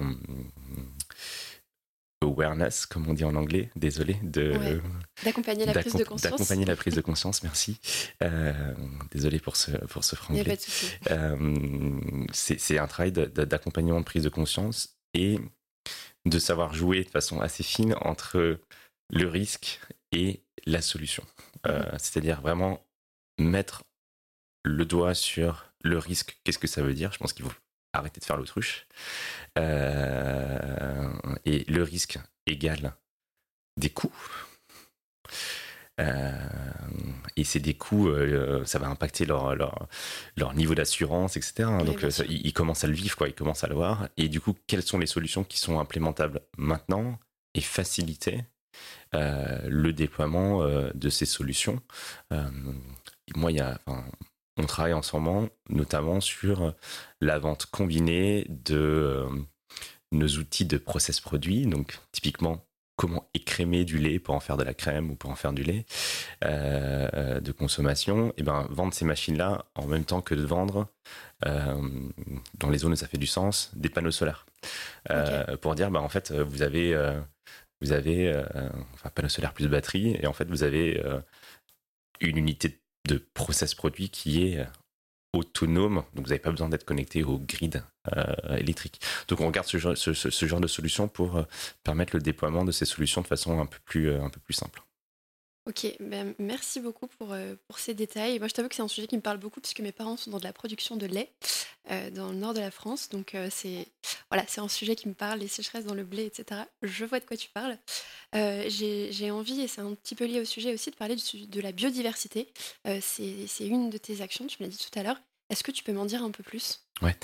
awareness, 2.20 2.86
comme 2.86 3.08
on 3.08 3.14
dit 3.14 3.24
en 3.24 3.34
anglais, 3.34 3.70
désolé, 3.76 4.16
de 4.22 4.80
d'accompagner 5.24 5.66
la 5.66 5.72
prise 5.72 5.94
de 5.94 6.04
conscience. 6.04 6.22
D'accompagner 6.22 6.64
la 6.64 6.76
prise 6.76 6.94
de 6.94 7.00
conscience, 7.08 7.42
merci. 7.42 7.78
Euh, 8.22 8.74
désolé 9.10 9.38
pour 9.38 9.56
ce 9.56 9.70
pour 9.86 10.04
ce 10.04 10.16
franglais. 10.16 10.58
Euh, 11.10 12.00
c'est 12.32 12.78
un 12.78 12.86
travail 12.86 13.12
d'accompagnement 13.12 14.00
de 14.00 14.04
prise 14.04 14.24
de 14.24 14.28
conscience 14.28 14.96
et 15.14 15.38
de 16.28 16.38
savoir 16.38 16.74
jouer 16.74 17.04
de 17.04 17.08
façon 17.08 17.40
assez 17.40 17.62
fine 17.62 17.94
entre 18.00 18.60
le 19.10 19.28
risque 19.28 19.80
et 20.12 20.42
la 20.66 20.82
solution. 20.82 21.24
Euh, 21.66 21.78
mhm. 21.78 21.98
C'est-à-dire 21.98 22.40
vraiment 22.40 22.84
mettre 23.38 23.82
le 24.64 24.84
doigt 24.84 25.14
sur 25.14 25.66
le 25.82 25.98
risque. 25.98 26.38
Qu'est-ce 26.44 26.58
que 26.58 26.66
ça 26.66 26.82
veut 26.82 26.94
dire? 26.94 27.12
Je 27.12 27.18
pense 27.18 27.32
qu'il 27.32 27.44
faut 27.44 27.52
arrêter 27.92 28.20
de 28.20 28.24
faire 28.24 28.36
l'autruche. 28.36 28.86
Euh, 29.58 31.12
et 31.44 31.64
le 31.68 31.82
risque 31.82 32.18
égale 32.46 32.94
des 33.76 33.90
coûts. 33.90 34.14
Euh, 36.00 36.32
et 37.36 37.44
c'est 37.44 37.60
des 37.60 37.74
coûts, 37.74 38.08
euh, 38.08 38.64
ça 38.64 38.78
va 38.78 38.88
impacter 38.88 39.24
leur, 39.24 39.54
leur, 39.54 39.88
leur 40.36 40.54
niveau 40.54 40.74
d'assurance, 40.74 41.36
etc. 41.36 41.68
Donc 41.84 42.04
ils, 42.28 42.52
commencent 42.52 42.84
à 42.84 42.88
le 42.88 42.94
vivre, 42.94 43.16
quoi, 43.16 43.28
ils 43.28 43.34
commencent 43.34 43.64
à 43.64 43.68
le 43.68 43.74
voir. 43.74 44.08
Et 44.16 44.28
du 44.28 44.40
coup, 44.40 44.54
quelles 44.66 44.82
sont 44.82 44.98
les 44.98 45.06
solutions 45.06 45.44
qui 45.44 45.58
sont 45.58 45.78
implémentables 45.80 46.40
maintenant 46.56 47.18
et 47.54 47.60
faciliter 47.60 48.44
le 49.12 49.90
déploiement 49.90 50.62
de 50.94 51.08
ces 51.08 51.26
solutions? 51.26 51.80
Moi, 53.34 53.52
il 53.52 53.58
y 53.58 53.60
a, 53.60 53.78
on 54.58 54.66
travaille 54.66 54.92
ensemble 54.92 55.50
notamment 55.70 56.20
sur 56.20 56.74
la 57.20 57.38
vente 57.38 57.66
combinée 57.66 58.44
de 58.48 58.76
euh, 58.76 59.28
nos 60.12 60.28
outils 60.28 60.66
de 60.66 60.78
process 60.78 61.20
produits, 61.20 61.66
donc 61.66 61.98
typiquement 62.12 62.64
comment 62.98 63.30
écrémer 63.32 63.86
du 63.86 63.96
lait 63.98 64.18
pour 64.18 64.34
en 64.34 64.40
faire 64.40 64.58
de 64.58 64.64
la 64.64 64.74
crème 64.74 65.10
ou 65.10 65.14
pour 65.14 65.30
en 65.30 65.36
faire 65.36 65.54
du 65.54 65.62
lait 65.62 65.86
euh, 66.44 67.40
de 67.40 67.52
consommation, 67.52 68.34
et 68.36 68.42
ben 68.42 68.66
vendre 68.70 68.92
ces 68.92 69.06
machines-là 69.06 69.64
en 69.74 69.86
même 69.86 70.04
temps 70.04 70.20
que 70.20 70.34
de 70.34 70.44
vendre 70.44 70.88
euh, 71.46 71.74
dans 72.58 72.68
les 72.68 72.78
zones 72.78 72.92
où 72.92 72.96
ça 72.96 73.08
fait 73.08 73.16
du 73.16 73.26
sens 73.26 73.70
des 73.74 73.88
panneaux 73.88 74.10
solaires. 74.10 74.44
Pour 75.62 75.74
dire 75.74 75.90
ben 75.90 76.00
en 76.00 76.10
fait 76.10 76.32
vous 76.32 76.62
avez 76.62 76.94
vous 77.80 77.92
avez 77.92 78.34
enfin 78.94 79.08
panneaux 79.14 79.30
solaires 79.30 79.54
plus 79.54 79.68
batterie 79.68 80.18
et 80.20 80.26
en 80.26 80.34
fait 80.34 80.48
vous 80.48 80.64
avez 80.64 81.02
une 82.20 82.36
unité 82.36 82.80
de 83.08 83.18
process 83.34 83.74
produit 83.74 84.10
qui 84.10 84.46
est 84.46 84.58
euh, 84.58 84.64
autonome, 85.32 86.02
donc 86.14 86.24
vous 86.24 86.30
n'avez 86.30 86.38
pas 86.38 86.50
besoin 86.50 86.68
d'être 86.68 86.84
connecté 86.84 87.22
au 87.22 87.38
grid 87.38 87.84
euh, 88.16 88.56
électrique. 88.56 89.00
Donc 89.28 89.40
on 89.40 89.46
regarde 89.46 89.66
ce 89.66 89.78
genre, 89.78 89.96
ce, 89.96 90.46
genre 90.46 90.60
de 90.60 90.66
solution 90.66 91.08
pour 91.08 91.36
euh, 91.36 91.42
permettre 91.84 92.16
le 92.16 92.22
déploiement 92.22 92.64
de 92.64 92.72
ces 92.72 92.86
solutions 92.86 93.20
de 93.20 93.26
façon 93.26 93.60
un 93.60 93.66
peu 93.66 93.78
plus, 93.84 94.12
un 94.14 94.30
peu 94.30 94.40
plus 94.40 94.54
simple. 94.54 94.82
Ok, 95.68 95.86
ben 96.00 96.34
merci 96.38 96.80
beaucoup 96.80 97.06
pour, 97.06 97.34
euh, 97.34 97.54
pour 97.66 97.78
ces 97.78 97.92
détails. 97.92 98.38
Moi, 98.38 98.48
je 98.48 98.54
t'avoue 98.54 98.70
que 98.70 98.74
c'est 98.74 98.80
un 98.80 98.88
sujet 98.88 99.06
qui 99.06 99.16
me 99.16 99.20
parle 99.20 99.36
beaucoup 99.36 99.60
puisque 99.60 99.80
mes 99.80 99.92
parents 99.92 100.16
sont 100.16 100.30
dans 100.30 100.38
de 100.38 100.44
la 100.44 100.54
production 100.54 100.96
de 100.96 101.04
lait 101.04 101.30
euh, 101.90 102.08
dans 102.10 102.28
le 102.28 102.36
nord 102.36 102.54
de 102.54 102.60
la 102.60 102.70
France. 102.70 103.10
Donc, 103.10 103.34
euh, 103.34 103.48
c'est 103.50 103.86
voilà, 104.30 104.46
un 104.56 104.68
sujet 104.68 104.96
qui 104.96 105.08
me 105.08 105.14
parle, 105.14 105.40
les 105.40 105.48
sécheresses 105.48 105.84
dans 105.84 105.94
le 105.94 106.04
blé, 106.04 106.24
etc. 106.24 106.62
Je 106.80 107.04
vois 107.04 107.20
de 107.20 107.26
quoi 107.26 107.36
tu 107.36 107.50
parles. 107.50 107.76
J'ai 108.32 109.30
envie, 109.30 109.60
et 109.60 109.68
c'est 109.68 109.82
un 109.82 109.92
petit 109.92 110.14
peu 110.14 110.24
lié 110.24 110.40
au 110.40 110.46
sujet 110.46 110.72
aussi, 110.72 110.90
de 110.90 110.96
parler 110.96 111.16
de, 111.16 111.60
la 111.60 111.72
biodiversité. 111.72 112.50
c'est 113.02 113.66
une 113.66 113.90
de 113.90 113.98
tes 113.98 114.22
actions, 114.22 114.46
tu 114.46 114.56
me 114.60 114.66
l'as 114.66 114.74
dit 114.74 114.78
tout 114.78 114.98
à 114.98 115.02
l'heure. 115.02 115.20
Est-ce 115.50 115.62
que 115.62 115.70
tu 115.70 115.84
peux 115.84 115.92
m'en 115.92 116.06
dire 116.06 116.22
un 116.22 116.30
peu 116.30 116.42
plus? 116.42 116.82
Ouais. 117.02 117.16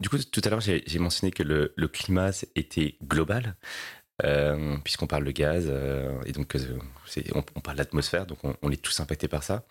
du 0.00 0.08
coup, 0.08 0.18
tout 0.18 0.40
à 0.44 0.50
l'heure, 0.50 0.60
j'ai 0.60 0.98
mentionné 0.98 1.32
que 1.32 1.42
le 1.42 1.88
climat 1.88 2.30
était 2.54 2.96
global. 3.02 3.56
Euh, 4.24 4.76
puisqu'on 4.82 5.06
parle 5.06 5.24
de 5.24 5.30
gaz, 5.30 5.66
euh, 5.68 6.20
et 6.26 6.32
donc 6.32 6.56
euh, 6.56 6.78
on, 7.34 7.44
on, 7.54 7.60
parle 7.60 7.76
d'atmosphère, 7.76 8.26
donc 8.26 8.38
on, 8.62 8.70
est 8.72 8.82
tous 8.82 8.98
impactés 8.98 9.28
par 9.28 9.44
ça. 9.44 9.64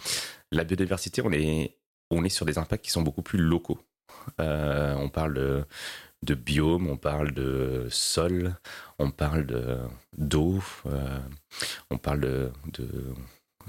La 0.53 0.63
biodiversité, 0.63 1.21
on 1.21 1.33
est, 1.33 1.75
on 2.11 2.23
est 2.23 2.29
sur 2.29 2.45
des 2.45 2.57
impacts 2.57 2.85
qui 2.85 2.91
sont 2.91 3.01
beaucoup 3.01 3.23
plus 3.23 3.39
locaux. 3.39 3.79
on 4.37 5.09
parle 5.09 5.33
de, 5.33 5.65
de, 6.23 6.33
biome, 6.33 6.87
on 6.87 6.95
parle 6.95 7.33
de 7.33 7.87
sol, 7.89 8.55
on 8.99 9.11
parle 9.11 9.89
d'eau, 10.17 10.63
on 11.89 11.97
parle 11.97 12.21
de, 12.21 12.51
de 12.73 12.87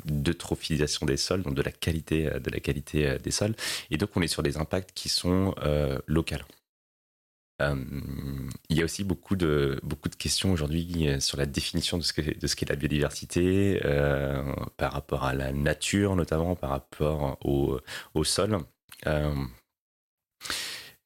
d'eutrophisation 0.05 1.07
des 1.07 1.17
sols, 1.17 1.43
donc 1.43 1.55
de 1.55 1.63
la 1.63 1.73
qualité, 1.73 2.31
de 2.31 2.51
la 2.51 2.61
qualité 2.61 3.19
des 3.19 3.33
sols. 3.33 3.57
Et 3.91 3.97
donc, 3.97 4.11
on 4.15 4.23
est 4.23 4.29
sur 4.29 4.45
des 4.45 4.57
impacts 4.57 4.93
qui 4.93 5.09
sont 5.09 5.57
locaux. 6.07 6.37
Euh, 7.61 7.75
il 8.69 8.77
y 8.77 8.83
a 8.83 8.85
aussi 8.85 9.05
beaucoup 9.05 9.37
de, 9.37 9.81
beaucoup 9.83 10.09
de 10.09 10.15
questions 10.15 10.53
aujourd'hui 10.53 11.09
euh, 11.09 11.21
sur 11.21 11.37
la 11.37 11.47
définition 11.47 11.99
de 11.99 12.03
ce 12.03 12.13
qu'est 12.13 12.69
la 12.69 12.77
biodiversité, 12.77 13.81
euh, 13.85 14.43
par 14.77 14.93
rapport 14.93 15.25
à 15.25 15.35
la 15.35 15.53
nature 15.53 16.15
notamment, 16.17 16.55
par 16.55 16.71
rapport 16.71 17.39
au, 17.45 17.81
au 18.15 18.25
sol. 18.25 18.59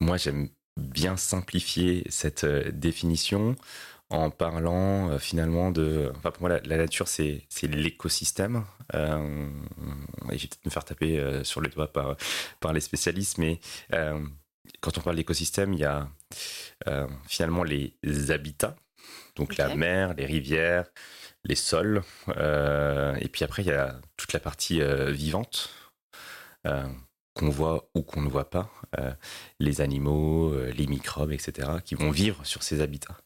moi, 0.00 0.16
j'aime 0.16 0.48
bien 0.76 1.16
simplifier 1.16 2.04
cette 2.08 2.44
définition 2.44 3.56
en 4.10 4.30
parlant 4.30 5.18
finalement 5.18 5.70
de... 5.70 6.12
Enfin, 6.16 6.30
pour 6.32 6.42
moi, 6.42 6.60
la, 6.64 6.76
nature, 6.76 7.08
c'est 7.08 7.46
l'écosystème. 7.62 8.64
Euh, 8.94 9.48
je 10.24 10.32
vais 10.32 10.38
peut-être 10.38 10.64
me 10.66 10.70
faire 10.70 10.84
taper 10.84 11.44
sur 11.44 11.60
les 11.60 11.70
doigts 11.70 11.92
par, 11.92 12.16
par 12.60 12.72
les 12.72 12.80
spécialistes, 12.80 13.38
mais 13.38 13.60
quand 14.80 14.98
on 14.98 15.00
parle 15.00 15.16
d'écosystème, 15.16 15.72
il 15.72 15.80
y 15.80 15.84
a 15.84 16.08
euh, 16.88 17.06
finalement 17.26 17.62
les 17.64 17.96
habitats, 18.30 18.76
donc 19.36 19.56
la 19.56 19.74
mer, 19.74 20.14
les 20.14 20.26
rivières, 20.26 20.86
les 21.44 21.54
sols, 21.54 22.02
euh, 22.36 23.14
et 23.20 23.28
puis 23.28 23.44
après 23.44 23.62
il 23.62 23.68
y 23.68 23.72
a 23.72 24.00
toute 24.16 24.32
la 24.32 24.40
partie 24.40 24.80
euh, 24.80 25.10
vivante 25.10 25.70
qu'on 27.34 27.48
voit 27.48 27.88
ou 27.94 28.02
qu'on 28.02 28.20
ne 28.20 28.28
voit 28.28 28.50
pas, 28.50 28.70
les 29.58 29.80
animaux, 29.80 30.54
les 30.76 30.86
microbes, 30.86 31.32
etc., 31.32 31.68
qui 31.84 31.94
vont 31.94 32.10
vivre 32.10 32.44
sur 32.44 32.62
ces 32.62 32.80
habitats. 32.82 33.16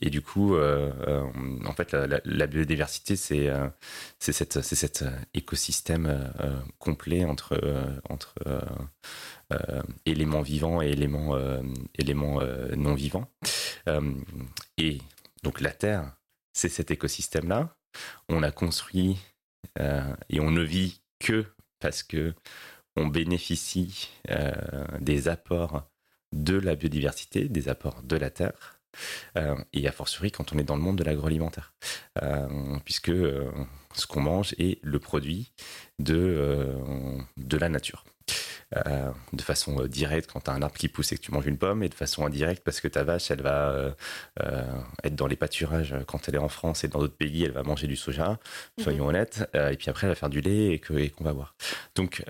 et 0.00 0.10
du 0.10 0.22
coup, 0.22 0.56
en 0.56 1.72
fait, 1.76 1.92
la, 1.92 2.46
biodiversité, 2.46 3.16
c'est 3.16 3.50
c'est 4.18 4.32
cet 4.32 5.04
écosystème 5.34 6.32
complet 6.78 7.24
entre, 7.24 7.60
entre 8.08 8.34
euh, 9.52 9.82
éléments 10.06 10.42
vivants 10.42 10.82
et 10.82 10.88
éléments, 10.88 11.34
euh, 11.34 11.62
éléments 11.96 12.40
euh, 12.40 12.74
non 12.76 12.94
vivants. 12.94 13.28
et 14.78 14.98
donc 15.42 15.60
la 15.60 15.72
Terre, 15.72 16.16
c'est 16.52 16.68
cet 16.68 16.90
écosystème-là. 16.90 17.76
On 18.28 18.42
a 18.42 18.50
construit 18.50 19.18
et 19.78 20.40
on 20.40 20.50
ne 20.50 20.62
vit 20.62 21.00
que 21.18 21.46
parce 21.80 22.02
que 22.02 22.34
on 22.96 23.06
bénéficie 23.06 24.10
des 25.00 25.28
apports 25.28 25.84
de 26.32 26.56
la 26.56 26.74
biodiversité, 26.74 27.48
des 27.48 27.68
apports 27.68 28.02
de 28.02 28.16
la 28.16 28.30
terre, 28.30 28.80
et 29.72 29.88
a 29.88 29.92
fortiori 29.92 30.30
quand 30.30 30.52
on 30.52 30.58
est 30.58 30.64
dans 30.64 30.76
le 30.76 30.82
monde 30.82 30.98
de 30.98 31.04
l'agroalimentaire, 31.04 31.74
puisque 32.84 33.12
ce 33.12 34.06
qu'on 34.06 34.20
mange 34.20 34.54
est 34.58 34.78
le 34.82 34.98
produit 34.98 35.52
de, 35.98 36.76
de 37.36 37.56
la 37.56 37.68
nature. 37.68 38.04
Euh, 38.86 39.10
de 39.34 39.42
façon 39.42 39.82
euh, 39.82 39.88
directe 39.88 40.30
quand 40.32 40.40
tu 40.40 40.50
as 40.50 40.54
un 40.54 40.62
arbre 40.62 40.76
qui 40.76 40.88
pousse 40.88 41.12
et 41.12 41.16
que 41.16 41.20
tu 41.20 41.30
manges 41.30 41.46
une 41.46 41.58
pomme, 41.58 41.82
et 41.82 41.88
de 41.88 41.94
façon 41.94 42.24
indirecte 42.24 42.64
parce 42.64 42.80
que 42.80 42.88
ta 42.88 43.04
vache, 43.04 43.30
elle 43.30 43.42
va 43.42 43.68
euh, 43.70 43.92
être 45.04 45.14
dans 45.14 45.26
les 45.26 45.36
pâturages 45.36 45.94
quand 46.06 46.28
elle 46.28 46.36
est 46.36 46.38
en 46.38 46.48
France 46.48 46.84
et 46.84 46.88
dans 46.88 47.00
d'autres 47.00 47.16
pays, 47.16 47.44
elle 47.44 47.52
va 47.52 47.64
manger 47.64 47.86
du 47.86 47.96
soja, 47.96 48.38
soyons 48.80 49.04
mhm. 49.04 49.10
honnêtes, 49.10 49.50
et 49.54 49.76
puis 49.76 49.90
après 49.90 50.06
elle 50.06 50.12
va 50.12 50.14
faire 50.14 50.30
du 50.30 50.40
lait 50.40 50.72
et 50.72 50.78
qu'on 50.80 51.24
va 51.24 51.32
voir. 51.32 51.54
Donc, 51.94 52.24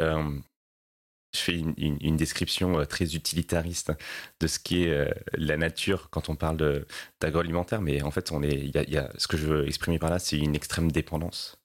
je 1.34 1.40
fais 1.40 1.58
une, 1.58 2.16
description 2.16 2.84
très 2.86 3.14
utilitariste 3.14 3.92
de 4.40 4.46
ce 4.46 4.58
qui 4.58 4.84
est 4.84 5.14
la 5.32 5.56
nature 5.56 6.08
quand 6.10 6.28
on 6.28 6.36
parle 6.36 6.84
d'agroalimentaire, 7.20 7.80
mais 7.80 8.02
en 8.02 8.10
fait, 8.10 8.32
on 8.32 8.42
est, 8.42 8.54
y 8.54 8.72
y 8.90 8.96
a, 8.98 9.10
ce 9.16 9.26
que 9.26 9.36
je 9.36 9.46
veux 9.46 9.66
exprimer 9.66 9.98
par 9.98 10.10
là, 10.10 10.18
c'est 10.18 10.38
une 10.38 10.54
extrême 10.54 10.92
dépendance 10.92 11.58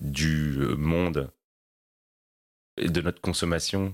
du 0.00 0.58
monde 0.76 1.32
de 2.78 3.00
notre 3.02 3.20
consommation 3.20 3.92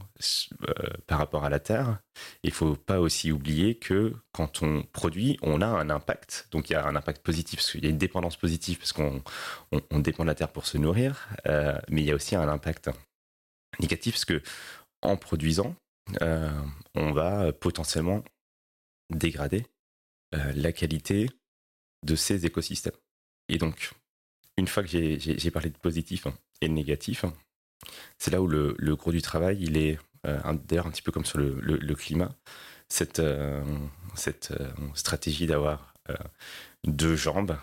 euh, 0.69 0.73
par 1.07 1.19
rapport 1.19 1.45
à 1.45 1.51
la 1.51 1.59
Terre. 1.59 1.99
Il 2.43 2.53
faut 2.53 2.77
pas 2.77 3.01
aussi 3.01 3.33
oublier 3.33 3.77
que 3.77 4.15
quand 4.33 4.63
on 4.63 4.83
produit, 4.93 5.37
on 5.43 5.61
a 5.61 5.67
un 5.67 5.91
impact. 5.91 6.49
Donc 6.53 6.71
il 6.71 6.75
y 6.75 6.77
a 6.77 6.87
un 6.87 6.95
impact 6.95 7.23
positif, 7.23 7.59
parce 7.59 7.73
qu'il 7.73 7.85
y 7.85 7.87
a 7.89 7.91
une 7.91 7.99
dépendance 7.99 8.37
positive, 8.37 8.79
parce 8.79 8.93
qu'on 8.93 9.23
on, 9.73 9.99
dépend 9.99 10.23
de 10.23 10.29
la 10.29 10.35
Terre 10.35 10.51
pour 10.53 10.67
se 10.67 10.79
nourrir, 10.79 11.29
euh, 11.47 11.79
mais 11.89 12.03
il 12.03 12.07
y 12.07 12.13
a 12.13 12.15
aussi 12.15 12.37
un 12.37 12.49
impact 12.49 12.91
négatif, 13.81 14.15
parce 14.15 14.25
que 14.25 14.43
en 15.03 15.17
produisant, 15.17 15.75
euh, 16.23 16.51
on 16.95 17.13
va 17.13 17.53
potentiellement 17.53 18.25
dégrader 19.11 19.67
la 20.33 20.73
qualité 20.73 21.31
de 22.05 22.15
ces 22.15 22.45
écosystèmes. 22.45 22.93
Et 23.49 23.59
donc, 23.59 23.93
une 24.57 24.69
fois 24.69 24.83
que 24.83 24.89
j'ai 24.89 25.51
parlé 25.51 25.71
de 25.71 25.79
positif 25.79 26.27
et 26.61 26.69
de 26.69 26.73
négatif, 26.73 27.25
c'est 28.19 28.31
là 28.31 28.43
où 28.43 28.49
le, 28.49 28.75
gros 28.97 29.13
du 29.13 29.23
travail, 29.23 29.59
il 29.61 29.77
est 29.77 29.99
euh, 30.27 30.41
d'ailleurs 30.65 30.87
un 30.87 30.91
petit 30.91 31.03
peu 31.03 31.13
comme 31.13 31.25
sur 31.25 31.39
le, 31.39 31.95
climat, 31.95 32.35
cette, 32.89 33.21
euh, 33.21 33.63
cette 34.15 34.51
euh, 34.53 34.71
stratégie 34.95 35.47
d'avoir 35.47 35.95
deux 36.87 37.17
jambes, 37.17 37.59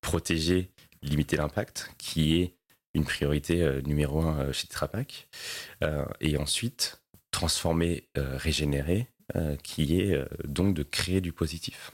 protéger, 0.00 0.70
limiter 1.02 1.36
l'impact, 1.36 1.92
qui 1.98 2.40
est 2.40 2.54
une 2.98 3.04
priorité 3.04 3.80
numéro 3.86 4.20
un 4.20 4.52
chez 4.52 4.66
Trapac, 4.66 5.28
et 6.20 6.36
ensuite 6.36 7.00
transformer, 7.30 8.08
régénérer, 8.14 9.08
qui 9.62 10.00
est 10.00 10.22
donc 10.44 10.74
de 10.74 10.82
créer 10.82 11.20
du 11.20 11.32
positif. 11.32 11.92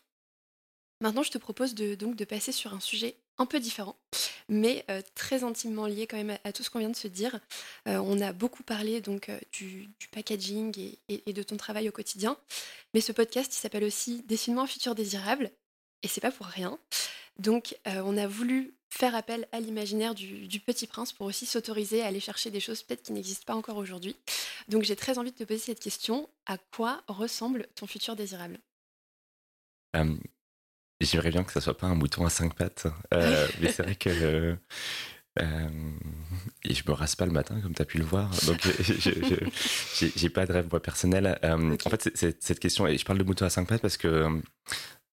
Maintenant, 1.01 1.23
je 1.23 1.31
te 1.31 1.39
propose 1.39 1.75
de, 1.75 1.95
donc 1.95 2.17
de 2.17 2.25
passer 2.25 2.51
sur 2.51 2.73
un 2.73 2.81
sujet 2.81 3.17
un 3.37 3.47
peu 3.47 3.59
différent, 3.59 3.97
mais 4.49 4.85
euh, 4.91 5.03
très 5.15 5.43
intimement 5.43 5.87
lié 5.87 6.07
quand 6.07 6.17
même 6.17 6.39
à, 6.45 6.53
tout 6.53 6.63
ce 6.63 6.71
qu'on 6.71 6.79
vient 6.79 6.91
de 6.91 6.97
se 6.97 7.09
dire. 7.09 7.41
Euh, 7.89 7.99
on 7.99 8.21
a 8.21 8.33
beaucoup 8.33 8.63
parlé 8.63 9.01
donc 9.01 9.29
euh, 9.29 9.39
du, 9.53 9.91
packaging 10.13 10.97
et, 11.09 11.33
de 11.33 11.43
ton 11.43 11.57
travail 11.57 11.89
au 11.89 11.93
quotidien, 11.93 12.39
mais 12.95 13.01
ce 13.01 13.13
podcast 13.13 13.55
il 13.55 13.59
s'appelle 13.59 13.85
aussi 13.85 14.23
Dessine-moi 14.23 14.63
un 14.63 14.69
futur 14.69 14.95
désirable, 14.95 15.51
et 16.03 16.09
c'est 16.09 16.21
pas 16.21 16.31
pour 16.31 16.47
rien. 16.47 16.79
Donc 17.39 17.77
on 17.85 18.17
a 18.17 18.29
voulu 18.29 18.75
faire 18.95 19.15
appel 19.15 19.49
à 19.53 19.61
l'imaginaire 19.61 20.15
du, 20.15 20.47
du, 20.47 20.61
petit 20.61 20.87
prince 20.87 21.13
pour 21.13 21.27
aussi 21.27 21.47
s'autoriser 21.47 22.03
à 22.03 22.07
aller 22.07 22.21
chercher 22.21 22.51
des 22.51 22.61
choses 22.61 22.83
peut-être 22.83 23.03
qui 23.03 23.13
n'existent 23.13 23.45
pas 23.45 23.59
encore 23.59 23.77
aujourd'hui. 23.77 24.17
Donc 24.69 24.85
j'ai 24.85 24.97
très 24.97 25.19
envie 25.19 25.33
de 25.33 25.37
te 25.37 25.45
poser 25.45 25.59
cette 25.59 25.81
question, 25.81 26.29
à 26.47 26.59
quoi 26.59 27.03
ressemble 27.09 27.67
ton 27.75 27.87
futur 27.87 28.15
désirable? 28.15 28.59
J'aimerais 31.01 31.31
bien 31.31 31.45
que 31.45 31.53
ça 31.53 31.61
soit 31.61 31.77
pas 31.77 31.89
un 31.89 31.95
mouton 31.95 32.25
à 32.25 32.31
cinq 32.31 32.55
pattes, 32.55 32.87
euh, 33.13 33.49
mais 33.61 33.73
c'est 33.73 33.83
vrai 33.83 33.97
que 33.97 34.09
euh, 34.09 34.57
euh, 35.41 35.69
et 36.63 36.75
je 36.75 36.85
me 36.87 36.93
rase 36.93 37.17
pas 37.17 37.27
le 37.27 37.33
matin, 37.33 37.61
comme 37.61 37.75
tu 37.75 37.83
as 37.83 37.85
pu 37.85 37.99
le 37.99 38.05
voir. 38.05 38.31
Donc, 38.47 38.61
j'ai 40.17 40.29
pas 40.31 40.47
de 40.47 40.53
rêve 40.53 40.69
moi 40.71 40.81
personnel. 40.81 41.39
En 41.43 41.91
fait, 41.91 42.11
cette 42.15 42.61
question, 42.61 42.87
et 42.87 42.97
je 42.97 43.05
parle 43.05 43.19
de 43.19 43.25
mouton 43.25 43.45
à 43.45 43.51
cinq 43.51 43.67
pattes 43.67 43.83
parce 43.83 43.97
que 43.97 44.41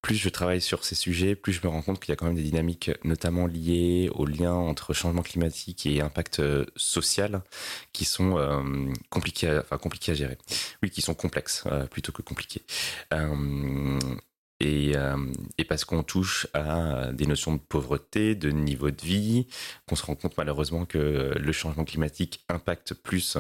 plus 0.01 0.15
je 0.15 0.29
travaille 0.29 0.61
sur 0.61 0.83
ces 0.83 0.95
sujets, 0.95 1.35
plus 1.35 1.53
je 1.53 1.61
me 1.63 1.67
rends 1.67 1.81
compte 1.81 1.99
qu'il 1.99 2.09
y 2.09 2.13
a 2.13 2.15
quand 2.15 2.25
même 2.25 2.35
des 2.35 2.43
dynamiques, 2.43 2.91
notamment 3.03 3.47
liées 3.47 4.09
au 4.13 4.25
lien 4.25 4.53
entre 4.53 4.93
changement 4.93 5.21
climatique 5.21 5.85
et 5.85 6.01
impact 6.01 6.41
social, 6.75 7.41
qui 7.93 8.05
sont 8.05 8.35
compliqués, 9.09 9.61
à, 9.69 9.77
compliqués 9.77 10.13
à 10.13 10.15
gérer. 10.15 10.37
Oui, 10.81 10.89
qui 10.89 11.01
sont 11.01 11.13
complexes 11.13 11.65
plutôt 11.91 12.11
que 12.11 12.21
compliqués. 12.21 12.63
Euh, 13.13 13.99
et, 14.62 15.64
parce 15.68 15.86
qu'on 15.86 16.03
touche 16.03 16.47
à 16.53 17.12
des 17.14 17.26
notions 17.26 17.55
de 17.55 17.59
pauvreté, 17.59 18.36
de 18.36 18.51
niveau 18.51 18.91
de 18.91 19.01
vie, 19.01 19.47
qu'on 19.88 19.95
se 19.95 20.05
rend 20.05 20.16
compte 20.16 20.38
malheureusement 20.38 20.86
que 20.86 21.34
le 21.38 21.51
changement 21.51 21.86
climatique 21.86 22.43
impacte 22.49 22.93
plus 22.93 23.38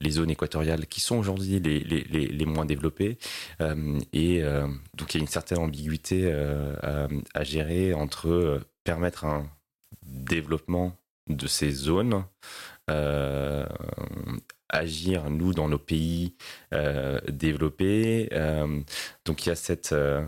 les 0.00 0.10
zones 0.10 0.30
équatoriales 0.30 0.86
qui 0.86 1.00
sont 1.00 1.16
aujourd'hui 1.16 1.60
les, 1.60 1.80
les, 1.80 2.04
les, 2.04 2.46
moins 2.46 2.64
développées. 2.66 3.18
Euh, 3.60 3.98
et 4.12 4.42
euh, 4.42 4.66
donc 4.94 5.14
il 5.14 5.18
y 5.18 5.20
a 5.20 5.22
une 5.22 5.28
certaine 5.28 5.58
ambiguïté 5.58 6.32
à, 6.32 7.44
gérer 7.44 7.94
entre 7.94 8.60
permettre 8.84 9.24
un 9.24 9.48
développement 10.04 10.96
de 11.28 11.46
ces 11.46 11.70
zones, 11.70 12.24
agir 14.68 15.30
nous 15.30 15.54
dans 15.54 15.68
nos 15.68 15.78
pays 15.78 16.36
développés. 17.28 18.28
donc 19.24 19.46
il 19.46 19.48
y 19.48 19.52
a 19.52 19.56
cette 19.56 19.92
euh, 19.92 20.26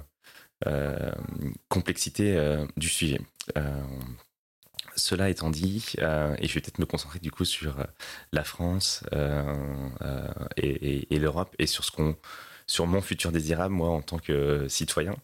complexité 1.69 2.37
euh, 2.37 2.67
du 2.77 2.89
sujet. 2.89 3.21
Euh, 3.57 3.83
cela 4.97 5.29
étant 5.29 5.51
dit, 5.51 5.95
et 5.99 6.47
je 6.47 6.55
vais 6.55 6.61
peut-être 6.61 6.79
me 6.79 6.87
concentrer 6.87 7.19
du 7.19 7.33
coup 7.33 7.45
sur 7.45 7.85
la 8.33 8.45
France 8.45 9.03
et, 10.57 11.19
l'Europe 11.19 11.53
et 11.59 11.67
sur 11.67 11.85
ce 11.85 11.91
qu'on, 11.91 12.17
sur 12.69 12.87
mon 12.87 13.01
futur 13.01 13.33
désirable 13.33 13.75
moi 13.75 13.91
en 13.91 14.03
tant 14.03 14.21
que 14.21 14.69
citoyen. 14.69 15.17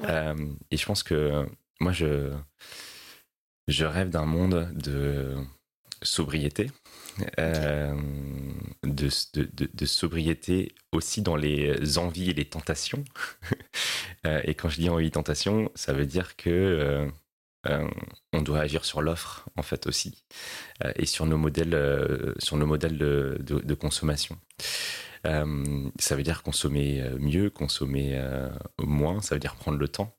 et 0.00 0.76
je 0.76 0.86
pense 0.86 1.02
que 1.02 1.44
moi 1.80 1.90
je 1.90 2.32
je 3.66 3.84
rêve 3.84 4.10
d'un 4.10 4.26
monde 4.26 4.70
de 4.74 5.34
sobriété, 6.06 6.70
euh, 7.38 7.94
de, 8.82 9.08
de, 9.74 9.86
sobriété 9.86 10.74
aussi 10.92 11.22
dans 11.22 11.36
les 11.36 11.98
envies 11.98 12.30
et 12.30 12.34
les 12.34 12.46
tentations. 12.46 13.04
Euh, 14.24 14.40
et 14.44 14.54
quand 14.54 14.68
je 14.68 14.80
dis 14.80 14.88
envie 14.88 15.06
et 15.06 15.10
tentations, 15.10 15.70
ça 15.76 15.92
veut 15.92 16.06
dire 16.06 16.36
que 16.36 17.08
euh, 17.68 17.88
on 18.32 18.42
doit 18.42 18.58
agir 18.58 18.84
sur 18.84 19.00
l'offre 19.00 19.48
en 19.56 19.62
fait 19.62 19.86
aussi 19.86 20.24
et 20.96 21.06
sur 21.06 21.26
nos 21.26 21.36
modèles, 21.36 22.34
sur 22.38 22.56
nos 22.56 22.66
modèles 22.66 22.98
de, 22.98 23.74
consommation. 23.74 24.36
ça 25.22 26.16
veut 26.16 26.22
dire 26.24 26.42
consommer 26.42 27.04
mieux, 27.20 27.50
consommer 27.50 28.20
moins, 28.78 29.20
ça 29.20 29.36
veut 29.36 29.40
dire 29.40 29.54
prendre 29.54 29.78
le 29.78 29.88
temps. 29.88 30.16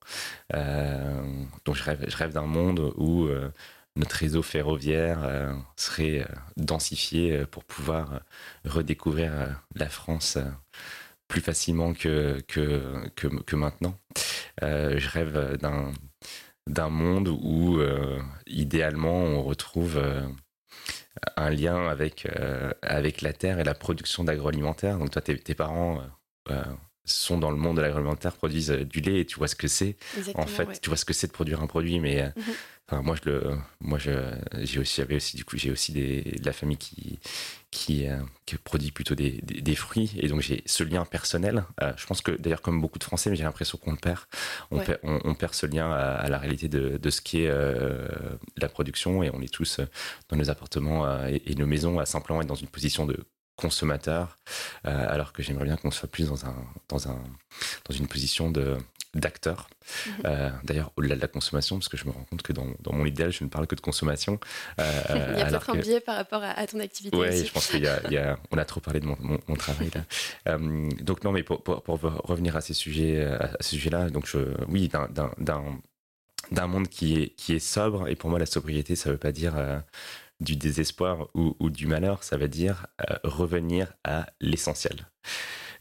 donc 0.53 1.75
je 1.75 1.83
rêve, 1.83 2.05
je 2.07 2.15
rêve 2.15 2.31
d'un 2.31 2.45
monde 2.45 2.93
où 2.95 3.27
notre 3.98 4.16
réseau 4.16 4.43
ferroviaire 4.43 5.20
euh, 5.24 5.54
serait 5.76 6.22
euh, 6.22 6.26
densifié 6.56 7.34
euh, 7.34 7.45
pour 7.45 7.64
pouvoir 7.64 8.22
redécouvrir 8.66 9.32
la 9.76 9.89
France 9.89 10.38
plus 11.28 11.41
facilement 11.41 11.93
que, 11.93 12.41
que, 12.48 13.10
que, 13.16 13.56
maintenant. 13.56 14.00
je 14.62 15.10
rêve 15.10 15.58
d'un, 15.58 15.91
d'un 16.68 16.89
monde 16.89 17.28
où, 17.28 17.82
idéalement, 18.45 19.24
on 19.24 19.43
retrouve 19.43 20.02
un 21.36 21.50
lien 21.50 21.89
avec, 21.89 22.30
avec 22.82 23.22
la 23.22 23.34
terre 23.34 23.60
et 23.60 23.66
la 23.66 23.74
production 23.74 24.24
d'agroalimentaire. 24.24 24.98
Donc, 25.00 25.12
toi, 25.12 25.22
tes, 25.22 25.38
tes 25.38 25.54
parents 25.54 26.02
sont 27.04 27.38
dans 27.38 27.52
le 27.52 27.58
monde 27.58 27.76
de 27.76 27.82
l'agroalimentaire, 27.82 28.32
produisent 28.32 28.72
du 28.72 29.02
lait 29.02 29.20
et 29.20 29.26
tu 29.26 29.38
vois 29.38 29.50
ce 29.50 29.56
que 29.56 29.68
c'est. 29.68 29.98
en 30.36 30.45
fait, 30.45 30.80
tu 30.80 30.89
vois 30.89 30.98
ce 30.98 31.04
que 31.04 31.14
c'est 31.14 31.28
de 31.28 31.34
produire 31.34 31.62
un 31.62 31.68
produit, 31.68 32.00
mais 32.00 32.32
moi, 32.91 33.15
je 33.21 33.29
le, 33.29 33.57
moi, 33.81 33.99
j'ai 33.99 34.79
aussi, 34.79 34.95
j'avais 35.01 35.15
aussi, 35.15 35.35
du 35.35 35.43
coup, 35.43 35.57
j'ai 35.57 35.71
aussi 35.71 35.91
des, 35.91 36.21
de 36.21 36.45
la 36.45 36.53
famille 36.53 36.77
qui, 36.77 37.19
qui, 37.69 38.07
euh, 38.07 38.17
produit 38.63 38.91
plutôt 38.91 39.13
des, 39.13 39.41
des, 39.41 39.75
fruits, 39.75 40.13
et 40.17 40.29
donc 40.29 40.39
j'ai 40.39 40.63
ce 40.65 40.83
lien 40.83 41.03
personnel. 41.03 41.65
Euh, 41.81 41.91
je 41.97 42.05
pense 42.05 42.21
que, 42.21 42.31
d'ailleurs, 42.31 42.61
comme 42.61 42.79
beaucoup 42.79 42.97
de 42.97 43.03
Français, 43.03 43.29
mais 43.29 43.35
j'ai 43.35 43.43
l'impression 43.43 43.77
qu'on 43.77 43.91
le 43.91 43.97
perd. 43.97 44.21
On, 44.71 44.79
perd 44.79 44.99
on, 45.03 45.35
perd 45.35 45.53
ce 45.53 45.65
lien 45.65 45.91
à, 45.91 46.29
la 46.29 46.38
réalité 46.38 46.69
de, 46.69 46.97
de 46.97 47.09
ce 47.09 47.19
qu'est 47.19 47.47
euh, 47.47 48.07
la 48.55 48.69
production, 48.69 49.21
et 49.21 49.29
on 49.33 49.41
est 49.41 49.53
tous 49.53 49.81
dans 50.29 50.38
nos 50.38 50.49
appartements 50.49 51.25
et, 51.27 51.41
et, 51.45 51.55
nos 51.55 51.67
maisons 51.67 51.99
à 51.99 52.05
simplement 52.05 52.41
être 52.41 52.47
dans 52.47 52.55
une 52.55 52.67
position 52.67 53.05
de 53.05 53.17
consommateur, 53.57 54.38
alors 54.83 55.33
que 55.33 55.41
j'aimerais 55.41 55.65
bien 55.65 55.77
qu'on 55.77 55.89
soit 55.89 56.07
plus 56.07 56.27
dans 56.27 56.45
un, 56.45 56.55
dans 56.89 57.09
un, 57.09 57.19
dans 57.89 57.95
une 57.95 58.07
position 58.07 58.51
de 58.51 58.77
d'acteurs. 59.18 59.70
Mhm. 60.05 60.13
Euh, 60.26 60.49
d'ailleurs, 60.63 60.91
au-delà 60.95 61.15
de 61.15 61.22
la 61.22 61.28
consommation, 61.28 61.78
parce 61.78 61.89
que 61.89 61.97
je 61.97 62.05
me 62.05 62.11
rends 62.11 62.24
compte 62.30 62.41
que 62.41 62.53
dans, 62.53 62.68
dans, 62.82 62.93
mon 62.93 63.05
idéal, 63.05 63.32
je 63.32 63.43
ne 63.43 63.49
parle 63.49 63.68
que 63.68 63.76
de 63.76 63.82
consommation. 63.82 64.39
Euh, 64.80 64.91
il 65.34 65.39
y 65.39 65.41
a 65.41 65.45
peut-être 65.45 65.70
un 65.70 65.78
biais 65.78 65.99
par 65.99 66.15
rapport 66.15 66.43
à, 66.43 66.68
ton 66.68 66.80
activité. 66.80 67.18
Oui, 67.18 67.45
je 67.45 67.51
pense 67.51 67.68
qu'on 67.68 67.84
a, 67.84 68.38
on 68.51 68.57
a 68.57 68.65
trop 68.65 68.80
parlé 68.80 68.99
de 68.99 69.05
mon, 69.05 69.18
mon, 69.20 69.55
travail 69.55 69.89
là. 69.93 70.01
Euh, 70.47 70.89
donc 71.01 71.24
non, 71.24 71.32
mais 71.32 71.43
pour, 71.43 71.63
pour, 71.63 71.82
pour, 71.82 71.99
revenir 71.99 72.55
à 72.55 72.61
ces 72.61 72.74
sujets, 72.74 73.24
à 73.26 73.57
ce 73.59 73.72
sujet-là, 73.72 74.09
donc 74.09 74.28
je, 74.28 74.38
oui, 74.70 74.89
d'un 74.89 76.68
monde 76.68 76.88
qui 76.88 77.22
est, 77.22 77.30
qui 77.36 77.53
est 77.53 77.59
sobre. 77.59 78.07
Et 78.07 78.15
pour 78.15 78.30
moi, 78.30 78.39
la 78.39 78.45
sobriété, 78.45 78.95
ça 78.95 79.09
ne 79.09 79.13
veut 79.13 79.20
pas 79.20 79.32
dire 79.32 79.55
du 80.39 80.55
désespoir 80.55 81.28
ou, 81.34 81.55
ou, 81.59 81.70
du 81.70 81.88
malheur, 81.88 82.24
ça 82.24 82.38
veut 82.38 82.47
dire 82.47 82.88
revenir 83.24 83.93
à 84.03 84.28
l'essentiel. 84.39 85.07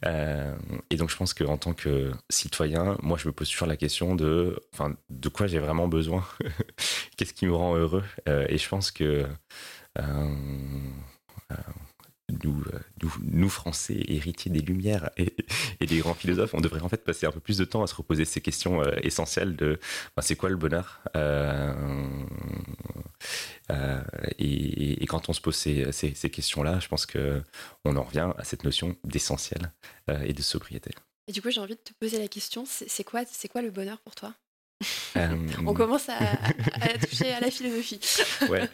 Euh, 0.04 0.54
et 0.90 0.96
donc 0.96 1.10
je 1.10 1.16
pense 1.16 1.34
qu'en 1.34 1.56
tant 1.56 1.72
que 1.74 2.12
citoyen, 2.28 2.96
moi 3.02 3.16
je 3.18 3.28
me 3.28 3.32
pose 3.32 3.48
toujours 3.48 3.66
la 3.68 3.76
question 3.76 4.14
de, 4.14 4.58
enfin, 4.72 4.94
de 5.10 5.28
quoi 5.28 5.46
j'ai 5.46 5.58
vraiment 5.58 5.88
besoin, 5.88 6.24
qu'est-ce 7.16 7.32
qui 7.34 7.46
me 7.46 7.54
rend 7.54 7.74
heureux? 7.76 8.04
Euh, 8.28 8.46
et 8.48 8.58
je 8.58 8.68
pense 8.68 8.90
que 8.90 9.26
euh, 12.32 12.78
nous, 13.02 13.12
nous, 13.22 13.48
Français, 13.48 14.02
héritiers 14.08 14.50
des 14.50 14.60
Lumières 14.60 15.10
et, 15.16 15.32
des 15.80 15.98
grands 15.98 16.14
philosophes, 16.14 16.54
on 16.54 16.60
devrait 16.60 16.80
en 16.80 16.88
fait 16.88 17.04
passer 17.04 17.26
un 17.26 17.32
peu 17.32 17.40
plus 17.40 17.58
de 17.58 17.64
temps 17.64 17.82
à 17.82 17.86
se 17.86 17.94
reposer 17.94 18.24
ces 18.24 18.40
questions 18.40 18.82
essentielles 19.02 19.56
de 19.56 19.78
ben, 20.16 20.22
c'est 20.22 20.36
quoi 20.36 20.48
le 20.48 20.56
bonheur 20.56 21.02
euh, 23.70 24.00
et, 24.38 25.04
quand 25.06 25.28
on 25.28 25.32
se 25.32 25.40
pose 25.40 25.56
ces, 25.56 25.92
ces, 25.92 26.30
questions-là, 26.30 26.80
je 26.80 26.88
pense 26.88 27.06
qu'on 27.06 27.96
en 27.96 28.02
revient 28.02 28.30
à 28.36 28.44
cette 28.44 28.64
notion 28.64 28.96
d'essentiel 29.04 29.72
euh, 30.10 30.20
et 30.22 30.32
de 30.32 30.42
sobriété. 30.42 30.90
Et 31.28 31.32
du 31.32 31.42
coup, 31.42 31.50
j'ai 31.50 31.60
envie 31.60 31.74
de 31.74 31.80
te 31.80 31.92
poser 31.94 32.18
la 32.18 32.28
question, 32.28 32.64
c'est 32.66 33.04
quoi, 33.04 33.22
quoi 33.50 33.62
le 33.62 33.70
bonheur 33.70 34.00
pour 34.00 34.14
toi? 34.14 34.34
Euh, 35.16 35.48
On 35.66 35.74
commence 35.74 36.08
à, 36.08 36.18
toucher 36.98 37.32
à 37.32 37.40
la 37.40 37.50
philosophie. 37.50 38.00
ouais. 38.48 38.68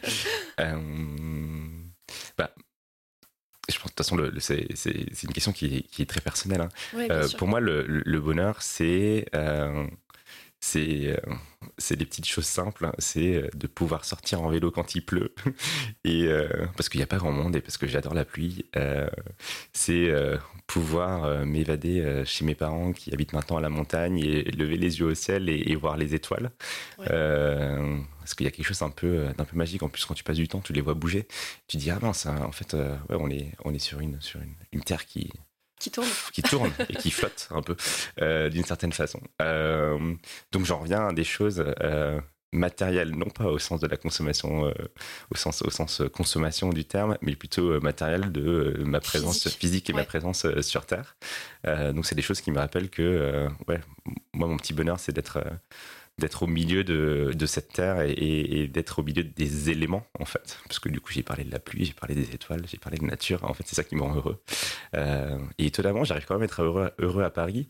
bah, 2.37 2.53
je 3.69 3.77
pense 3.77 3.85
de 3.85 3.95
toute 3.95 3.97
façon, 3.97 4.17
c'est 4.39 5.23
une 5.23 5.33
question 5.33 5.53
qui 5.53 5.77
est, 5.77 5.81
qui 5.83 6.01
est 6.01 6.05
très 6.05 6.21
personnelle. 6.21 6.61
Hein. 6.61 7.27
pour 7.37 7.47
moi, 7.47 7.59
le, 7.59 7.85
le 7.87 8.19
bonheur, 8.19 8.61
c'est 8.61 8.83
c'est 8.93 9.25
euh, 9.35 9.85
c'est 10.63 11.97
des 11.97 12.05
petites 12.05 12.25
choses 12.25 12.45
simples. 12.45 12.85
Hein. 12.85 12.93
C'est 12.97 13.35
euh, 13.35 13.49
de 13.53 13.67
pouvoir 13.67 14.05
sortir 14.05 14.41
en 14.41 14.49
vélo 14.49 14.71
quand 14.71 14.95
il 14.95 15.05
pleut, 15.05 15.35
et 16.05 16.23
euh, 16.27 16.47
parce 16.77 16.87
qu'il 16.89 16.99
n'y 16.99 17.03
a 17.03 17.07
pas 17.07 17.17
grand 17.17 17.31
monde 17.31 17.55
et 17.55 17.61
parce 17.61 17.77
que 17.77 17.87
j'adore 17.87 18.13
la 18.13 18.25
pluie. 18.25 18.65
c'est 19.73 20.13
pouvoir 20.67 21.45
m'évader 21.45 22.23
chez 22.25 22.45
mes 22.45 22.55
parents 22.55 22.93
qui 22.93 23.13
habitent 23.13 23.33
maintenant 23.33 23.57
à 23.57 23.61
la 23.61 23.69
montagne 23.69 24.19
et 24.19 24.43
lever 24.43 24.77
les 24.77 24.99
yeux 24.99 25.07
au 25.07 25.13
ciel 25.13 25.49
et, 25.49 25.75
voir 25.75 25.97
les 25.97 26.15
étoiles. 26.15 26.51
parce 26.97 28.33
qu'il 28.35 28.45
y 28.45 28.47
a 28.47 28.51
quelque 28.51 28.65
chose 28.65 28.81
un 28.81 28.89
peu 28.89 29.27
d'un 29.37 29.45
peu 29.45 29.57
magique. 29.57 29.83
En 29.83 29.89
plus, 29.89 30.05
quand 30.05 30.13
tu 30.13 30.23
passes 30.23 30.37
du 30.37 30.47
temps, 30.47 30.61
tu 30.61 30.73
les 30.73 30.81
vois 30.81 30.93
bouger. 30.93 31.27
Tu 31.67 31.77
dis 31.77 31.91
ah 31.91 31.99
non, 32.01 32.13
ça, 32.13 32.33
en 32.45 32.51
fait, 32.51 32.75
on 33.09 33.29
est 33.29 33.51
on 33.65 33.73
est 33.73 33.79
sur 33.79 33.99
une 33.99 34.19
sur 34.21 34.39
une 34.71 34.81
terre 34.81 35.05
qui 35.05 35.31
qui 35.83 35.91
tourne. 35.91 36.09
Qui 36.31 36.41
tourne 36.41 36.71
et 36.89 36.95
qui 36.95 37.11
flotte 37.11 37.49
un 37.51 37.61
peu, 37.61 37.75
euh, 38.21 38.49
d'une 38.49 38.63
certaine 38.63 38.93
façon. 38.93 39.19
Euh, 39.41 40.15
donc 40.51 40.65
j'en 40.65 40.79
reviens 40.79 41.07
à 41.07 41.13
des 41.13 41.25
choses 41.25 41.63
euh, 41.81 42.21
matérielles, 42.53 43.11
non 43.11 43.29
pas 43.29 43.47
au 43.47 43.59
sens 43.59 43.81
de 43.81 43.87
la 43.87 43.97
consommation, 43.97 44.71
au, 45.31 45.35
sens, 45.35 45.61
au 45.61 45.69
sens 45.69 46.01
consommation 46.13 46.69
du 46.69 46.85
terme, 46.85 47.17
mais 47.21 47.35
plutôt 47.35 47.81
matériel 47.81 48.31
de 48.31 48.81
ma 48.85 49.01
présence 49.01 49.49
physique, 49.49 49.89
et 49.89 49.93
ma 49.93 50.05
présence 50.05 50.45
sur 50.61 50.85
Terre. 50.85 51.17
donc 51.65 52.05
c'est 52.05 52.15
des 52.15 52.21
choses 52.21 52.41
qui 52.41 52.51
me 52.51 52.59
rappellent 52.59 52.91
que, 52.91 53.47
ouais, 53.67 53.81
moi 54.33 54.47
mon 54.47 54.57
petit 54.57 54.73
bonheur 54.73 54.99
c'est 54.99 55.13
d'être 55.13 55.43
d'être 56.19 56.43
au 56.43 56.47
milieu 56.47 56.83
de, 56.83 57.31
de, 57.35 57.45
cette 57.45 57.73
terre 57.73 58.01
et, 58.01 58.67
d'être 58.67 58.99
au 58.99 59.03
milieu 59.03 59.23
des 59.23 59.69
éléments 59.69 60.05
en 60.19 60.25
fait. 60.25 60.59
Parce 60.67 60.79
que 60.79 60.89
du 60.89 61.01
coup 61.01 61.11
j'ai 61.11 61.23
parlé 61.23 61.43
de 61.43 61.51
la 61.51 61.59
pluie 61.59 61.85
j'ai 61.85 61.93
parlé 61.93 62.13
des 62.15 62.33
étoiles 62.33 62.63
j'ai 62.67 62.77
parlé 62.77 62.99
de 62.99 63.05
nature. 63.05 63.43
En 63.43 63.53
fait 63.53 63.63
c'est 63.65 63.75
ça 63.75 63.83
qui 63.83 63.95
me 63.95 64.03
rend 64.03 64.15
heureux. 64.15 64.41
Euh, 64.95 65.39
et 65.57 65.67
étonnamment 65.67 66.03
j'arrive 66.03 66.25
quand 66.25 66.35
même 66.35 66.43
à 66.43 66.45
être 66.45 66.61
heureux, 66.61 66.91
heureux 66.99 67.23
à 67.23 67.31
Paris 67.31 67.67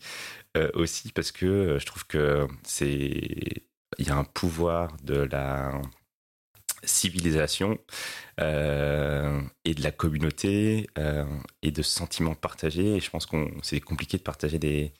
euh, 0.56 0.70
aussi 0.74 1.10
parce 1.12 1.32
que 1.32 1.78
je 1.80 1.86
trouve 1.86 2.06
que 2.06 2.46
c'est 2.64 3.64
il 3.98 4.06
y 4.06 4.10
a 4.10 4.16
un 4.16 4.24
pouvoir 4.24 4.94
de 5.04 5.14
la 5.14 5.80
civilisation 6.82 7.78
euh, 8.40 9.40
et 9.64 9.74
de 9.74 9.82
la 9.82 9.90
communauté 9.90 10.86
et 11.62 11.70
de 11.70 11.82
sentiments 11.82 12.34
partagés. 12.34 12.96
Et 12.96 13.00
je 13.00 13.08
pense 13.10 13.24
qu'on 13.24 13.50
c'est 13.62 13.80
compliqué 13.80 14.18
de 14.18 14.22
partager 14.22 14.58
des 14.58 14.92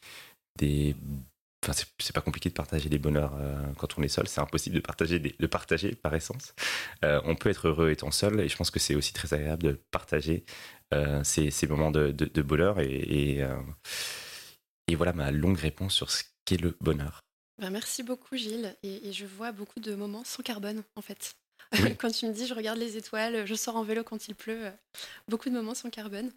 Enfin, 1.67 1.73
c'est 1.99 2.15
pas 2.15 2.21
compliqué 2.21 2.51
de 2.51 2.55
partager 2.55 2.91
des 2.91 2.99
bonheurs 2.99 3.35
euh, 3.41 3.57
quand 3.79 3.99
on 3.99 4.03
est 4.03 4.09
seul. 4.09 4.29
C'est 4.29 4.43
impossible 4.43 4.77
de 4.77 4.81
partager, 4.81 5.19
de 5.19 5.47
partager 5.47 5.95
par 5.95 6.15
essence. 6.15 6.55
Euh, 7.05 7.23
on 7.25 7.37
peut 7.37 7.49
être 7.49 7.69
heureux 7.69 7.91
étant 7.91 8.11
seul, 8.11 8.39
et 8.41 8.49
je 8.51 8.57
pense 8.57 8.71
que 8.71 8.79
c'est 8.79 8.95
aussi 8.95 9.15
très 9.15 9.33
agréable 9.33 9.63
de 9.63 9.81
partager 9.91 10.45
euh, 10.93 11.25
ces, 11.25 11.51
ces, 11.51 11.67
moments 11.67 11.91
de, 11.91 12.11
de, 12.11 12.43
bonheur. 12.43 12.81
Et, 12.81 13.39
et, 14.89 14.95
voilà 14.95 15.15
ma 15.15 15.31
longue 15.31 15.59
réponse 15.59 15.95
sur 15.95 16.11
ce 16.11 16.25
qu'est 16.45 16.61
le 16.61 16.77
bonheur. 16.83 17.21
Ben, 17.59 17.71
merci 17.71 18.03
beaucoup, 18.03 18.37
Gilles. 18.37 18.77
Et, 18.83 19.13
je 19.13 19.25
vois 19.25 19.53
beaucoup 19.53 19.81
de 19.81 19.95
moments 19.95 20.25
sans 20.25 20.43
carbone, 20.43 20.83
en 20.97 21.03
fait. 21.03 21.35
quand 21.99 22.11
tu 22.11 22.27
me 22.27 22.35
dis, 22.35 22.47
je 22.47 22.53
regarde 22.53 22.79
les 22.79 22.99
étoiles, 22.99 23.47
je 23.47 23.55
sors 23.55 23.77
en 23.77 23.85
vélo 23.85 24.05
quand 24.05 24.29
il 24.29 24.35
pleut, 24.35 24.71
beaucoup 25.29 25.49
de 25.49 25.55
moments 25.55 25.75
sans 25.75 25.89
carbone. 25.89 26.31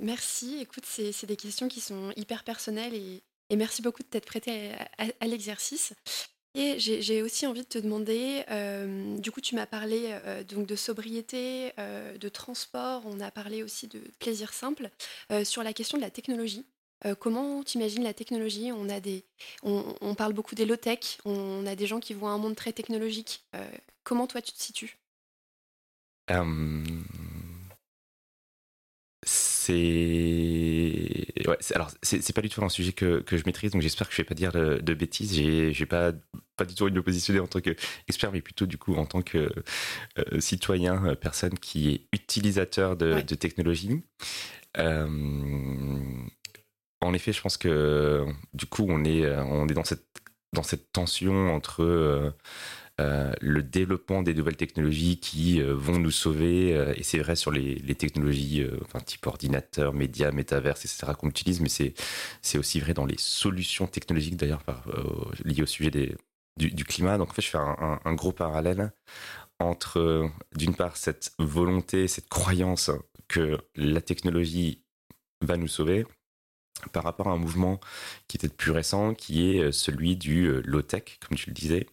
Merci. 0.00 0.58
Écoute, 0.60 0.84
c'est 0.86 1.26
des 1.26 1.36
questions 1.36 1.68
qui 1.68 1.80
sont 1.80 2.12
hyper 2.16 2.44
personnelles 2.44 2.94
et, 2.94 3.22
merci 3.54 3.80
beaucoup 3.80 4.02
de 4.02 4.08
t'être 4.08 4.26
prêté 4.26 4.72
à, 4.98 5.26
l'exercice. 5.26 5.94
Et 6.54 6.78
j'ai 6.78 7.22
aussi 7.22 7.46
envie 7.46 7.62
de 7.62 7.66
te 7.66 7.78
demander, 7.78 8.42
euh, 8.50 9.18
du 9.18 9.30
coup, 9.30 9.42
tu 9.42 9.54
m'as 9.54 9.66
parlé 9.66 10.06
euh, 10.06 10.42
donc 10.42 10.66
de 10.66 10.74
sobriété, 10.74 11.72
euh, 11.78 12.16
de 12.16 12.28
transport, 12.30 13.02
on 13.04 13.20
a 13.20 13.30
parlé 13.30 13.62
aussi 13.62 13.88
de 13.88 14.00
plaisir 14.18 14.54
simple, 14.54 14.90
sur 15.44 15.62
la 15.62 15.72
question 15.74 15.98
de 15.98 16.02
la 16.02 16.10
technologie. 16.10 16.66
comment 17.20 17.62
tu 17.62 17.76
imagines 17.78 18.02
la 18.02 18.14
technologie? 18.14 18.72
On, 18.72 18.88
a 18.88 19.00
des, 19.00 19.24
on, 19.62 20.14
parle 20.14 20.32
beaucoup 20.32 20.54
des 20.54 20.64
low-tech, 20.64 21.18
on 21.26 21.66
a 21.66 21.76
des 21.76 21.86
gens 21.86 22.00
qui 22.00 22.14
voient 22.14 22.30
un 22.30 22.38
monde 22.38 22.56
très 22.56 22.72
technologique. 22.72 23.44
comment 24.02 24.26
toi 24.26 24.40
tu 24.40 24.52
te 24.52 24.62
situes? 24.62 24.98
C'est 29.66 31.48
ouais, 31.48 31.58
alors 31.74 31.90
c'est 32.02 32.32
pas 32.32 32.42
du 32.42 32.48
tout 32.48 32.64
un 32.64 32.68
sujet 32.68 32.92
que, 32.92 33.20
que 33.20 33.36
je 33.36 33.42
maîtrise 33.46 33.72
donc 33.72 33.82
j'espère 33.82 34.08
que 34.08 34.14
je 34.14 34.22
vais 34.22 34.26
pas 34.26 34.34
dire 34.34 34.52
de, 34.52 34.94
bêtises. 34.94 35.34
J'ai 35.34 35.86
pas 35.86 36.12
pas 36.56 36.64
du 36.64 36.74
tout 36.74 36.84
envie 36.84 36.92
de 36.92 36.96
me 36.96 37.02
positionner 37.02 37.40
en 37.40 37.46
tant 37.46 37.60
qu'expert 37.60 38.32
mais 38.32 38.40
plutôt 38.40 38.66
du 38.66 38.78
coup 38.78 38.94
en 38.94 39.06
tant 39.06 39.22
que 39.22 39.50
euh, 40.18 40.40
citoyen 40.40 41.04
euh, 41.04 41.14
personne 41.14 41.58
qui 41.58 41.90
est 41.90 42.06
utilisateur 42.12 42.96
de, 42.96 43.20
de 43.20 43.34
technologie. 43.34 44.02
Euh, 44.78 45.08
en 47.00 47.12
effet 47.12 47.32
je 47.32 47.40
pense 47.40 47.56
que 47.56 48.24
du 48.54 48.66
coup 48.66 48.86
on 48.88 49.04
est 49.04 49.26
on 49.36 49.66
est 49.68 49.74
dans 49.74 49.84
cette 49.84 50.06
dans 50.52 50.62
cette 50.62 50.92
tension 50.92 51.54
entre 51.54 52.32
euh, 52.98 53.34
le 53.42 53.62
développement 53.62 54.22
des 54.22 54.32
nouvelles 54.32 54.56
technologies 54.56 55.18
qui 55.20 55.60
euh, 55.60 55.74
vont 55.74 55.98
nous 55.98 56.10
sauver. 56.10 56.74
Euh, 56.74 56.94
et 56.96 57.02
c'est 57.02 57.18
vrai 57.18 57.36
sur 57.36 57.50
les, 57.50 57.94
technologies, 57.94 58.66
enfin, 58.82 59.00
type 59.00 59.26
ordinateur, 59.26 59.92
médias, 59.92 60.30
métaverse, 60.30 60.84
etc. 60.86 61.12
qu'on 61.18 61.28
utilise, 61.28 61.60
mais 61.60 61.68
c'est, 61.68 62.58
aussi 62.58 62.80
vrai 62.80 62.94
dans 62.94 63.04
les 63.04 63.18
solutions 63.18 63.86
technologiques 63.86 64.36
d'ailleurs 64.36 64.62
liées 65.44 65.62
au 65.62 65.66
sujet 65.66 65.90
des, 65.90 66.16
du, 66.56 66.84
climat. 66.84 67.18
Donc 67.18 67.30
en 67.30 67.32
fait, 67.34 67.42
je 67.42 67.50
fais 67.50 67.58
un, 67.58 68.14
gros 68.14 68.32
parallèle 68.32 68.92
entre, 69.58 70.30
d'une 70.54 70.74
part, 70.74 70.96
cette 70.96 71.32
volonté, 71.38 72.08
cette 72.08 72.28
croyance 72.28 72.90
que 73.28 73.58
la 73.74 74.00
technologie 74.00 74.82
va 75.42 75.56
nous 75.56 75.68
sauver, 75.68 76.06
par 76.92 77.04
rapport 77.04 77.28
à 77.28 77.32
un 77.32 77.38
mouvement 77.38 77.80
qui 78.28 78.36
était 78.36 78.48
plus 78.48 78.70
récent, 78.70 79.14
qui 79.14 79.50
est 79.50 79.72
celui 79.72 80.16
du 80.16 80.62
low-tech, 80.62 81.18
comme 81.26 81.36
tu 81.36 81.50
le 81.50 81.54
disais, 81.54 81.86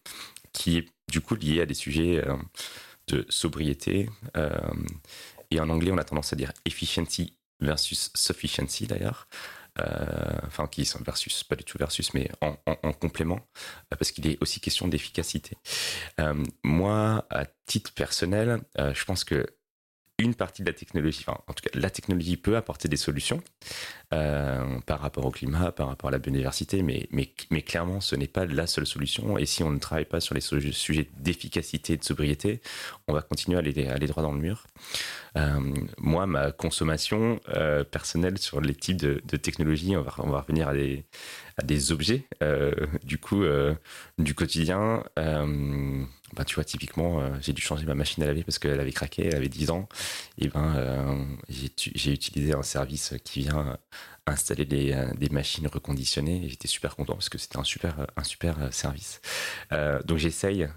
qui 0.54 0.78
est 0.78 0.93
du 1.10 1.22
coup 1.22 1.36
lié 1.36 1.62
à 1.62 1.66
des 1.66 1.74
sujets 1.74 2.24
euh, 2.26 2.36
de 3.08 3.26
sobriété. 3.30 4.10
Euh, 4.38 4.50
et 5.52 5.60
en 5.60 5.70
anglais, 5.70 5.92
on 5.92 5.98
a 5.98 6.04
tendance 6.04 6.34
à 6.34 6.36
dire 6.36 6.52
efficiency 6.66 7.38
versus 7.60 8.12
sufficiency 8.16 8.88
d'ailleurs. 8.88 9.28
Euh, 9.80 10.40
enfin 10.46 10.68
qui 10.68 10.86
sont 10.86 11.02
versus, 11.04 11.44
pas 11.44 11.56
du 11.56 11.64
tout 11.64 11.80
versus, 11.80 12.14
mais 12.14 12.30
en, 12.42 12.56
complément, 12.94 13.40
parce 13.90 14.12
qu'il 14.12 14.28
est 14.28 14.38
aussi 14.40 14.60
question 14.60 14.88
d'efficacité. 14.88 15.58
moi, 16.64 17.26
à 17.32 17.46
titre 17.66 17.92
personnel, 17.94 18.62
je 18.78 19.04
pense 19.04 19.24
que 19.24 19.48
une 20.20 20.36
partie 20.36 20.62
de 20.62 20.68
la 20.68 20.74
technologie, 20.74 21.24
enfin, 21.28 21.40
en 21.48 21.54
tout 21.54 21.64
cas, 21.64 21.72
la 21.78 21.90
technologie 21.90 22.38
peut 22.38 22.56
apporter 22.56 22.88
des 22.88 22.98
solutions 22.98 23.42
euh, 24.14 24.80
par 24.86 25.00
rapport 25.00 25.26
au 25.26 25.32
climat, 25.32 25.72
par 25.72 25.88
rapport 25.88 26.10
à 26.10 26.12
la 26.12 26.20
biodiversité, 26.20 26.84
mais, 26.84 27.08
mais, 27.12 27.34
mais 27.50 27.62
clairement, 27.62 28.00
ce 28.00 28.16
n'est 28.16 28.28
pas 28.28 28.46
la 28.46 28.68
seule 28.68 28.86
solution. 28.86 29.38
Et 29.38 29.46
si 29.46 29.64
on 29.64 29.72
ne 29.72 29.80
travaille 29.80 30.06
pas 30.06 30.20
sur 30.20 30.36
les 30.36 30.42
sujets 30.42 31.10
d'efficacité 31.18 31.94
et 31.94 31.98
de 31.98 32.04
sobriété, 32.04 32.62
on 33.08 33.14
va 33.14 33.22
continuer 33.22 33.58
à 33.58 33.60
aller, 33.60 33.88
aller 33.88 34.08
droit 34.08 34.24
dans 34.24 34.34
le 34.34 34.40
mur. 34.40 34.68
Euh, 35.38 35.60
moi, 35.98 36.28
ma 36.28 36.52
consommation 36.52 37.40
euh, 37.50 37.84
personnelle 37.84 38.38
sur 38.38 38.62
les 38.62 38.76
types 38.76 38.98
de, 38.98 39.22
de 39.26 39.38
technologies, 39.38 39.96
on 39.96 40.02
va, 40.04 40.40
revenir 40.40 40.68
à 40.68 40.74
des, 41.64 41.92
objets, 41.92 42.28
du 43.04 43.18
coup, 43.18 43.44
du 44.18 44.36
quotidien. 44.36 45.04
Bah, 45.16 46.46
tu 46.46 46.56
vois, 46.56 46.64
typiquement, 46.64 47.22
j'ai 47.42 47.54
dû 47.54 47.62
changer 47.62 47.86
ma 47.86 47.94
machine 47.94 48.24
à 48.24 48.26
laver 48.26 48.44
parce 48.44 48.58
qu'elle 48.58 48.80
avait 48.80 48.92
craqué, 48.92 49.28
elle 49.28 49.36
avait 49.36 49.50
10 49.50 49.70
ans. 49.70 49.88
Et 50.40 50.48
ben, 50.48 51.38
j'ai 51.50 52.12
utilisé 52.12 52.54
un 52.54 52.64
service 52.64 53.14
qui 53.24 53.42
vient 53.42 53.78
installer 54.26 54.66
des, 54.66 54.94
euh, 54.94 55.06
des 55.16 55.30
machines 55.30 55.68
reconditionnées 55.68 56.46
et 56.46 56.50
j'étais 56.50 56.68
super 56.68 56.96
content 56.96 57.14
parce 57.14 57.30
que 57.30 57.38
c'était 57.38 57.58
un 57.58 57.64
super, 57.64 58.00
euh, 58.00 58.06
un 58.16 58.24
super 58.24 58.62
euh, 58.62 58.72
service. 58.72 59.22
Donc 60.06 60.18
j'essaye 60.18 60.68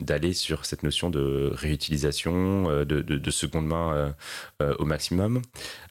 d'aller 0.00 0.32
sur 0.32 0.64
cette 0.64 0.82
notion 0.82 1.10
de 1.10 1.50
réutilisation, 1.52 2.64
de, 2.64 2.84
de, 2.84 3.02
de 3.02 3.30
seconde 3.30 3.66
main 3.66 4.14
au 4.60 4.84
maximum 4.84 5.42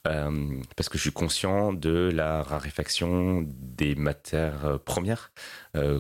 parce 0.04 0.90
que 0.90 0.98
je 0.98 1.04
suis 1.04 1.12
conscient 1.12 1.74
de 1.74 2.10
la 2.14 2.42
raréfaction 2.42 3.46
des 3.48 3.96
matières 3.96 4.80
premières 4.86 5.32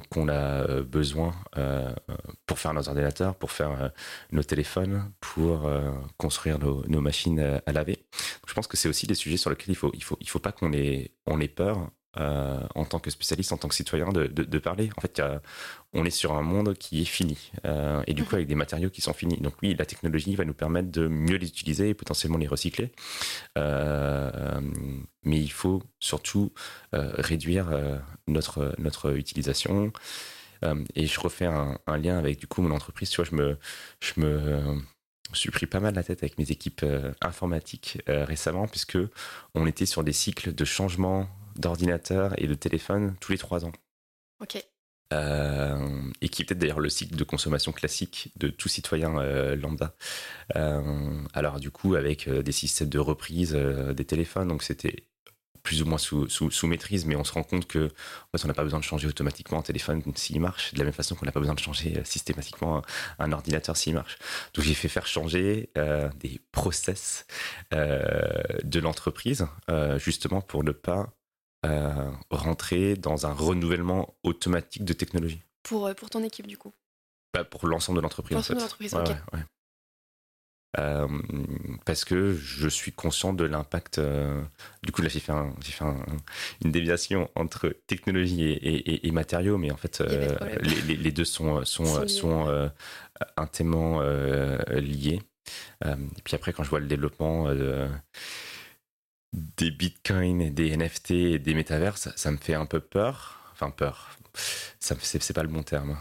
qu'on 0.09 0.29
a 0.29 0.81
besoin 0.81 1.33
pour 2.45 2.59
faire 2.59 2.73
nos 2.73 2.87
ordinateurs, 2.87 3.35
pour 3.35 3.51
faire 3.51 3.91
nos 4.31 4.43
téléphones, 4.43 5.11
pour 5.19 5.69
construire 6.17 6.59
nos, 6.59 7.01
machines 7.01 7.59
à 7.65 7.71
laver. 7.71 8.05
je 8.47 8.53
pense 8.53 8.67
que 8.67 8.77
c'est 8.77 8.89
aussi 8.89 9.07
des 9.07 9.15
sujets 9.15 9.37
sur 9.37 9.49
lesquels 9.49 9.69
il 9.69 9.75
faut, 9.75 9.91
il 9.93 10.03
faut, 10.03 10.17
il 10.19 10.29
faut 10.29 10.39
pas 10.39 10.51
qu'on 10.51 10.73
ait 10.73 11.11
on 11.27 11.39
est 11.39 11.47
peur 11.47 11.91
euh, 12.17 12.59
en 12.75 12.85
tant 12.85 12.99
que 12.99 13.09
spécialiste, 13.09 13.51
en 13.51 13.57
tant 13.57 13.67
que 13.67 13.75
citoyen, 13.75 14.09
de, 14.09 14.59
parler. 14.59 14.89
En 14.97 15.01
fait, 15.01 15.21
on 15.93 16.05
est 16.05 16.11
sur 16.11 16.33
un 16.33 16.41
monde 16.41 16.75
qui 16.75 17.01
est 17.01 17.05
fini, 17.05 17.51
euh, 17.65 18.01
et 18.07 18.13
du 18.13 18.23
coup 18.23 18.35
avec 18.35 18.47
des 18.47 18.55
matériaux 18.55 18.89
qui 18.89 19.01
sont 19.01 19.13
finis. 19.13 19.37
Donc 19.37 19.53
oui, 19.61 19.75
la 19.77 19.85
technologie 19.85 20.35
va 20.35 20.45
nous 20.45 20.53
permettre 20.53 20.91
de 20.91 21.07
mieux 21.07 21.37
les 21.37 21.47
utiliser 21.47 21.89
et 21.89 21.93
potentiellement 21.93 22.37
les 22.37 22.47
recycler. 22.47 22.91
Euh, 23.57 24.61
mais 25.23 25.39
il 25.39 25.51
faut 25.51 25.83
surtout 25.99 26.51
réduire 26.93 27.67
notre 28.27 28.73
notre 28.77 29.17
utilisation. 29.17 29.91
et 30.95 31.05
je 31.05 31.19
refais 31.19 31.45
un, 31.45 31.77
lien 31.97 32.17
avec 32.17 32.39
du 32.39 32.47
coup 32.47 32.61
mon 32.61 32.71
entreprise. 32.71 33.09
Tu 33.09 33.17
vois, 33.17 33.25
je 33.29 33.35
me 33.35 33.57
je 33.99 34.19
me 34.21 34.81
je 35.33 35.39
suis 35.39 35.51
pris 35.51 35.65
pas 35.65 35.79
mal 35.79 35.95
la 35.95 36.03
tête 36.03 36.23
avec 36.23 36.37
mes 36.37 36.51
équipes 36.51 36.81
euh, 36.83 37.11
informatiques 37.21 38.01
euh, 38.09 38.25
récemment, 38.25 38.67
puisque 38.67 38.97
on 39.55 39.67
était 39.67 39.85
sur 39.85 40.03
des 40.03 40.13
cycles 40.13 40.53
de 40.53 40.65
changement 40.65 41.27
d'ordinateur 41.57 42.33
et 42.41 42.47
de 42.47 42.53
téléphone 42.53 43.15
tous 43.19 43.31
les 43.31 43.37
trois 43.37 43.65
ans. 43.65 43.71
Ok. 44.41 44.63
Euh, 45.13 46.11
et 46.19 46.27
qui 46.27 46.41
est 46.41 46.45
peut-être 46.45 46.59
d'ailleurs 46.59 46.81
le 46.81 46.89
cycle 46.89 47.15
de 47.15 47.23
consommation 47.23 47.71
classique 47.71 48.33
de 48.35 48.49
tout 48.49 48.67
citoyen 48.67 49.23
lambda. 49.55 49.95
alors 50.53 51.61
du 51.61 51.71
coup 51.71 51.95
avec 51.95 52.27
des 52.27 52.51
systèmes 52.51 52.89
de 52.89 52.99
reprise 52.99 53.53
des 53.53 54.05
téléphones, 54.05 54.49
donc 54.49 54.63
c'était 54.63 55.07
plus 55.67 55.81
ou 55.81 55.85
moins 55.85 55.97
sous, 55.97 56.29
sous, 56.29 56.67
maîtrise, 56.67 57.05
mais 57.05 57.17
on 57.17 57.25
se 57.25 57.33
rend 57.33 57.43
compte 57.43 57.67
que 57.67 57.87
en 57.87 58.37
fait, 58.37 58.45
on 58.45 58.47
n'a 58.47 58.53
pas 58.53 58.63
besoin 58.63 58.79
de 58.79 58.85
changer 58.85 59.05
automatiquement 59.05 59.59
un 59.59 59.61
téléphone 59.61 60.01
s'il 60.15 60.39
marche, 60.39 60.73
de 60.73 60.79
la 60.79 60.85
même 60.85 60.93
façon 60.93 61.13
qu'on 61.13 61.25
n'a 61.25 61.33
pas 61.33 61.41
besoin 61.41 61.55
de 61.55 61.59
changer 61.59 61.97
euh, 61.97 62.05
systématiquement 62.05 62.81
un, 63.19 63.31
ordinateur 63.33 63.75
s'il 63.75 63.93
marche. 63.93 64.17
Donc 64.53 64.63
j'ai 64.63 64.73
fait 64.73 64.87
faire 64.87 65.05
changer 65.05 65.69
euh, 65.77 66.09
des 66.21 66.39
process 66.53 67.27
euh, 67.73 68.41
de 68.63 68.79
l'entreprise, 68.79 69.45
justement 69.97 70.39
pour 70.39 70.63
ne 70.63 70.71
pas 70.71 71.09
rentrer 72.29 72.95
dans 72.95 73.25
un 73.25 73.33
renouvellement 73.33 74.15
automatique 74.23 74.85
de 74.85 74.93
technologie. 74.93 75.41
Pour, 75.63 75.93
pour 75.95 76.09
ton 76.09 76.23
équipe, 76.23 76.47
du 76.47 76.57
coup 76.57 76.73
bah, 77.33 77.43
Pour 77.43 77.67
l'ensemble 77.67 77.97
de 77.97 78.01
l'entreprise. 78.01 78.35
Pour 78.35 78.39
l'ensemble 78.39 78.59
de 78.59 78.63
l'entreprise, 78.63 78.93
ok. 78.93 79.43
Euh, 80.79 81.07
parce 81.85 82.05
que 82.05 82.33
je 82.35 82.67
suis 82.67 82.91
conscient 82.91 83.33
de 83.33 83.45
l'impact. 83.45 83.97
Euh, 83.97 84.43
du 84.83 84.91
coup, 84.91 85.01
là, 85.01 85.09
j'ai 85.09 85.19
fait, 85.19 85.33
fait 85.61 85.85
une 86.63 86.71
déviation 86.71 87.29
entre 87.35 87.75
technologie 87.87 88.59
et, 88.61 89.11
matériaux, 89.11 89.57
mais 89.57 89.71
en 89.71 89.77
fait, 89.77 90.01
euh, 90.01 90.35
les, 90.61 91.11
deux 91.11 91.25
sont, 91.25 91.65
sont, 91.65 92.07
sont, 92.07 92.69
intimement 93.37 94.01
liés. 94.01 95.21
et 95.85 96.21
puis 96.23 96.35
après, 96.35 96.53
quand 96.53 96.63
je 96.63 96.69
vois 96.69 96.79
le 96.79 96.87
développement 96.87 97.47
des 99.33 99.71
bitcoins, 99.71 100.49
des 100.53 100.75
NFT 100.75 101.41
des 101.41 101.53
métaverses, 101.53 102.09
ça 102.15 102.31
me 102.31 102.37
fait 102.37 102.53
un 102.53 102.65
peu 102.65 102.79
peur. 102.79 103.51
Enfin, 103.53 103.71
peur. 103.71 104.17
C'est 104.79 105.33
pas 105.33 105.43
le 105.43 105.49
bon 105.49 105.63
terme 105.63 105.97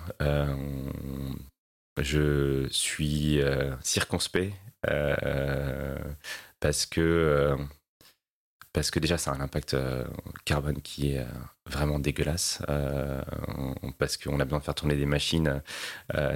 je 2.03 2.67
suis 2.71 3.41
euh, 3.41 3.75
circonspect 3.83 4.55
euh, 4.89 5.99
parce 6.61 6.87
que 6.87 7.01
euh, 7.01 7.57
parce 8.77 8.91
que 8.91 8.99
déjà 8.99 9.17
ça 9.17 9.31
a 9.31 9.35
un 9.35 9.41
impact 9.41 9.75
carbone 10.45 10.83
qui 10.83 11.15
est 11.15 11.25
vraiment 11.65 11.99
dégueulasse 11.99 12.61
parce 13.97 14.19
qu'on 14.19 14.39
a 14.39 14.45
besoin 14.45 14.59
de 14.59 14.65
faire 14.65 14.75
tourner 14.75 14.97
des 14.97 15.07
machines, 15.07 15.63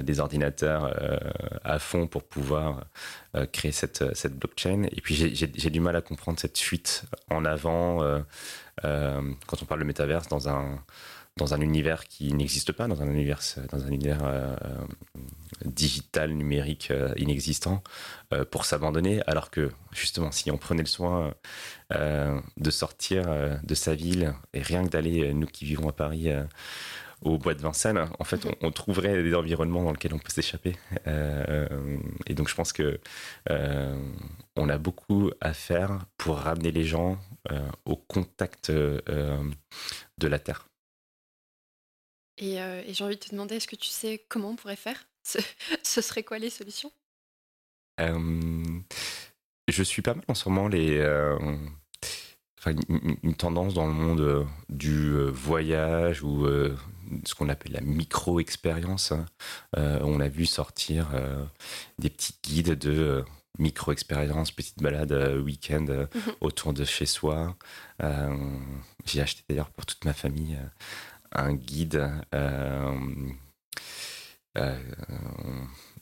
des 0.01 0.19
ordinateurs 0.19 0.91
à 1.63 1.77
fond 1.77 2.07
pour 2.07 2.23
pouvoir 2.23 2.85
créer 3.53 3.71
cette, 3.71 4.15
cette 4.15 4.39
blockchain. 4.39 4.87
Et 4.91 5.01
puis 5.01 5.13
j'ai 5.13 5.69
du 5.69 5.79
mal 5.79 5.95
à 5.95 6.01
comprendre 6.01 6.39
cette 6.39 6.57
fuite 6.57 7.03
en 7.29 7.45
avant 7.45 7.99
quand 8.81 9.61
on 9.61 9.65
parle 9.65 9.81
de 9.81 9.85
métaverse 9.85 10.27
dans 10.27 10.49
un 10.49 10.83
dans 11.37 11.53
un 11.53 11.61
univers 11.61 12.05
qui 12.05 12.33
n'existe 12.33 12.71
pas, 12.71 12.87
dans 12.87 13.01
un 13.01 13.09
univers, 13.09 13.39
dans 13.71 13.83
un 13.83 13.87
univers 13.87 14.19
euh, 14.23 14.55
digital, 15.65 16.31
numérique 16.31 16.91
euh, 16.91 17.13
inexistant, 17.15 17.83
euh, 18.33 18.43
pour 18.43 18.65
s'abandonner, 18.65 19.21
alors 19.27 19.49
que 19.49 19.71
justement, 19.93 20.31
si 20.31 20.51
on 20.51 20.57
prenait 20.57 20.83
le 20.83 20.87
soin 20.87 21.33
de 21.91 22.71
sortir 22.71 23.25
de 23.63 23.75
sa 23.75 23.95
ville, 23.95 24.33
et 24.53 24.61
rien 24.61 24.85
que 24.85 24.89
d'aller, 24.89 25.33
nous 25.33 25.45
qui 25.45 25.65
vivons 25.65 25.89
à 25.89 25.91
Paris, 25.91 26.29
au 27.21 27.37
bois 27.37 27.53
de 27.53 27.59
Vincennes, 27.59 28.07
en 28.17 28.23
fait, 28.23 28.47
on, 28.61 28.71
trouverait 28.71 29.21
des 29.21 29.35
environnements 29.35 29.83
dans 29.83 29.91
lesquels 29.91 30.13
on 30.13 30.17
peut 30.17 30.31
s'échapper. 30.31 30.77
et 31.05 32.33
donc, 32.33 32.47
je 32.47 32.55
pense 32.55 32.71
que 32.71 33.01
on 33.49 34.69
a 34.69 34.77
beaucoup 34.77 35.31
à 35.41 35.51
faire 35.51 35.99
pour 36.17 36.37
ramener 36.37 36.71
les 36.71 36.85
gens 36.85 37.19
au 37.83 37.97
contact 37.97 38.71
de 38.71 39.03
la 40.21 40.39
terre. 40.39 40.70
Et, 42.41 42.57
j'ai 42.89 43.03
envie 43.03 43.15
de 43.15 43.21
te 43.21 43.31
demander, 43.31 43.55
est-ce 43.55 43.67
que 43.67 43.75
tu 43.75 43.89
sais 43.89 44.25
comment 44.27 44.49
on 44.49 44.55
pourrait 44.55 44.75
faire? 44.75 45.07
Ce, 45.83 46.01
serait 46.01 46.23
quoi 46.23 46.39
les 46.39 46.49
solutions? 46.49 46.91
Je 47.99 49.83
suis 49.83 50.01
pas 50.01 50.15
mal 50.15 50.25
en 50.27 50.33
ce 50.33 50.49
moment 50.49 50.67
les 50.67 50.99
une, 52.67 53.35
tendance 53.35 53.73
dans 53.73 53.87
le 53.87 53.93
monde 53.93 54.21
euh, 54.21 54.43
du 54.69 55.13
euh, 55.13 55.29
voyage 55.29 56.23
ou 56.23 56.45
euh, 56.45 56.77
ce 57.25 57.33
qu'on 57.35 57.49
appelle 57.49 57.73
la 57.73 57.81
micro-expérience. 57.81 59.11
Hein. 59.11 59.25
on 59.73 60.19
a 60.19 60.27
vu 60.27 60.45
sortir 60.45 61.09
des 61.99 62.09
petits 62.09 62.35
guides 62.41 62.77
de 62.77 63.25
micro-expérience, 63.59 64.51
petite 64.51 64.81
balade 64.81 65.11
week-end 65.43 65.85
mhm. 65.87 66.33
autour 66.39 66.71
de 66.71 66.85
chez 66.85 67.05
soi. 67.05 67.57
J'ai 69.05 69.21
acheté 69.21 69.43
d'ailleurs 69.49 69.71
pour 69.71 69.85
toute 69.85 70.05
ma 70.05 70.13
famille 70.13 70.57
un 71.33 71.53
guide 71.53 72.09
euh, 72.33 72.99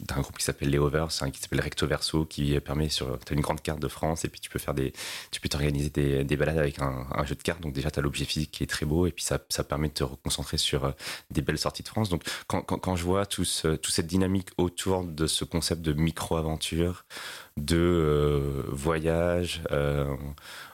d'un 0.04 0.22
groupe 0.22 0.38
qui 0.38 0.46
s'appelle 0.46 0.70
Les 0.70 0.78
Overs, 0.78 1.10
qui 1.10 1.40
s'appelle 1.40 1.60
Recto 1.60 1.86
Verso, 1.88 2.26
qui 2.26 2.58
permet 2.60 2.90
sur. 2.90 3.20
Tu 3.26 3.34
as 3.34 3.36
une 3.36 3.42
grande 3.42 3.62
carte 3.62 3.80
de 3.80 3.88
France 3.88 4.26
et 4.26 4.30
puis 4.30 4.40
tu 4.40 4.50
peux 4.50 4.60
faire 4.60 4.74
des. 4.74 4.94
Tu 5.32 5.42
peux 5.42 5.50
t'organiser 5.50 5.90
des, 5.90 6.24
des, 6.24 6.38
balades 6.38 6.58
avec 6.58 6.80
un, 6.80 7.26
jeu 7.26 7.36
de 7.36 7.44
cartes. 7.44 7.62
Donc 7.62 7.74
déjà, 7.74 7.92
tu 7.92 8.00
as 8.00 8.02
l'objet 8.02 8.26
physique 8.26 8.52
qui 8.52 8.64
est 8.64 8.68
très 8.68 8.86
beau 8.86 9.08
et 9.08 9.12
puis 9.12 9.24
ça, 9.24 9.40
ça 9.50 9.64
permet 9.64 9.90
de 9.90 9.94
te 9.94 10.04
reconcentrer 10.04 10.58
sur 10.58 10.86
euh, 10.86 10.92
des 11.32 11.42
belles 11.42 11.58
sorties 11.58 11.84
de 11.84 11.88
France. 11.88 12.10
Donc 12.10 12.24
quand, 12.48 12.62
quand, 12.62 12.78
quand 12.78 12.96
je 12.96 13.04
vois 13.04 13.26
tout 13.26 13.44
toute 13.44 13.92
cette 13.92 14.08
dynamique 14.08 14.50
autour 14.58 15.04
de 15.04 15.28
ce 15.28 15.44
concept 15.44 15.82
de 15.82 15.94
micro-aventure, 15.94 17.06
de 17.58 17.78
euh, 17.78 18.64
voyage, 18.70 19.62
euh, 19.72 20.16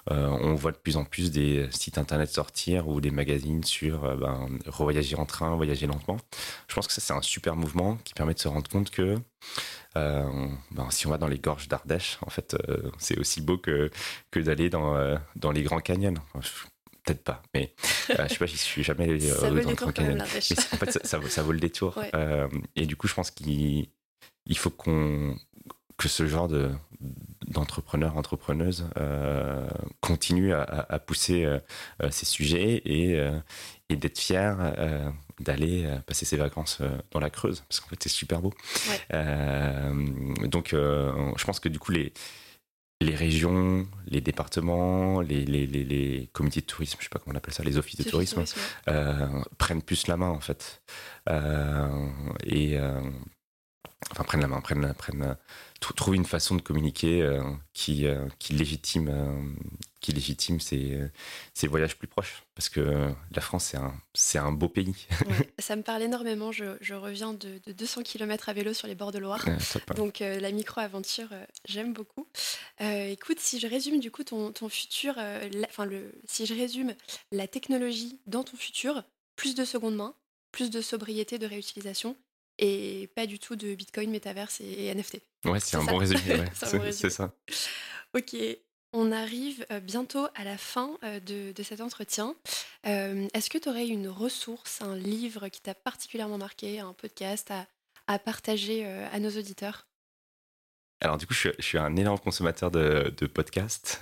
on 0.08 0.54
voit 0.54 0.72
de 0.72 0.78
plus 0.78 0.98
en 0.98 1.04
plus 1.04 1.32
des 1.32 1.68
sites 1.72 1.98
internet 1.98 2.30
sortir 2.30 2.88
ou 2.88 3.02
des 3.02 3.10
magazines 3.10 3.64
sur 3.64 4.16
ben, 4.18 4.48
revoyager 4.68 5.16
en 5.16 5.26
train, 5.26 5.56
voyager 5.56 5.88
lentement. 5.88 6.18
Je 6.68 6.76
pense 6.76 6.86
que 6.86 6.94
ça, 6.94 7.02
c'est 7.02 7.14
un 7.14 7.24
super 7.24 7.56
mouvement 7.56 7.98
qui 8.04 8.14
permet 8.14 8.36
de 8.36 8.40
se 8.40 8.48
rendre 8.48 8.70
compte 8.70 8.92
que 8.92 9.15
ben, 9.96 10.90
si 10.90 11.08
on 11.08 11.10
va 11.10 11.18
dans 11.18 11.28
les 11.28 11.40
gorges 11.40 11.68
d'Ardèche, 11.68 12.18
en 12.22 12.30
fait, 12.30 12.56
c'est 12.98 13.18
aussi 13.18 13.42
beau 13.42 13.58
que, 13.58 13.90
que 14.32 14.40
d'aller 14.40 14.70
dans, 14.70 15.18
dans 15.36 15.52
les 15.52 15.64
grands 15.64 15.80
canyons. 15.80 16.16
Peut-être 17.04 17.24
pas, 17.24 17.44
mais 17.54 17.74
je 18.10 18.28
sais 18.28 18.38
pas, 18.38 18.46
j'y 18.46 18.58
suis 18.58 18.84
jamais 18.84 19.04
allé 19.10 19.20
dans 19.20 19.70
les 19.70 19.76
grands 19.76 19.92
canyons. 19.92 20.22
en 20.22 20.26
fait, 20.26 21.06
ça, 21.06 21.20
ça, 21.30 21.42
vaut 21.44 21.52
le 21.52 21.60
détour. 21.60 22.02
et 22.76 22.86
du 22.86 22.96
coup, 22.96 23.08
je 23.08 23.14
pense 23.14 23.32
qu'il 23.32 23.88
faut 24.56 24.72
qu'on 24.72 25.38
que 25.98 26.08
ce 26.10 26.28
genre 26.28 26.48
de 26.48 26.72
d'entrepreneurs, 27.48 28.18
entrepreneuses 28.18 28.90
euh, 28.98 29.68
continuent 30.02 30.54
à, 30.54 31.00
pousser 31.00 31.46
euh, 31.46 31.60
euh, 32.02 32.10
ces 32.10 32.26
sujets 32.26 32.82
et, 32.86 33.20
et 33.90 33.96
d'être 33.96 34.18
fiers 34.18 34.54
d'aller 35.40 35.88
passer 36.06 36.26
ses 36.26 36.38
vacances 36.38 36.82
dans 37.12 37.20
la 37.20 37.30
Creuse, 37.30 37.64
parce 37.68 37.80
qu'en 37.80 37.88
fait 37.88 38.02
c'est 38.02 38.10
super 38.10 38.42
beau. 38.42 38.54
donc 39.12 40.70
je 40.72 41.46
pense 41.46 41.60
que 41.60 41.70
du 41.70 41.80
coup 41.80 41.92
les, 41.92 42.14
les 43.02 43.16
régions, 43.16 43.88
les 44.08 44.22
départements, 44.22 45.22
les, 45.22 45.46
les, 45.46 45.68
les, 45.68 45.84
les, 45.84 46.30
comités 46.34 46.62
de 46.62 46.66
tourisme, 46.66 46.98
je 47.00 47.04
sais 47.04 47.10
pas 47.10 47.20
comment 47.20 47.34
on 47.34 47.38
appelle 47.38 47.54
ça, 47.54 47.64
les 47.64 47.78
offices 47.78 47.98
de 47.98 48.10
tourisme, 48.10 48.44
prennent 49.58 49.82
plus 49.82 50.08
la 50.08 50.18
main 50.18 50.30
en 50.30 50.40
fait. 50.40 50.82
et 52.46 52.80
enfin 54.12 54.24
prennent 54.24 54.42
la 54.42 54.48
main, 54.48 54.62
prennent, 54.62 54.94
prennent 54.98 55.36
trouver 55.94 56.18
une 56.18 56.26
façon 56.26 56.56
de 56.56 56.62
communiquer 56.62 57.22
euh, 57.22 57.44
qui, 57.74 58.08
euh, 58.08 58.28
qui 58.40 58.54
légitime, 58.54 59.10
euh, 59.10 59.54
qui 60.06 60.12
légitime 60.12 60.60
ces, 60.60 61.00
ces, 61.56 61.68
voyages 61.68 61.98
plus 61.98 62.08
proches. 62.08 62.44
Parce 62.54 62.70
que 62.70 63.12
la 63.32 63.42
France, 63.42 63.66
c'est 63.66 63.78
un, 63.78 63.94
c'est 64.14 64.38
un 64.38 64.52
beau 64.52 64.70
pays. 64.70 65.08
ça 65.60 65.76
me 65.76 65.82
parle 65.82 66.04
énormément. 66.04 66.52
Je, 66.52 66.78
je 66.80 66.94
reviens 66.94 67.34
de, 67.34 67.60
200 67.72 68.04
km 68.04 68.50
à 68.50 68.54
vélo 68.54 68.74
sur 68.74 68.88
les 68.88 68.94
bords 68.94 69.12
de 69.12 69.18
Loire. 69.18 69.44
Donc 69.96 70.20
la 70.20 70.52
micro-aventure, 70.52 71.30
j'aime 71.68 71.94
beaucoup. 71.94 72.28
écoute, 72.80 73.40
si 73.40 73.60
je 73.60 73.66
résume 73.66 74.00
du 74.00 74.12
coup 74.12 74.24
ton, 74.24 74.52
ton 74.52 74.70
futur, 74.70 75.16
enfin 75.68 75.86
le, 75.86 76.14
si 76.28 76.46
je 76.46 76.54
résume 76.54 76.94
la 77.32 77.48
technologie 77.48 78.20
dans 78.28 78.44
ton 78.44 78.58
futur, 78.58 79.04
plus 79.36 79.56
de 79.56 79.66
seconde 79.66 79.96
main, 79.96 80.14
plus 80.52 80.70
de 80.70 80.82
sobriété, 80.82 81.40
de 81.40 81.48
réutilisation, 81.48 82.16
et 82.58 83.10
pas 83.16 83.26
du 83.26 83.40
tout 83.40 83.56
de 83.56 83.76
Bitcoin, 83.76 84.12
Metaverse 84.12 84.62
et, 84.62 84.94
NFT. 84.94 85.22
Ouais, 85.46 85.60
c'est 85.64 85.78
un, 85.78 85.84
bon 85.84 85.98
résumé. 85.98 86.44
c'est 86.54 87.10
ça. 87.10 87.34
Ok, 88.14 88.36
on 88.96 89.12
arrive 89.12 89.66
euh, 89.72 89.80
bientôt 89.80 90.28
à 90.36 90.44
la 90.44 90.58
fin 90.58 90.98
euh, 91.04 91.20
de, 91.20 91.52
de 91.52 91.64
cet 91.64 91.82
entretien. 91.82 92.36
Euh, 92.88 93.28
est-ce 93.34 93.50
que 93.50 93.58
tu 93.58 93.70
aurais 93.70 93.88
une 93.88 94.08
ressource, 94.08 94.82
un 94.82 94.96
livre 94.96 95.50
qui 95.50 95.62
t'a 95.62 95.76
particulièrement 95.76 96.38
marqué, 96.38 96.80
un 96.80 96.94
podcast 96.94 97.52
à, 97.52 97.68
à 98.08 98.18
partager 98.18 98.86
à 98.86 99.20
nos 99.20 99.32
auditeurs? 99.32 99.88
Alors 101.02 101.18
du 101.18 101.28
coup, 101.28 101.34
je, 101.34 101.50
suis 101.60 101.78
un 101.78 101.96
énorme 101.98 102.20
consommateur 102.20 102.72
de, 102.72 103.14
de 103.18 103.28
podcasts 103.28 104.00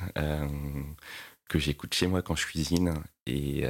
que 1.50 1.60
j'écoute 1.60 1.94
chez 1.94 2.08
moi 2.08 2.22
quand 2.22 2.36
je 2.36 2.46
cuisine 2.46 2.94
et 3.26 3.66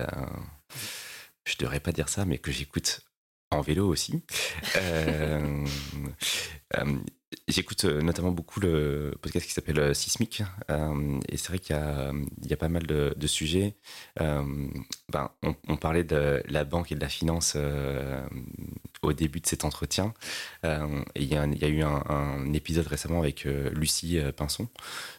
je 1.45 1.57
devrais 1.57 1.79
pas 1.79 1.91
dire 1.91 2.09
ça, 2.09 2.25
mais 2.25 2.39
que 2.39 2.51
j'écoute 2.51 3.01
en 3.51 3.61
vélo 3.61 3.87
aussi. 3.87 4.23
Euh, 7.33 7.37
euh, 7.39 7.43
j'écoute 7.47 7.85
euh, 7.85 8.01
notamment 8.01 8.31
beaucoup 8.31 8.59
le 8.59 9.13
podcast 9.21 9.45
qui 9.45 9.53
s'appelle 9.53 9.93
Sismic. 9.95 10.43
et 11.29 11.37
c'est 11.37 11.47
vrai 11.49 11.59
qu'il 11.59 11.75
y, 11.75 12.53
a, 12.53 12.57
pas 12.57 12.69
mal 12.69 12.85
de, 12.85 13.27
sujets. 13.27 13.75
Ben, 14.17 15.29
on, 15.67 15.77
parlait 15.77 16.03
de 16.03 16.43
la 16.47 16.63
banque 16.63 16.91
et 16.91 16.95
de 16.95 17.01
la 17.01 17.09
finance 17.09 17.57
au 19.01 19.13
début 19.13 19.39
de 19.39 19.47
cet 19.47 19.65
entretien. 19.65 20.13
et 20.63 20.69
il 21.15 21.25
y, 21.25 21.35
a 21.35 21.67
eu 21.67 21.81
un, 21.83 22.53
épisode 22.53 22.87
récemment 22.87 23.19
avec 23.19 23.43
Lucie 23.45 24.19
Pinson 24.35 24.67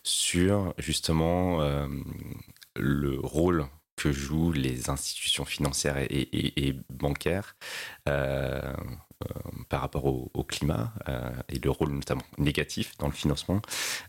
sur 0.03 0.75
justement 0.79 1.61
le 2.77 3.19
rôle 3.21 3.67
que 3.97 4.13
jouent 4.13 4.53
les 4.53 4.91
institutions 4.91 5.45
financières 5.45 5.97
et, 5.99 6.77
bancaires 6.91 7.57
euh, 8.09 8.61
euh, 8.65 8.75
par 9.69 9.81
rapport 9.81 10.05
au, 10.05 10.45
climat 10.45 10.93
euh, 11.09 11.31
et 11.49 11.59
le 11.59 11.71
rôle 11.71 11.91
notamment 11.91 12.25
négatif 12.39 12.97
dans 12.99 13.07
le 13.07 13.13
financement 13.13 13.63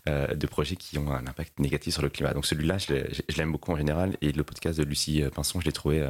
de 0.06 0.46
projets 0.46 0.76
qui 0.76 0.98
ont 0.98 1.10
un 1.10 1.26
impact 1.26 1.58
négatif 1.58 1.94
sur 1.94 2.02
le 2.02 2.10
climat. 2.10 2.34
Donc 2.34 2.46
celui-là, 2.46 2.78
je 2.78 3.36
l'aime 3.36 3.52
beaucoup 3.52 3.72
en 3.72 3.76
général 3.76 4.16
et 4.20 4.32
le 4.32 4.44
podcast 4.44 4.78
de 4.78 4.84
Lucie 4.84 5.22
Pinson, 5.34 5.60
je 5.60 5.64
l'ai 5.64 5.72
trouvé 5.72 6.08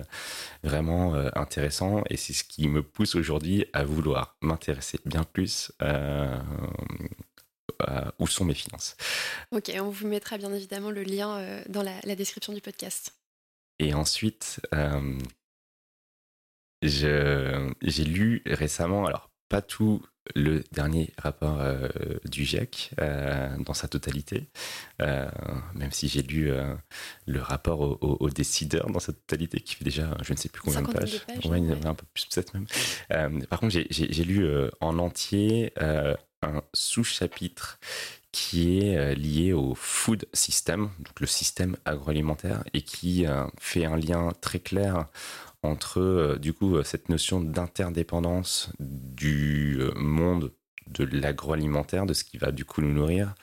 vraiment 0.64 1.14
intéressant 1.34 2.02
et 2.10 2.16
c'est 2.16 2.32
ce 2.32 2.44
qui 2.44 2.68
me 2.68 2.82
pousse 2.82 3.14
aujourd'hui 3.14 3.66
à 3.72 3.84
vouloir 3.84 4.36
m'intéresser 4.40 4.98
bien 5.04 5.24
plus 5.24 5.70
où 8.18 8.26
sont 8.26 8.44
mes 8.44 8.54
finances. 8.54 8.96
Ok, 9.52 9.70
on 9.80 9.90
vous 9.90 10.08
mettra 10.08 10.38
bien 10.38 10.52
évidemment 10.52 10.90
le 10.90 11.04
lien 11.04 11.62
dans 11.68 11.82
la 11.82 12.16
description 12.16 12.52
du 12.52 12.60
podcast. 12.60 13.12
Et 13.78 13.94
ensuite, 13.94 14.60
euh, 14.74 15.18
j'ai 16.88 18.04
lu 18.04 18.42
récemment, 18.46 19.06
alors 19.06 19.30
pas 19.48 19.62
tout 19.62 20.02
le 20.34 20.64
dernier 20.72 21.12
rapport 21.18 21.60
euh, 21.60 21.88
du 22.24 22.44
GIEC 22.44 22.90
euh, 23.00 23.56
dans 23.58 23.74
sa 23.74 23.86
totalité, 23.86 24.48
même 24.98 25.92
si 25.92 26.08
j'ai 26.08 26.22
lu 26.22 26.50
le 27.26 27.40
rapport 27.40 28.02
aux 28.02 28.30
décideurs 28.30 28.90
dans 28.90 28.98
sa 28.98 29.12
totalité, 29.12 29.60
qui 29.60 29.76
fait 29.76 29.84
déjà 29.84 30.16
je 30.22 30.32
ne 30.32 30.38
sais 30.38 30.48
plus 30.48 30.62
combien 30.62 30.82
de 30.82 30.92
pages, 30.92 31.24
un 31.28 31.94
peu 31.94 32.06
plus 32.12 32.26
peut-être 32.26 32.54
même. 32.54 33.46
par 33.46 33.60
contre, 33.60 33.76
j'ai 33.90 34.24
lu 34.24 34.48
en 34.80 34.98
entier 34.98 35.72
un 36.42 36.62
sous-chapitre 36.74 37.78
qui 38.36 38.80
est 38.80 38.98
euh, 38.98 39.14
lié 39.14 39.54
au 39.54 39.74
food 39.74 40.26
system, 40.34 40.90
donc 40.98 41.20
le 41.20 41.26
système 41.26 41.76
agroalimentaire, 41.86 42.62
et 42.74 42.82
qui 42.82 43.26
euh, 43.26 43.46
fait 43.58 43.86
un 43.86 43.96
lien 43.96 44.30
très 44.42 44.58
clair 44.58 45.06
entre 45.66 46.00
euh, 46.00 46.38
du 46.38 46.52
coup 46.52 46.82
cette 46.82 47.08
notion 47.08 47.40
d'interdépendance 47.40 48.72
du 48.78 49.80
monde 49.96 50.52
de 50.88 51.04
l'agroalimentaire, 51.04 52.06
de 52.06 52.14
ce 52.14 52.24
qui 52.24 52.38
va 52.38 52.52
du 52.52 52.64
coup 52.64 52.80
nous 52.80 52.92
nourrir, 52.92 53.34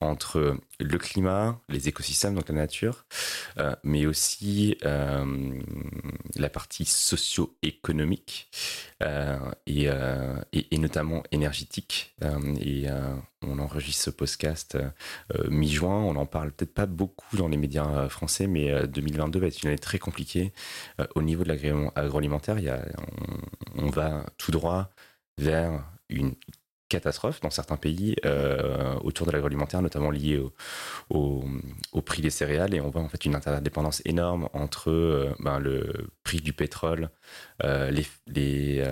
entre 0.00 0.58
le 0.78 0.98
climat, 0.98 1.58
les 1.68 1.88
écosystèmes, 1.88 2.34
donc 2.34 2.48
la 2.48 2.54
nature, 2.54 3.06
euh, 3.58 3.74
mais 3.82 4.04
aussi 4.04 4.76
euh, 4.84 5.58
la 6.36 6.50
partie 6.50 6.84
socio-économique 6.84 8.50
euh, 9.02 9.38
et, 9.66 9.88
et, 10.52 10.78
notamment 10.78 11.22
énergétique. 11.32 12.14
et 12.60 12.86
on 13.42 13.58
enregistre 13.58 14.04
ce 14.04 14.10
podcast 14.10 14.78
mi-juin. 15.48 16.02
On 16.02 16.14
n'en 16.14 16.26
parle 16.26 16.52
peut-être 16.52 16.74
pas 16.74 16.86
beaucoup 16.86 17.36
dans 17.36 17.48
les 17.48 17.56
médias 17.56 18.08
français, 18.08 18.46
mais 18.46 18.86
2022 18.88 19.38
va 19.38 19.46
être 19.46 19.62
une 19.62 19.68
année 19.68 19.78
très 19.78 19.98
compliquée 19.98 20.52
au 21.14 21.22
niveau 21.22 21.44
de 21.44 21.48
l'agroalimentaire. 21.48 22.56
On 23.76 23.88
va 23.88 24.26
tout 24.36 24.50
droit 24.50 24.90
vers 25.38 25.84
une 26.08 26.34
catastrophe 26.88 27.40
dans 27.40 27.50
certains 27.50 27.76
pays 27.76 28.16
autour 29.02 29.26
de 29.26 29.32
l'agroalimentaire, 29.32 29.82
notamment 29.82 30.10
lié 30.10 30.42
au, 31.10 31.44
prix 32.04 32.22
des 32.22 32.30
céréales. 32.30 32.74
Et 32.74 32.80
on 32.80 32.90
voit 32.90 33.02
en 33.02 33.08
fait 33.08 33.24
une 33.24 33.34
interdépendance 33.34 34.02
énorme 34.04 34.48
entre 34.52 35.34
ben, 35.40 35.58
le 35.58 36.08
prix 36.22 36.40
du 36.40 36.52
pétrole, 36.52 37.10
les, 37.62 38.06
les 38.26 38.84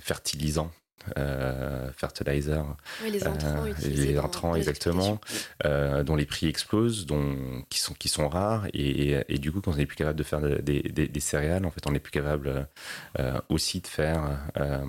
fertilisants 0.00 0.70
euh, 1.18 1.90
fertilizer, 1.96 2.64
les 3.04 3.26
intrants, 3.26 3.64
euh, 3.66 3.72
les 3.82 4.16
intrants 4.16 4.54
exactement, 4.54 5.20
euh, 5.64 6.04
dont 6.04 6.14
les 6.14 6.26
prix 6.26 6.46
explosent, 6.46 7.06
dont, 7.06 7.64
qui, 7.68 7.80
sont, 7.80 7.94
qui 7.94 8.08
sont 8.08 8.28
rares. 8.28 8.66
Et, 8.72 9.20
et, 9.28 9.38
du 9.38 9.50
coup, 9.50 9.60
quand 9.60 9.72
on 9.72 9.76
n'est 9.76 9.86
plus 9.86 9.96
capable 9.96 10.18
de 10.18 10.22
faire 10.22 10.40
des, 10.40 10.82
des, 10.82 11.08
des, 11.08 11.20
céréales, 11.20 11.64
en 11.64 11.70
fait, 11.70 11.86
on 11.86 11.92
n'est 11.92 12.00
plus 12.00 12.12
capable 12.12 12.68
aussi 13.48 13.80
de 13.80 13.86
faire 13.86 14.38
euh, 14.58 14.84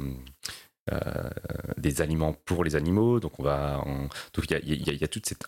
des 1.77 2.01
aliments 2.01 2.33
pour 2.33 2.63
les 2.63 2.75
animaux. 2.75 3.19
Donc, 3.19 3.39
on 3.39 3.43
va. 3.43 3.83
Donc, 4.33 4.45
il 4.49 4.99
y, 4.99 5.03
a, 5.03 5.07
toute 5.07 5.25
cette 5.25 5.45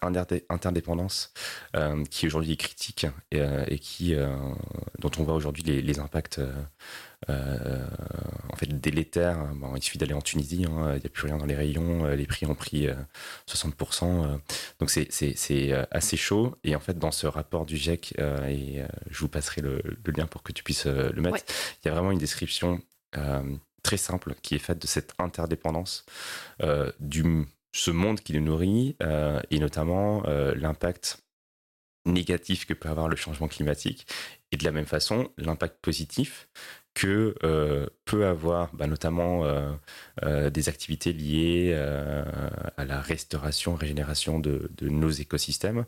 interdépendance 0.49 1.33
euh, 1.75 2.03
qui 2.05 2.27
aujourd'hui 2.27 2.53
est 2.53 2.57
critique 2.57 3.05
et, 3.31 3.41
euh, 3.41 3.65
qui, 3.81 4.15
dont 4.99 5.11
on 5.17 5.23
voit 5.23 5.33
aujourd'hui 5.33 5.63
les, 5.63 5.99
impacts. 5.99 6.39
en 7.27 8.55
fait 8.55 8.67
délétères. 8.67 9.53
Bon, 9.55 9.75
il 9.75 9.83
suffit 9.83 9.97
d'aller 9.97 10.13
en 10.13 10.21
Tunisie, 10.21 10.65
hein, 10.69 10.93
il 10.95 10.99
n'y 10.99 11.05
a 11.05 11.09
plus 11.09 11.27
rien 11.27 11.37
dans 11.37 11.45
les 11.45 11.55
rayons, 11.55 12.05
les 12.05 12.25
prix 12.25 12.45
ont 12.45 12.55
pris 12.55 12.87
60%. 13.47 14.39
donc 14.79 14.89
c'est 14.89 15.87
assez 15.91 16.17
chaud. 16.17 16.55
Et 16.63 16.75
en 16.75 16.79
fait, 16.79 16.97
dans 16.97 17.11
ce 17.11 17.27
rapport 17.27 17.65
du 17.65 17.77
GIEC, 17.77 18.13
et 18.47 18.83
je 19.09 19.19
vous 19.19 19.29
passerai 19.29 19.61
le, 19.61 19.81
lien 20.15 20.27
pour 20.27 20.43
que 20.43 20.53
tu 20.53 20.63
puisses 20.63 20.85
le 20.85 21.21
mettre, 21.21 21.43
il 21.83 21.87
y 21.87 21.91
a 21.91 21.93
vraiment 21.93 22.11
une 22.11 22.19
description 22.19 22.81
très 23.85 23.97
simple 23.97 24.33
qui 24.41 24.55
est 24.55 24.59
faite 24.59 24.79
de 24.79 24.87
cette 24.87 25.13
interdépendance 25.19 26.05
euh, 26.63 26.91
du 26.99 27.45
ce 27.71 27.91
monde 27.91 28.19
qui 28.19 28.33
nous 28.33 28.41
nourrit 28.41 28.95
euh, 29.03 29.39
et 29.51 29.59
notamment 29.59 30.23
euh, 30.25 30.55
l'impact 30.55 31.19
négatif 32.05 32.65
que 32.65 32.73
peut 32.73 32.89
avoir 32.89 33.07
le 33.07 33.15
changement 33.15 33.47
climatique. 33.47 34.07
Et 34.51 34.57
de 34.57 34.63
la 34.63 34.71
même 34.71 34.87
façon 34.87 35.29
l'impact 35.37 35.77
positif 35.81 36.49
que 36.95 37.35
euh, 37.43 37.87
peut 38.05 38.25
avoir 38.25 38.73
bah, 38.73 38.87
notamment 38.87 39.45
euh, 39.45 39.71
euh, 40.23 40.49
des 40.49 40.69
activités 40.69 41.11
liées 41.11 41.73
à 42.77 42.85
la 42.85 43.01
restauration, 43.01 43.75
régénération 43.75 44.39
de, 44.39 44.71
nos 44.81 45.09
écosystèmes 45.09 45.85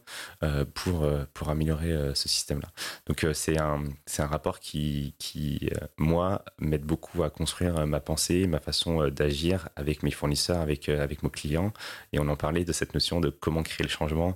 pour, 0.73 1.07
pour 1.33 1.49
améliorer 1.49 2.11
ce 2.13 2.27
système-là. 2.27 2.67
Donc 3.05 3.25
c'est 3.33 3.57
un, 3.57 3.83
un 4.17 4.25
rapport 4.25 4.59
qui, 4.59 5.15
qui 5.17 5.69
moi, 5.97 6.43
m'aide 6.59 6.83
beaucoup 6.83 7.23
à 7.23 7.29
construire 7.29 7.87
ma 7.87 7.99
pensée, 7.99 8.47
ma 8.47 8.59
façon 8.59 9.07
d'agir 9.07 9.69
avec 9.75 10.03
mes 10.03 10.11
fournisseurs, 10.11 10.59
avec, 10.59 10.89
avec 10.89 11.23
mes 11.23 11.29
clients. 11.29 11.71
Et 12.11 12.19
on 12.19 12.27
en 12.27 12.35
parlait 12.35 12.65
de 12.65 12.73
cette 12.73 12.93
notion 12.93 13.21
de 13.21 13.29
comment 13.29 13.63
créer 13.63 13.83
le 13.85 13.91
changement 13.91 14.35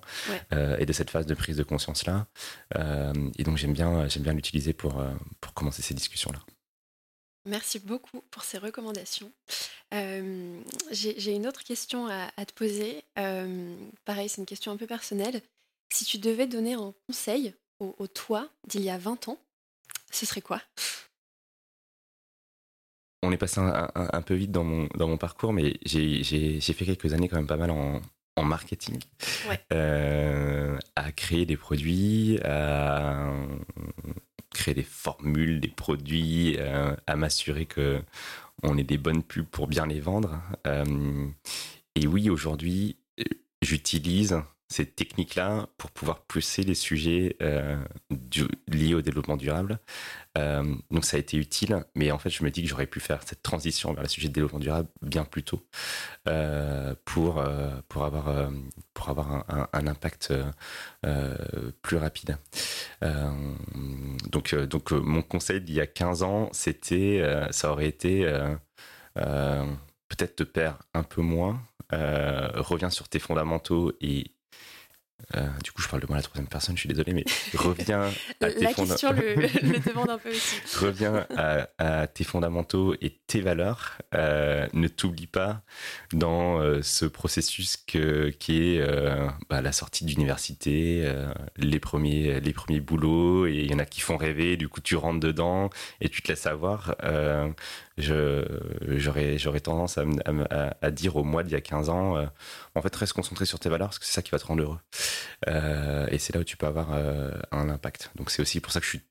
et 0.51 0.85
de 0.85 0.93
cette 0.93 1.09
phase 1.09 1.25
de 1.25 1.33
prise 1.33 1.57
de 1.57 1.63
conscience-là. 1.63 2.27
et 3.37 3.43
donc 3.43 3.57
j'aime 3.57 3.73
bien, 3.73 4.07
bien 4.19 4.33
l'utiliser 4.33 4.73
pour, 4.73 5.03
pour 5.41 5.53
commencer 5.53 5.81
ces 5.81 5.93
discussions-là. 5.93 6.39
Merci 7.45 7.79
beaucoup 7.79 8.21
pour 8.29 8.43
ces 8.43 8.59
recommandations. 8.59 9.31
Euh, 9.93 10.61
j'ai 10.91 11.33
une 11.33 11.47
autre 11.47 11.63
question 11.63 12.07
à, 12.07 12.45
te 12.45 12.53
poser. 12.53 13.03
Euh, 13.17 13.75
pareil, 14.05 14.29
c'est 14.29 14.41
une 14.41 14.45
question 14.45 14.71
un 14.71 14.77
peu 14.77 14.87
personnelle. 14.87 15.41
Si 15.89 16.05
tu 16.05 16.19
devais 16.19 16.47
donner 16.47 16.73
un 16.73 16.93
conseil 17.07 17.53
au, 17.79 18.07
toi 18.07 18.47
d'il 18.67 18.81
y 18.81 18.89
a 18.91 18.97
20 18.97 19.29
ans, 19.29 19.39
ce 20.11 20.25
serait 20.25 20.41
quoi? 20.41 20.61
On 23.23 23.31
est 23.31 23.37
passé 23.37 23.59
un, 23.59 24.21
peu 24.21 24.33
vite 24.33 24.51
dans 24.51 24.63
mon, 24.63 24.87
dans 24.95 25.07
mon 25.07 25.17
parcours, 25.17 25.53
mais 25.53 25.77
j'ai 25.83 26.61
fait 26.61 26.85
quelques 26.85 27.13
années 27.13 27.27
quand 27.27 27.37
même 27.37 27.47
pas 27.47 27.57
mal 27.57 27.71
en, 27.71 28.01
marketing, 28.43 28.99
euh, 29.71 30.75
à 30.95 31.11
créer 31.11 31.45
des 31.45 31.57
produits, 31.57 32.39
à 32.43 33.31
créer 34.61 34.75
des 34.75 34.83
formules, 34.83 35.59
des 35.59 35.69
produits, 35.69 36.55
euh, 36.59 36.95
à 37.07 37.15
m'assurer 37.15 37.65
que 37.65 37.99
on 38.61 38.77
ait 38.77 38.83
des 38.83 38.99
bonnes 38.99 39.23
pubs 39.23 39.47
pour 39.47 39.67
bien 39.67 39.87
les 39.87 39.99
vendre. 39.99 40.39
Euh, 40.67 41.27
et 41.95 42.05
oui, 42.05 42.29
aujourd'hui, 42.29 42.97
j'utilise 43.63 44.39
ces 44.71 44.85
techniques-là 44.85 45.67
pour 45.77 45.91
pouvoir 45.91 46.21
pousser 46.21 46.63
les 46.63 46.75
sujets 46.75 47.35
euh, 47.41 47.77
liés 48.67 48.93
au 48.93 49.01
développement 49.01 49.35
durable. 49.35 49.79
Euh, 50.37 50.63
donc 50.89 51.03
ça 51.03 51.17
a 51.17 51.19
été 51.19 51.35
utile, 51.35 51.83
mais 51.93 52.09
en 52.11 52.17
fait 52.17 52.29
je 52.29 52.43
me 52.43 52.49
dis 52.49 52.63
que 52.63 52.69
j'aurais 52.69 52.87
pu 52.87 53.01
faire 53.01 53.21
cette 53.25 53.43
transition 53.43 53.93
vers 53.93 54.03
le 54.03 54.07
sujet 54.07 54.29
de 54.29 54.33
développement 54.33 54.59
durable 54.59 54.87
bien 55.01 55.25
plus 55.25 55.43
tôt 55.43 55.61
euh, 56.29 56.95
pour, 57.03 57.43
pour 57.89 58.05
avoir, 58.05 58.49
pour 58.93 59.09
avoir 59.09 59.45
un, 59.73 59.87
impact 59.87 60.33
plus 61.81 61.97
rapide. 61.97 62.37
donc, 64.29 64.55
donc 64.55 64.91
mon 64.91 65.21
conseil 65.21 65.59
d'il 65.59 65.75
y 65.75 65.81
a 65.81 65.87
15 65.87 66.23
ans, 66.23 66.49
c'était, 66.53 67.21
ça 67.51 67.71
aurait 67.71 67.87
été 67.87 68.23
peut-être 69.15 70.37
te 70.37 70.43
perds 70.43 70.79
un 70.93 71.03
peu 71.03 71.21
moins, 71.21 71.61
reviens 71.91 72.89
sur 72.89 73.09
tes 73.09 73.19
fondamentaux 73.19 73.91
et 73.99 74.31
euh, 75.35 75.47
du 75.63 75.71
coup, 75.71 75.81
je 75.81 75.87
parle 75.87 76.01
de 76.01 76.07
moi 76.07 76.17
à 76.17 76.19
la 76.19 76.23
troisième 76.23 76.47
personne, 76.47 76.75
je 76.75 76.81
suis 76.81 76.89
désolé, 76.89 77.13
mais 77.13 77.23
reviens 77.53 78.09
à 78.41 78.51
tes 78.51 78.63
La 78.63 78.73
question 78.73 79.11
le, 79.13 79.79
demande 79.79 80.09
un 80.09 80.17
peu 80.17 80.29
aussi. 80.29 80.61
reviens 80.79 81.25
à, 81.37 82.07
tes 82.07 82.23
fondamentaux 82.23 82.95
et 83.01 83.17
tes 83.27 83.41
valeurs. 83.41 83.97
Euh, 84.13 84.67
ne 84.73 84.87
t'oublie 84.87 85.27
pas 85.27 85.61
dans 86.13 86.59
euh, 86.59 86.81
ce 86.81 87.05
processus 87.05 87.77
que, 87.77 88.29
qui 88.29 88.75
est 88.75 88.85
bah, 89.49 89.61
la 89.61 89.71
sortie 89.71 90.05
d'université, 90.05 91.11
les, 91.57 91.79
premiers, 91.79 92.39
les 92.39 92.53
premiers 92.53 92.79
boulots, 92.79 93.47
et 93.47 93.53
il 93.53 93.71
y 93.71 93.73
en 93.73 93.79
a 93.79 93.85
qui 93.85 94.01
font 94.01 94.17
rêver, 94.17 94.57
du 94.57 94.67
coup 94.67 94.81
tu 94.81 94.95
rentres 94.95 95.19
dedans 95.19 95.69
et 95.99 96.09
tu 96.09 96.21
te 96.21 96.29
laisses 96.29 96.45
avoir 96.45 96.95
j'aurais 98.01 99.59
tendance 99.59 99.97
à, 99.97 100.05
à, 100.81 100.91
dire 100.91 101.15
au 101.15 101.23
mois 101.23 101.43
d'il 101.43 101.53
y 101.53 101.55
a 101.55 101.61
15 101.61 101.89
ans, 101.89 102.17
euh, 102.17 102.25
en 102.75 102.81
fait, 102.81 102.95
reste 102.95 103.13
concentré 103.13 103.45
sur 103.45 103.59
tes 103.59 103.69
valeurs 103.69 103.89
parce 103.89 103.99
que 103.99 104.05
c'est 104.05 104.13
ça 104.13 104.21
qui 104.21 104.31
va 104.31 104.39
te 104.39 104.45
rendre 104.45 104.63
heureux. 104.63 104.79
Euh, 105.47 106.07
et 106.09 106.17
c'est 106.17 106.33
là 106.33 106.41
où 106.41 106.43
tu 106.43 106.57
peux 106.57 106.67
avoir 106.67 106.93
euh, 106.93 107.31
un 107.51 107.69
impact. 107.69 108.11
Donc 108.15 108.31
c'est 108.31 108.41
aussi 108.41 108.59
pour 108.59 108.71
ça 108.71 108.79
que 108.79 108.85
je 108.85 108.91
suis 108.91 109.01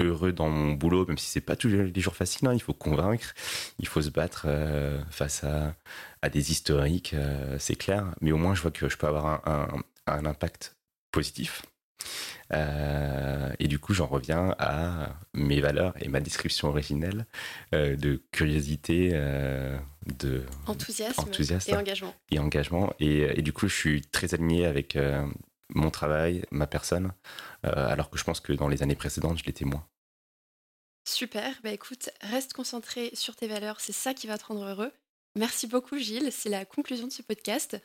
heureux 0.00 0.32
dans 0.32 0.48
mon 0.48 0.72
boulot, 0.72 1.06
même 1.06 1.18
si 1.18 1.26
c'est 1.26 1.40
pas 1.40 1.56
tous 1.56 1.68
les 1.68 2.00
jours 2.00 2.16
facile. 2.16 2.48
Hein. 2.48 2.54
il 2.54 2.62
faut 2.62 2.74
convaincre, 2.74 3.32
il 3.78 3.86
faut 3.86 4.02
se 4.02 4.10
battre 4.10 4.48
face 5.10 5.44
à, 5.44 5.74
à, 6.20 6.28
des 6.28 6.50
historiques, 6.50 7.14
c'est 7.58 7.76
clair. 7.76 8.12
Mais 8.20 8.32
au 8.32 8.36
moins, 8.36 8.54
je 8.54 8.62
vois 8.62 8.72
que 8.72 8.88
je 8.88 8.96
peux 8.96 9.06
avoir 9.06 9.46
un, 9.48 9.68
un 10.06 10.26
impact 10.26 10.76
positif. 11.12 11.62
Euh, 12.52 13.52
et 13.58 13.68
du 13.68 13.78
coup, 13.78 13.94
j'en 13.94 14.06
reviens 14.06 14.54
à 14.58 15.16
mes 15.32 15.60
valeurs 15.60 15.94
et 16.00 16.08
ma 16.08 16.20
description 16.20 16.68
originelle 16.68 17.26
euh, 17.74 17.96
de 17.96 18.22
curiosité, 18.32 19.10
euh, 19.14 19.78
de 20.06 20.44
enthousiasme, 20.66 21.28
et 21.68 21.76
engagement. 21.76 22.14
Et 22.30 22.38
engagement. 22.38 22.92
Et, 23.00 23.42
du 23.42 23.52
coup, 23.52 23.68
je 23.68 23.74
suis 23.74 24.02
très 24.02 24.34
aligné 24.34 24.66
avec 24.66 24.98
mon 25.70 25.90
travail, 25.90 26.44
ma 26.50 26.66
personne, 26.66 27.12
alors 27.62 28.10
que 28.10 28.18
je 28.18 28.24
pense 28.24 28.40
que 28.40 28.52
dans 28.52 28.68
les 28.68 28.82
années 28.82 28.94
précédentes, 28.94 29.38
je 29.38 29.44
l'étais 29.44 29.64
moins. 29.64 29.86
Super. 31.06 31.60
Bah 31.62 31.70
écoute, 31.70 32.08
reste 32.22 32.54
concentré 32.54 33.10
sur 33.12 33.36
tes 33.36 33.46
valeurs. 33.46 33.80
C'est 33.80 33.92
ça 33.92 34.14
qui 34.14 34.26
va 34.26 34.38
te 34.38 34.46
rendre 34.46 34.64
heureux. 34.64 34.92
Merci 35.36 35.66
beaucoup, 35.66 35.98
Gilles. 35.98 36.30
C'est 36.32 36.48
la 36.48 36.64
conclusion 36.64 37.06
de 37.06 37.12
ce 37.12 37.20
podcast 37.20 37.76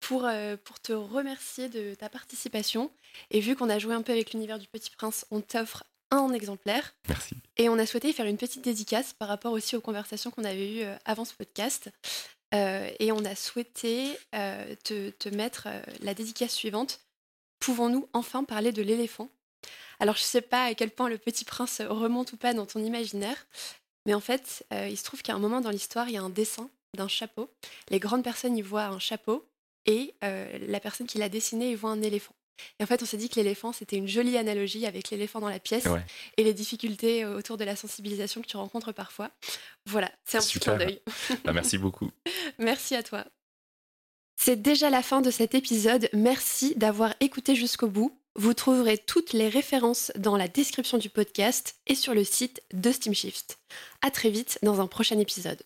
pour, 0.00 0.24
euh, 0.24 0.56
pour 0.56 0.80
te 0.80 0.92
remercier 0.92 1.68
de 1.68 1.94
ta 1.94 2.08
participation. 2.08 2.90
Et 3.30 3.40
vu 3.40 3.56
qu'on 3.56 3.70
a 3.70 3.78
joué 3.78 3.94
un 3.94 4.02
peu 4.02 4.12
avec 4.12 4.32
l'univers 4.32 4.58
du 4.58 4.66
Petit 4.68 4.90
Prince, 4.90 5.26
on 5.30 5.40
t'offre 5.40 5.84
un 6.10 6.32
exemplaire. 6.32 6.94
Merci. 7.08 7.34
Et 7.56 7.68
on 7.68 7.78
a 7.78 7.86
souhaité 7.86 8.12
faire 8.12 8.26
une 8.26 8.36
petite 8.36 8.62
dédicace 8.62 9.12
par 9.12 9.28
rapport 9.28 9.52
aussi 9.52 9.76
aux 9.76 9.80
conversations 9.80 10.30
qu'on 10.30 10.44
avait 10.44 10.72
eues 10.72 10.82
euh, 10.82 10.96
avant 11.04 11.24
ce 11.24 11.34
podcast. 11.34 11.90
Euh, 12.54 12.88
et 13.00 13.10
on 13.10 13.24
a 13.24 13.34
souhaité 13.34 14.16
te, 14.32 15.10
te, 15.10 15.28
mettre 15.28 15.66
la 16.02 16.14
dédicace 16.14 16.52
suivante. 16.52 17.00
Pouvons-nous 17.58 18.08
enfin 18.12 18.44
parler 18.44 18.70
de 18.70 18.82
l'éléphant? 18.82 19.28
Alors 19.98 20.14
je 20.14 20.22
ne 20.22 20.26
sais 20.26 20.40
pas 20.40 20.64
à 20.64 20.74
quel 20.74 20.90
point 20.90 21.08
le 21.08 21.18
petit 21.18 21.44
prince 21.44 21.80
remonte 21.80 22.32
ou 22.32 22.36
pas 22.36 22.54
dans 22.54 22.66
ton 22.66 22.78
imaginaire, 22.84 23.46
mais 24.06 24.14
en 24.14 24.20
fait, 24.20 24.64
il 24.70 24.96
se 24.96 25.02
trouve 25.02 25.22
qu'à 25.22 25.34
un 25.34 25.40
moment 25.40 25.60
dans 25.60 25.70
l'histoire, 25.70 26.08
il 26.08 26.14
y 26.14 26.16
a 26.16 26.22
un 26.22 26.30
dessin 26.30 26.70
d'un 26.94 27.08
chapeau. 27.08 27.50
Les 27.90 27.98
grandes 27.98 28.22
personnes 28.22 28.56
y 28.56 28.62
voient 28.62 28.86
un 28.86 28.98
chapeau 28.98 29.44
et 29.86 30.14
euh, 30.24 30.58
la 30.66 30.80
personne 30.80 31.06
qui 31.06 31.18
l'a 31.18 31.28
dessiné 31.28 31.70
il 31.70 31.76
voit 31.76 31.90
un 31.90 32.02
éléphant. 32.02 32.34
Et 32.78 32.84
en 32.84 32.86
fait, 32.86 33.02
on 33.02 33.06
s'est 33.06 33.16
dit 33.16 33.28
que 33.28 33.36
l'éléphant, 33.36 33.72
c'était 33.72 33.96
une 33.96 34.06
jolie 34.06 34.36
analogie 34.36 34.86
avec 34.86 35.10
l'éléphant 35.10 35.40
dans 35.40 35.48
la 35.48 35.58
pièce 35.58 35.88
et 36.36 36.44
les 36.44 36.54
difficultés 36.54 37.24
euh, 37.24 37.36
autour 37.36 37.56
de 37.56 37.64
la 37.64 37.76
sensibilisation 37.76 38.42
que 38.42 38.46
tu 38.46 38.56
rencontres 38.56 38.92
parfois. 38.92 39.30
Voilà, 39.86 40.10
c'est 40.24 40.38
un 40.38 40.40
petit 40.40 40.60
clin 40.60 40.76
d'œil. 40.76 41.00
Bah, 41.44 41.52
merci 41.52 41.78
beaucoup. 41.78 42.10
merci 42.58 42.94
à 42.94 43.02
toi. 43.02 43.24
C'est 44.36 44.60
déjà 44.60 44.90
la 44.90 45.02
fin 45.02 45.20
de 45.20 45.30
cet 45.30 45.54
épisode. 45.54 46.08
Merci 46.12 46.74
d'avoir 46.76 47.14
écouté 47.20 47.54
jusqu'au 47.54 47.88
bout. 47.88 48.18
Vous 48.36 48.52
trouverez 48.52 48.98
toutes 48.98 49.32
les 49.32 49.48
références 49.48 50.10
dans 50.16 50.36
la 50.36 50.48
description 50.48 50.98
du 50.98 51.08
podcast 51.08 51.76
et 51.86 51.94
sur 51.94 52.14
le 52.14 52.24
site 52.24 52.62
de 52.72 52.90
Steamshift. 52.90 53.58
À 54.02 54.10
très 54.10 54.30
vite 54.30 54.58
dans 54.62 54.80
un 54.80 54.88
prochain 54.88 55.18
épisode. 55.20 55.62